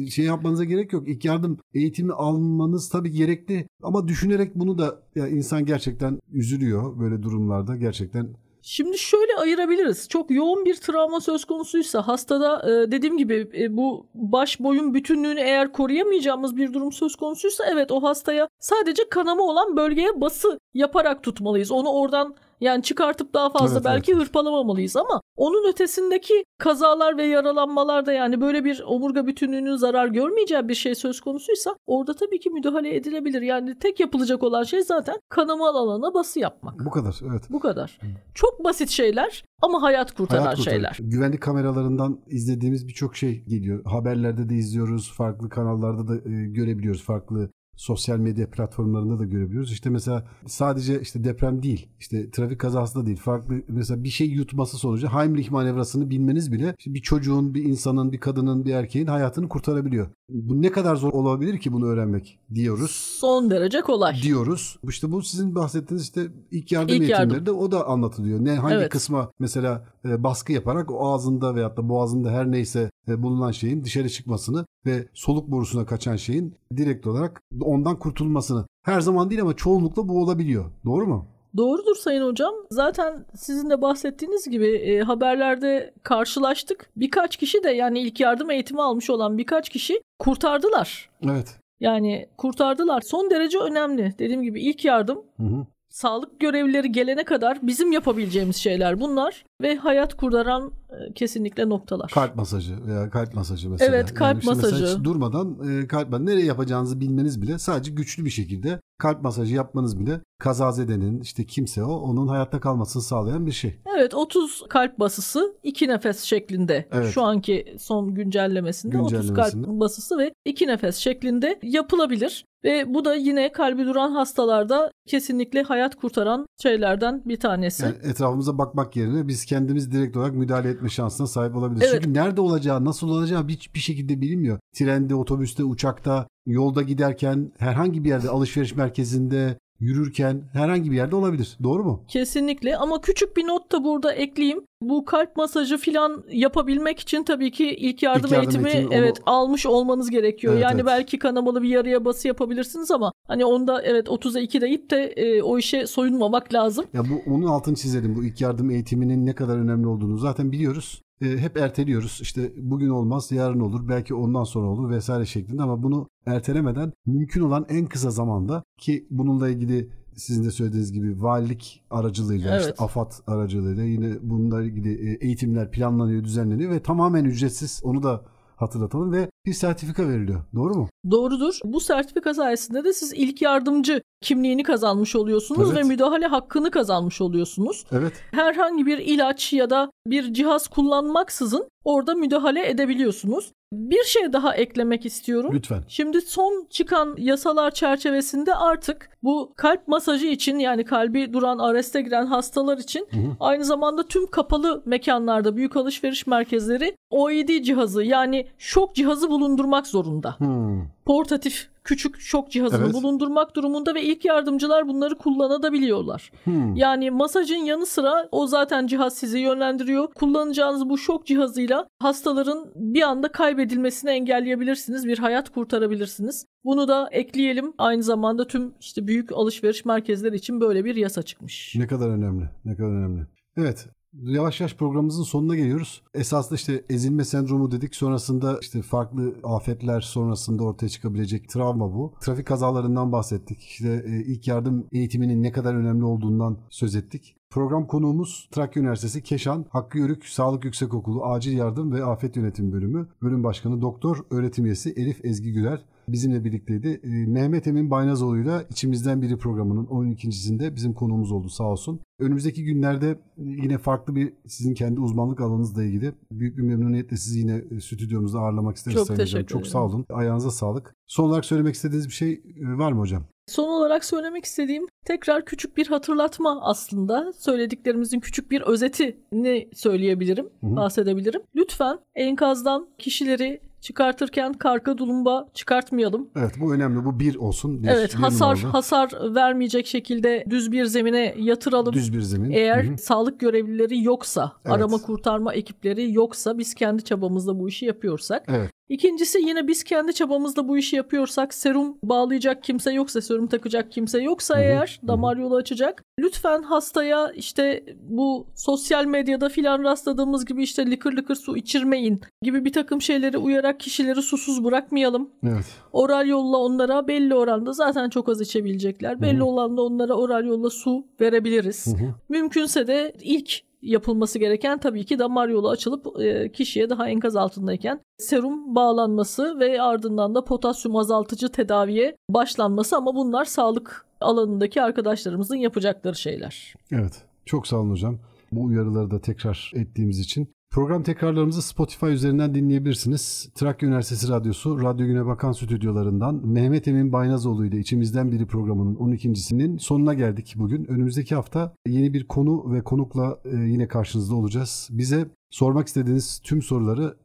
şey 0.09 0.25
yapmanıza 0.25 0.63
gerek 0.63 0.93
yok. 0.93 1.07
İlk 1.07 1.25
yardım 1.25 1.57
eğitimi 1.93 2.13
almanız 2.13 2.89
tabii 2.89 3.11
gerekli 3.11 3.67
ama 3.83 4.07
düşünerek 4.07 4.55
bunu 4.55 4.77
da 4.77 5.01
ya 5.15 5.27
insan 5.27 5.65
gerçekten 5.65 6.19
üzülüyor 6.31 6.99
böyle 6.99 7.23
durumlarda 7.23 7.75
gerçekten 7.75 8.27
Şimdi 8.65 8.97
şöyle 8.97 9.35
ayırabiliriz. 9.35 10.09
Çok 10.09 10.31
yoğun 10.31 10.65
bir 10.65 10.75
travma 10.75 11.21
söz 11.21 11.45
konusuysa 11.45 12.07
hastada 12.07 12.71
e, 12.71 12.91
dediğim 12.91 13.17
gibi 13.17 13.49
e, 13.57 13.77
bu 13.77 14.07
baş 14.15 14.59
boyun 14.59 14.93
bütünlüğünü 14.93 15.39
eğer 15.39 15.71
koruyamayacağımız 15.71 16.55
bir 16.55 16.73
durum 16.73 16.91
söz 16.91 17.15
konusuysa 17.15 17.63
evet 17.71 17.91
o 17.91 18.03
hastaya 18.03 18.47
sadece 18.59 19.09
kanama 19.09 19.43
olan 19.43 19.77
bölgeye 19.77 20.21
bası 20.21 20.59
yaparak 20.73 21.23
tutmalıyız. 21.23 21.71
Onu 21.71 21.89
oradan 21.89 22.35
yani 22.63 22.83
çıkartıp 22.83 23.33
daha 23.33 23.49
fazla 23.49 23.75
Evet, 23.75 23.85
belki 23.85 24.11
evet. 24.11 24.21
hırpalamamalıyız 24.21 24.95
ama 24.95 25.21
onun 25.37 25.69
ötesindeki 25.69 26.43
kazalar 26.59 27.17
ve 27.17 27.23
yaralanmalarda 27.23 28.13
yani 28.13 28.41
böyle 28.41 28.65
bir 28.65 28.83
omurga 28.85 29.27
bütünlüğünün 29.27 29.75
zarar 29.75 30.07
görmeyeceği 30.07 30.67
bir 30.67 30.75
şey 30.75 30.95
söz 30.95 31.21
konusuysa 31.21 31.75
orada 31.87 32.13
tabii 32.13 32.39
ki 32.39 32.49
müdahale 32.49 32.95
edilebilir. 32.95 33.41
Yani 33.41 33.79
tek 33.79 33.99
yapılacak 33.99 34.43
olan 34.43 34.63
şey 34.63 34.81
zaten 34.81 35.15
kanama 35.29 35.69
alana 35.69 36.13
bası 36.13 36.39
yapmak. 36.39 36.85
bu 36.85 36.89
kadar 36.89 37.19
evet. 37.31 37.43
Bu 37.49 37.59
kadar. 37.59 37.99
Çok 38.33 38.63
basit 38.63 38.89
şeyler 38.89 39.43
ama 39.61 39.81
hayat 39.81 40.11
kurtaran 40.11 40.43
Hayat 40.43 40.59
şeyler. 40.59 40.97
Güvenlik 40.99 41.41
kameralarından 41.41 42.19
izlediğimiz 42.27 42.87
birçok 42.87 43.15
şey 43.15 43.43
geliyor. 43.47 43.85
Haberlerde 43.85 44.49
de 44.49 44.55
izliyoruz. 44.55 45.11
Farklı 45.11 45.49
kanallarda 45.49 46.07
da 46.07 46.15
e, 46.15 46.45
görebiliyoruz. 46.45 47.03
Farklı 47.03 47.49
sosyal 47.75 48.17
medya 48.17 48.49
platformlarında 48.49 49.19
da 49.19 49.25
görebiliyoruz. 49.25 49.71
İşte 49.71 49.89
mesela 49.89 50.27
sadece 50.47 51.01
işte 51.01 51.23
deprem 51.23 51.63
değil, 51.63 51.87
işte 51.99 52.31
trafik 52.31 52.59
kazası 52.59 52.99
da 52.99 53.05
değil. 53.05 53.17
Farklı 53.17 53.55
mesela 53.67 54.03
bir 54.03 54.09
şey 54.09 54.27
yutması 54.27 54.77
sonucu 54.77 55.07
Heimlich 55.07 55.51
manevrasını 55.51 56.09
bilmeniz 56.09 56.51
bile 56.51 56.75
işte 56.79 56.93
bir 56.93 57.01
çocuğun, 57.01 57.53
bir 57.53 57.63
insanın, 57.63 58.11
bir 58.11 58.19
kadının, 58.19 58.65
bir 58.65 58.73
erkeğin 58.73 59.07
hayatını 59.07 59.49
kurtarabiliyor. 59.49 60.07
Bu 60.29 60.61
ne 60.61 60.71
kadar 60.71 60.95
zor 60.95 61.13
olabilir 61.13 61.59
ki 61.59 61.73
bunu 61.73 61.85
öğrenmek 61.85 62.39
diyoruz. 62.55 62.91
Son 63.19 63.49
derece 63.49 63.81
kolay. 63.81 64.21
Diyoruz. 64.21 64.79
İşte 64.89 65.11
bu 65.11 65.21
sizin 65.21 65.55
bahsettiğiniz 65.55 66.03
işte 66.03 66.27
ilk 66.51 66.71
yardım 66.71 66.95
İlk 66.95 67.01
eğitimleri 67.01 67.31
yardım. 67.31 67.45
de 67.45 67.51
o 67.51 67.71
da 67.71 67.87
anlatılıyor. 67.87 68.45
Ne 68.45 68.55
hangi 68.55 68.75
Evet. 68.75 68.89
kısma 68.89 69.31
mesela 69.39 69.85
e, 70.05 70.23
baskı 70.23 70.53
yaparak 70.53 70.91
o 70.91 71.13
ağzında 71.13 71.55
veyahut 71.55 71.77
da 71.77 71.89
boğazında 71.89 72.31
her 72.31 72.51
neyse 72.51 72.91
e, 73.07 73.23
bulunan 73.23 73.51
şeyin 73.51 73.83
dışarı 73.83 74.09
çıkmasını 74.09 74.65
ve 74.85 75.07
soluk 75.13 75.51
borusuna 75.51 75.85
kaçan 75.85 76.15
şeyin 76.15 76.55
direkt 76.77 77.07
olarak 77.07 77.41
ondan 77.63 77.99
kurtulmasını. 77.99 78.65
Her 78.85 79.01
zaman 79.01 79.29
değil 79.29 79.41
ama 79.41 79.55
çoğunlukla 79.55 80.07
bu 80.07 80.21
olabiliyor. 80.21 80.65
Doğru 80.85 81.07
mu? 81.07 81.25
Doğrudur 81.57 81.95
Sayın 81.95 82.25
Hocam. 82.25 82.53
Zaten 82.71 83.25
sizin 83.35 83.69
de 83.69 83.81
bahsettiğiniz 83.81 84.49
gibi 84.49 84.67
e, 84.67 85.01
haberlerde 85.01 85.93
karşılaştık. 86.03 86.89
Birkaç 86.95 87.37
kişi 87.37 87.63
de 87.63 87.69
yani 87.69 87.99
ilk 87.99 88.19
yardım 88.19 88.51
eğitimi 88.51 88.81
almış 88.81 89.09
olan 89.09 89.37
birkaç 89.37 89.69
kişi 89.69 90.01
kurtardılar. 90.19 91.09
Evet. 91.25 91.59
Yani 91.79 92.29
kurtardılar. 92.37 93.01
Son 93.01 93.29
derece 93.29 93.59
önemli. 93.59 94.13
Dediğim 94.19 94.43
gibi 94.43 94.61
ilk 94.61 94.85
yardım 94.85 95.21
Hı 95.37 95.43
hı. 95.43 95.65
sağlık 95.89 96.39
görevlileri 96.39 96.91
gelene 96.91 97.23
kadar 97.23 97.59
bizim 97.61 97.91
yapabileceğimiz 97.91 98.55
şeyler 98.55 99.01
bunlar 99.01 99.45
ve 99.63 99.75
hayat 99.75 100.13
kurtaran 100.17 100.71
e, 100.89 101.13
kesinlikle 101.13 101.69
noktalar. 101.69 102.11
Kalp 102.11 102.35
masajı 102.35 102.85
veya 102.87 103.09
kalp 103.09 103.33
masajı 103.33 103.69
mesela. 103.69 103.95
Evet, 103.95 104.13
kalp 104.13 104.39
işte 104.39 104.49
mesela 104.55 104.71
masajı. 104.71 104.97
hiç 104.97 105.03
durmadan 105.03 105.57
e, 105.83 105.87
kalp 105.87 106.19
nereye 106.19 106.45
yapacağınızı 106.45 106.99
bilmeniz 106.99 107.41
bile 107.41 107.59
sadece 107.59 107.91
güçlü 107.91 108.25
bir 108.25 108.29
şekilde 108.29 108.79
kalp 108.97 109.21
masajı 109.23 109.55
yapmanız 109.55 109.99
bile 109.99 110.19
kazazedenin 110.39 111.21
işte 111.21 111.45
kimse 111.45 111.83
o 111.83 111.91
onun 111.95 112.27
hayatta 112.27 112.59
kalmasını 112.59 113.01
sağlayan 113.03 113.45
bir 113.45 113.51
şey. 113.51 113.79
Evet 113.97 114.13
30 114.13 114.63
kalp 114.69 114.99
basısı 114.99 115.55
2 115.63 115.87
nefes 115.87 116.21
şeklinde 116.23 116.87
Evet. 116.91 117.13
şu 117.13 117.23
anki 117.23 117.75
son 117.79 118.15
güncellemesinde, 118.15 118.97
30 119.01 119.11
kalp 119.11 119.21
Güncellemesinde. 119.21 119.79
basısı 119.79 120.17
ve 120.17 120.33
2 120.45 120.67
nefes 120.67 120.95
şeklinde 120.95 121.59
yapılabilir. 121.63 122.45
Ve 122.63 122.93
bu 122.93 123.05
da 123.05 123.15
yine 123.15 123.51
kalbi 123.51 123.85
duran 123.85 124.11
hastalarda 124.11 124.91
kesinlikle 125.07 125.63
hayat 125.63 125.95
kurtaran 125.95 126.45
şeylerden 126.61 127.21
bir 127.25 127.39
tanesi. 127.39 127.83
Yani 127.83 127.95
etrafımıza 128.03 128.57
bakmak 128.57 128.95
yerine 128.95 129.27
biz 129.27 129.45
kendimiz 129.53 129.91
direkt 129.91 130.17
olarak 130.17 130.35
müdahale 130.35 130.69
etme 130.69 130.89
şansına 130.89 131.27
sahip 131.27 131.55
olabiliriz. 131.55 131.89
Evet. 131.91 132.03
Çünkü 132.03 132.19
nerede 132.19 132.41
olacağı, 132.41 132.85
nasıl 132.85 133.09
olacağı 133.09 133.47
hiçbir 133.47 133.79
şekilde 133.79 134.21
bilinmiyor. 134.21 134.59
Trende, 134.75 135.15
otobüste, 135.15 135.63
uçakta, 135.63 136.27
yolda 136.45 136.81
giderken, 136.81 137.51
herhangi 137.57 138.03
bir 138.03 138.09
yerde, 138.09 138.29
alışveriş 138.29 138.75
merkezinde, 138.75 139.57
yürürken 139.83 140.41
herhangi 140.53 140.91
bir 140.91 140.95
yerde 140.95 141.15
olabilir. 141.15 141.57
Doğru 141.63 141.83
mu? 141.83 142.03
Kesinlikle 142.07 142.77
ama 142.77 143.01
küçük 143.01 143.37
bir 143.37 143.47
not 143.47 143.71
da 143.71 143.83
burada 143.83 144.13
ekleyeyim. 144.13 144.61
Bu 144.81 145.05
kalp 145.05 145.37
masajı 145.37 145.77
filan 145.77 146.23
yapabilmek 146.31 146.99
için 146.99 147.23
tabii 147.23 147.51
ki 147.51 147.69
ilk 147.75 148.03
yardım, 148.03 148.25
İlk 148.25 148.31
yardım 148.31 148.49
eğitimi 148.49 148.69
eğitimi, 148.69 148.87
onu- 148.87 148.95
evet 148.95 149.17
almış 149.25 149.65
olmanız 149.65 150.09
gerekiyor. 150.09 150.53
Evet, 150.53 150.63
yani 150.63 150.75
evet. 150.75 150.85
belki 150.85 151.19
kanamalı 151.19 151.61
bir 151.61 151.69
yarıya 151.69 152.05
bası 152.05 152.27
yapabilirsiniz 152.27 152.91
ama 152.91 153.11
hani 153.27 153.45
onda 153.45 153.81
evet 153.81 154.07
30'a 154.07 154.39
2 154.39 154.61
deyip 154.61 154.89
de 154.89 155.03
e, 155.03 155.41
o 155.43 155.57
işe 155.57 155.87
soyunmamak 155.87 156.53
lazım. 156.53 156.85
Ya 156.93 157.03
bu 157.09 157.31
onun 157.31 157.45
altını 157.47 157.75
çizelim. 157.75 158.15
Bu 158.15 158.23
ilk 158.23 158.41
yardım 158.41 158.69
eğitiminin 158.71 159.25
ne 159.25 159.35
kadar 159.35 159.57
önemli 159.57 159.87
olduğunu 159.87 160.17
zaten 160.17 160.51
biliyoruz. 160.51 161.01
E, 161.23 161.37
hep 161.37 161.57
erteliyoruz. 161.57 162.19
İşte 162.21 162.51
bugün 162.57 162.89
olmaz, 162.89 163.31
yarın 163.31 163.59
olur, 163.59 163.87
belki 163.89 164.15
ondan 164.15 164.43
sonra 164.43 164.67
olur 164.67 164.89
vesaire 164.89 165.25
şeklinde 165.25 165.63
ama 165.63 165.83
bunu 165.83 166.09
ertelemeden 166.25 166.93
mümkün 167.05 167.41
olan 167.41 167.65
en 167.69 167.85
kısa 167.85 168.11
zamanda 168.11 168.63
ki 168.77 169.07
bununla 169.09 169.49
ilgili 169.49 169.89
sizin 170.15 170.43
de 170.43 170.51
söylediğiniz 170.51 170.91
gibi 170.91 171.21
valilik 171.21 171.83
aracılığıyla, 171.89 172.51
Evet. 172.51 172.61
işte 172.61 172.83
AFAD 172.83 173.11
aracılığıyla 173.27 173.83
yine 173.83 174.13
bununla 174.21 174.63
ilgili 174.63 175.09
e, 175.09 175.17
eğitimler 175.25 175.71
planlanıyor, 175.71 176.23
düzenleniyor 176.23 176.71
ve 176.71 176.79
tamamen 176.79 177.25
ücretsiz. 177.25 177.81
Onu 177.83 178.03
da 178.03 178.25
hatırlatalım 178.55 179.11
ve 179.13 179.29
bir 179.45 179.53
sertifika 179.53 180.09
veriliyor. 180.09 180.41
Doğru 180.55 180.73
mu? 180.75 180.89
Doğrudur. 181.11 181.59
Bu 181.65 181.79
sertifika 181.79 182.33
sayesinde 182.33 182.83
de 182.83 182.93
siz 182.93 183.13
ilk 183.13 183.41
yardımcı 183.41 184.01
kimliğini 184.21 184.63
kazanmış 184.63 185.15
oluyorsunuz 185.15 185.69
Evet. 185.71 185.77
ve 185.83 185.87
müdahale 185.87 186.27
hakkını 186.27 186.71
kazanmış 186.71 187.21
oluyorsunuz. 187.21 187.85
Evet. 187.91 188.13
herhangi 188.31 188.85
bir 188.85 188.97
ilaç 188.97 189.53
ya 189.53 189.69
da 189.69 189.91
bir 190.07 190.33
cihaz 190.33 190.67
kullanmaksızın 190.67 191.67
orada 191.83 192.15
müdahale 192.15 192.69
edebiliyorsunuz. 192.69 193.51
Bir 193.73 194.03
şey 194.03 194.33
daha 194.33 194.55
eklemek 194.55 195.05
istiyorum. 195.05 195.51
Lütfen. 195.53 195.83
Şimdi 195.87 196.21
son 196.21 196.67
çıkan 196.69 197.15
yasalar 197.17 197.71
çerçevesinde 197.71 198.55
artık 198.55 199.09
bu 199.23 199.53
kalp 199.55 199.87
masajı 199.87 200.27
için 200.27 200.59
yani 200.59 200.85
kalbi 200.85 201.33
duran 201.33 201.57
areste 201.57 202.01
giren 202.01 202.25
hastalar 202.25 202.77
için 202.77 203.07
Hı 203.11 203.17
hı. 203.17 203.31
aynı 203.39 203.63
zamanda 203.63 204.07
tüm 204.07 204.27
kapalı 204.27 204.83
mekanlarda 204.85 205.55
büyük 205.55 205.77
alışveriş 205.77 206.27
merkezleri 206.27 206.97
OED 207.09 207.63
cihazı 207.63 208.03
yani 208.03 208.47
şok 208.57 208.95
cihazı 208.95 209.29
bulundurmak 209.29 209.87
zorunda. 209.87 210.35
Hmm. 210.39 210.81
Portatif 211.05 211.69
küçük 211.83 212.19
şok 212.19 212.51
cihazını 212.51 212.83
Evet. 212.83 212.93
bulundurmak 212.93 213.55
durumunda 213.55 213.95
ve 213.95 214.03
ilk 214.03 214.25
yardımcılar 214.25 214.87
bunları 214.87 215.17
kullanabiliyorlar. 215.17 216.31
Hmm. 216.43 216.75
Yani 216.75 217.11
masajın 217.11 217.55
yanı 217.55 217.85
sıra 217.85 218.27
o 218.31 218.47
zaten 218.47 218.87
cihaz 218.87 219.13
sizi 219.17 219.39
yönlendiriyor. 219.39 220.07
Kullanacağınız 220.07 220.89
bu 220.89 220.97
şok 220.97 221.25
cihazıyla 221.25 221.87
hastaların 221.99 222.67
bir 222.75 223.01
anda 223.01 223.31
kaybedilmesini 223.31 224.11
engelleyebilirsiniz. 224.11 225.07
Bir 225.07 225.17
hayat 225.17 225.49
kurtarabilirsiniz. 225.49 226.45
Bunu 226.63 226.87
da 226.87 227.09
ekleyelim. 227.11 227.73
Aynı 227.77 228.03
zamanda 228.03 228.47
tüm 228.47 228.73
işte 228.79 229.07
büyük 229.07 229.31
alışveriş 229.31 229.85
merkezleri 229.85 230.35
için 230.35 230.61
böyle 230.61 230.85
bir 230.85 230.95
yasa 230.95 231.21
çıkmış. 231.23 231.75
Ne 231.75 231.87
kadar 231.87 232.09
önemli. 232.09 232.49
Ne 232.65 232.75
kadar 232.75 232.89
önemli. 232.89 233.21
Evet. 233.57 233.87
Yavaş 234.21 234.59
yavaş 234.59 234.75
programımızın 234.75 235.23
sonuna 235.23 235.55
geliyoruz. 235.55 236.01
Esasında 236.13 236.55
işte 236.55 236.83
ezilme 236.89 237.25
sendromu 237.25 237.71
dedik. 237.71 237.95
Sonrasında 237.95 238.59
işte 238.61 238.81
farklı 238.81 239.35
afetler 239.43 240.01
sonrasında 240.01 240.63
ortaya 240.63 240.89
çıkabilecek 240.89 241.49
travma 241.49 241.93
bu. 241.93 242.13
Trafik 242.21 242.47
kazalarından 242.47 243.11
bahsettik. 243.11 243.59
İşte 243.61 244.03
e, 244.07 244.11
ilk 244.11 244.47
yardım 244.47 244.87
eğitiminin 244.91 245.43
ne 245.43 245.51
kadar 245.51 245.75
önemli 245.75 246.05
olduğundan 246.05 246.57
söz 246.69 246.95
ettik. 246.95 247.35
Program 247.49 247.87
konuğumuz 247.87 248.49
Trakya 248.51 248.81
Üniversitesi 248.81 249.23
Keşan 249.23 249.65
Hakkı 249.69 249.97
Yörük 249.97 250.25
Sağlık 250.25 250.65
Yüksekokulu 250.65 251.25
Acil 251.25 251.57
Yardım 251.57 251.91
ve 251.91 252.03
Afet 252.03 252.35
Yönetimi 252.35 252.73
Bölümü 252.73 253.07
Bölüm 253.21 253.43
Başkanı 253.43 253.81
Doktor 253.81 254.25
Öğretim 254.31 254.65
Üyesi 254.65 254.89
Elif 254.89 255.25
Ezgi 255.25 255.53
Güler 255.53 255.85
bizimle 256.07 256.43
birlikteydi. 256.43 257.01
E, 257.03 257.07
Mehmet 257.07 257.67
Emin 257.67 257.91
Baynazoğlu'yla 257.91 258.63
içimizden 258.69 259.21
biri 259.21 259.37
programının 259.37 259.85
12.sinde 259.85 260.75
bizim 260.75 260.93
konuğumuz 260.93 261.31
oldu 261.31 261.49
sağ 261.49 261.63
olsun. 261.63 261.99
Önümüzdeki 262.19 262.63
günlerde 262.63 263.19
yine 263.37 263.77
farklı 263.77 264.15
bir 264.15 264.33
sizin 264.47 264.73
kendi 264.73 264.99
uzmanlık 264.99 265.41
alanınızla 265.41 265.83
ilgili 265.83 266.13
büyük 266.31 266.57
bir 266.57 266.63
memnuniyetle 266.63 267.17
sizi 267.17 267.39
yine 267.39 267.61
e, 267.71 267.79
stüdyomuzda 267.79 268.39
ağırlamak 268.39 268.77
isteriz. 268.77 268.95
Çok 268.97 269.07
Sayın 269.07 269.19
Hocam. 269.19 269.25
teşekkür 269.25 269.53
Çok 269.53 269.67
sağ 269.67 269.83
olun. 269.85 270.05
Ayağınıza 270.09 270.51
sağlık. 270.51 270.95
Son 271.07 271.23
olarak 271.23 271.45
söylemek 271.45 271.75
istediğiniz 271.75 272.07
bir 272.07 272.13
şey 272.13 272.31
e, 272.33 272.77
var 272.77 272.91
mı 272.91 272.99
hocam? 272.99 273.23
Son 273.47 273.69
olarak 273.69 274.05
söylemek 274.05 274.45
istediğim 274.45 274.87
tekrar 275.05 275.45
küçük 275.45 275.77
bir 275.77 275.87
hatırlatma 275.87 276.61
aslında. 276.61 277.33
Söylediklerimizin 277.33 278.19
küçük 278.19 278.51
bir 278.51 278.61
özetini 278.61 279.69
söyleyebilirim, 279.73 280.49
Hı 280.61 280.67
hı. 280.67 280.75
bahsedebilirim. 280.75 281.41
Lütfen 281.55 281.99
enkazdan 282.15 282.87
kişileri 282.97 283.59
çıkartırken 283.83 284.53
karka 284.53 284.95
tulumba 284.95 285.47
çıkartmayalım. 285.53 286.29
Evet 286.35 286.53
bu 286.59 286.73
önemli. 286.73 287.05
Bu 287.05 287.19
bir 287.19 287.35
olsun. 287.35 287.83
Bir, 287.83 287.87
evet 287.87 288.13
bir 288.13 288.19
hasar 288.19 288.55
numaralı. 288.55 288.71
hasar 288.71 289.35
vermeyecek 289.35 289.87
şekilde 289.87 290.45
düz 290.49 290.71
bir 290.71 290.85
zemine 290.85 291.35
yatıralım. 291.37 291.93
Düz 291.93 292.13
bir 292.13 292.21
zemin. 292.21 292.51
Eğer 292.51 292.83
Hı 292.83 292.93
hı. 292.93 292.97
sağlık 292.97 293.39
görevlileri 293.39 294.03
yoksa, 294.03 294.51
Evet. 294.65 294.75
arama 294.75 294.97
kurtarma 294.97 295.53
ekipleri 295.53 296.13
yoksa 296.13 296.57
biz 296.57 296.73
kendi 296.73 297.03
çabamızla 297.03 297.59
bu 297.59 297.69
işi 297.69 297.85
yapıyorsak. 297.85 298.43
Evet. 298.47 298.71
İkincisi 298.93 299.39
yine 299.39 299.67
biz 299.67 299.83
kendi 299.83 300.13
çabamızla 300.13 300.67
bu 300.67 300.77
işi 300.77 300.95
yapıyorsak 300.95 301.53
serum 301.53 301.97
bağlayacak 302.03 302.63
kimse 302.63 302.91
yoksa 302.93 303.21
serum 303.21 303.47
takacak 303.47 303.91
kimse 303.91 304.21
yoksa 304.21 304.61
eğer 304.61 304.99
damar 305.07 305.37
yolu 305.37 305.55
açacak 305.55 306.03
lütfen 306.19 306.61
hastaya 306.61 307.31
işte 307.31 307.83
bu 308.01 308.47
sosyal 308.55 309.05
medyada 309.05 309.49
filan 309.49 309.83
rastladığımız 309.83 310.45
gibi 310.45 310.63
işte 310.63 310.91
lıkır 310.91 311.13
lıkır 311.13 311.35
su 311.35 311.57
içirmeyin 311.57 312.21
gibi 312.41 312.65
bir 312.65 312.73
takım 312.73 313.01
şeyleri 313.01 313.37
uyarak 313.37 313.79
kişileri 313.79 314.21
susuz 314.21 314.63
bırakmayalım. 314.63 315.29
Evet. 315.43 315.65
Oral 315.91 316.27
yolla 316.27 316.57
onlara 316.57 317.07
belli 317.07 317.35
oranda 317.35 317.73
zaten 317.73 318.09
çok 318.09 318.29
az 318.29 318.41
içebilecekler. 318.41 319.21
Belli 319.21 319.39
hı. 319.39 319.43
oranda 319.43 319.81
onlara 319.81 320.13
oral 320.13 320.45
yolla 320.45 320.69
su 320.69 321.07
verebiliriz. 321.21 321.87
Hı 321.87 321.91
hı. 321.91 322.15
Mümkünse 322.29 322.87
de 322.87 323.13
ilk 323.21 323.72
yapılması 323.83 324.39
gereken 324.39 324.77
tabii 324.77 325.05
ki 325.05 325.19
damar 325.19 325.49
yolu 325.49 325.69
açılıp 325.69 326.19
e, 326.21 326.51
kişiye 326.51 326.89
daha 326.89 327.09
enkaz 327.09 327.35
altındayken 327.35 327.99
serum 328.17 328.75
bağlanması 328.75 329.59
ve 329.59 329.81
ardından 329.81 330.35
da 330.35 330.43
potasyum 330.43 330.95
azaltıcı 330.95 331.49
tedaviye 331.49 332.15
başlanması 332.29 332.97
ama 332.97 333.15
bunlar 333.15 333.45
sağlık 333.45 334.05
alanındaki 334.21 334.81
arkadaşlarımızın 334.81 335.55
yapacakları 335.55 336.15
şeyler. 336.15 336.73
Evet. 336.91 337.23
Çok 337.45 337.67
sağ 337.67 337.77
olun 337.77 337.91
hocam. 337.91 338.19
Bu 338.51 338.63
uyarıları 338.63 339.11
da 339.11 339.21
tekrar 339.21 339.71
ettiğimiz 339.75 340.19
için. 340.19 340.47
Program 340.73 341.03
tekrarlarımızı 341.03 341.61
Spotify 341.61 342.05
üzerinden 342.05 342.55
dinleyebilirsiniz. 342.55 343.49
Trakya 343.55 343.87
Üniversitesi 343.89 344.29
Radyosu 344.29 344.81
Radyo 344.81 345.05
Güne 345.05 345.25
Bakan 345.25 345.51
stüdyolarından 345.51 346.47
Mehmet 346.47 346.87
Emin 346.87 347.11
Baynazoğlu 347.11 347.65
ile 347.65 347.79
içimizden 347.79 348.31
biri 348.31 348.45
programının 348.45 348.95
12.sinin 348.95 349.77
sonuna 349.77 350.13
geldik 350.13 350.53
bugün. 350.57 350.85
Önümüzdeki 350.85 351.35
hafta 351.35 351.75
yeni 351.87 352.13
bir 352.13 352.27
konu 352.27 352.73
ve 352.73 352.83
konukla 352.83 353.39
e, 353.45 353.57
yine 353.57 353.87
karşınızda 353.87 354.35
olacağız. 354.35 354.87
Bize 354.91 355.27
sormak 355.49 355.87
istediğiniz 355.87 356.39
tüm 356.43 356.61
soruları 356.61 357.17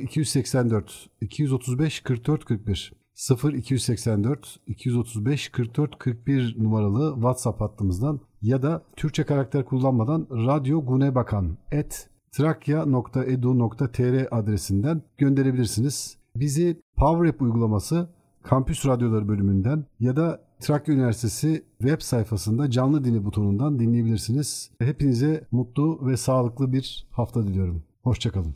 0284 0.00 1.10
235 1.20 2.00
44 2.00 2.44
41 2.44 2.92
0 3.14 3.52
284 3.52 4.60
235 4.66 5.48
44 5.48 5.98
41 5.98 6.56
numaralı 6.58 7.14
WhatsApp 7.14 7.60
hattımızdan 7.60 8.20
ya 8.42 8.62
da 8.62 8.82
Türkçe 8.96 9.24
karakter 9.24 9.64
kullanmadan 9.64 10.26
Radyo 10.30 10.84
Gunebakan 10.84 11.58
et 11.70 12.10
trakya.edu.tr 12.32 14.26
adresinden 14.38 15.02
gönderebilirsiniz. 15.18 16.16
Bizi 16.36 16.80
PowerApp 16.96 17.42
uygulaması 17.42 18.08
Kampüs 18.42 18.86
Radyoları 18.86 19.28
bölümünden 19.28 19.84
ya 20.00 20.16
da 20.16 20.40
Trakya 20.60 20.94
Üniversitesi 20.94 21.64
web 21.78 22.00
sayfasında 22.00 22.70
canlı 22.70 23.04
dili 23.04 23.24
butonundan 23.24 23.78
dinleyebilirsiniz. 23.78 24.70
Hepinize 24.78 25.44
mutlu 25.50 26.06
ve 26.06 26.16
sağlıklı 26.16 26.72
bir 26.72 27.06
hafta 27.10 27.46
diliyorum. 27.46 27.82
Hoşçakalın. 28.02 28.54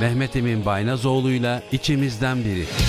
Mehmet 0.00 0.36
Emin 0.36 0.64
Baynazoğlu'yla 0.64 1.62
içimizden 1.72 2.38
biri. 2.38 2.85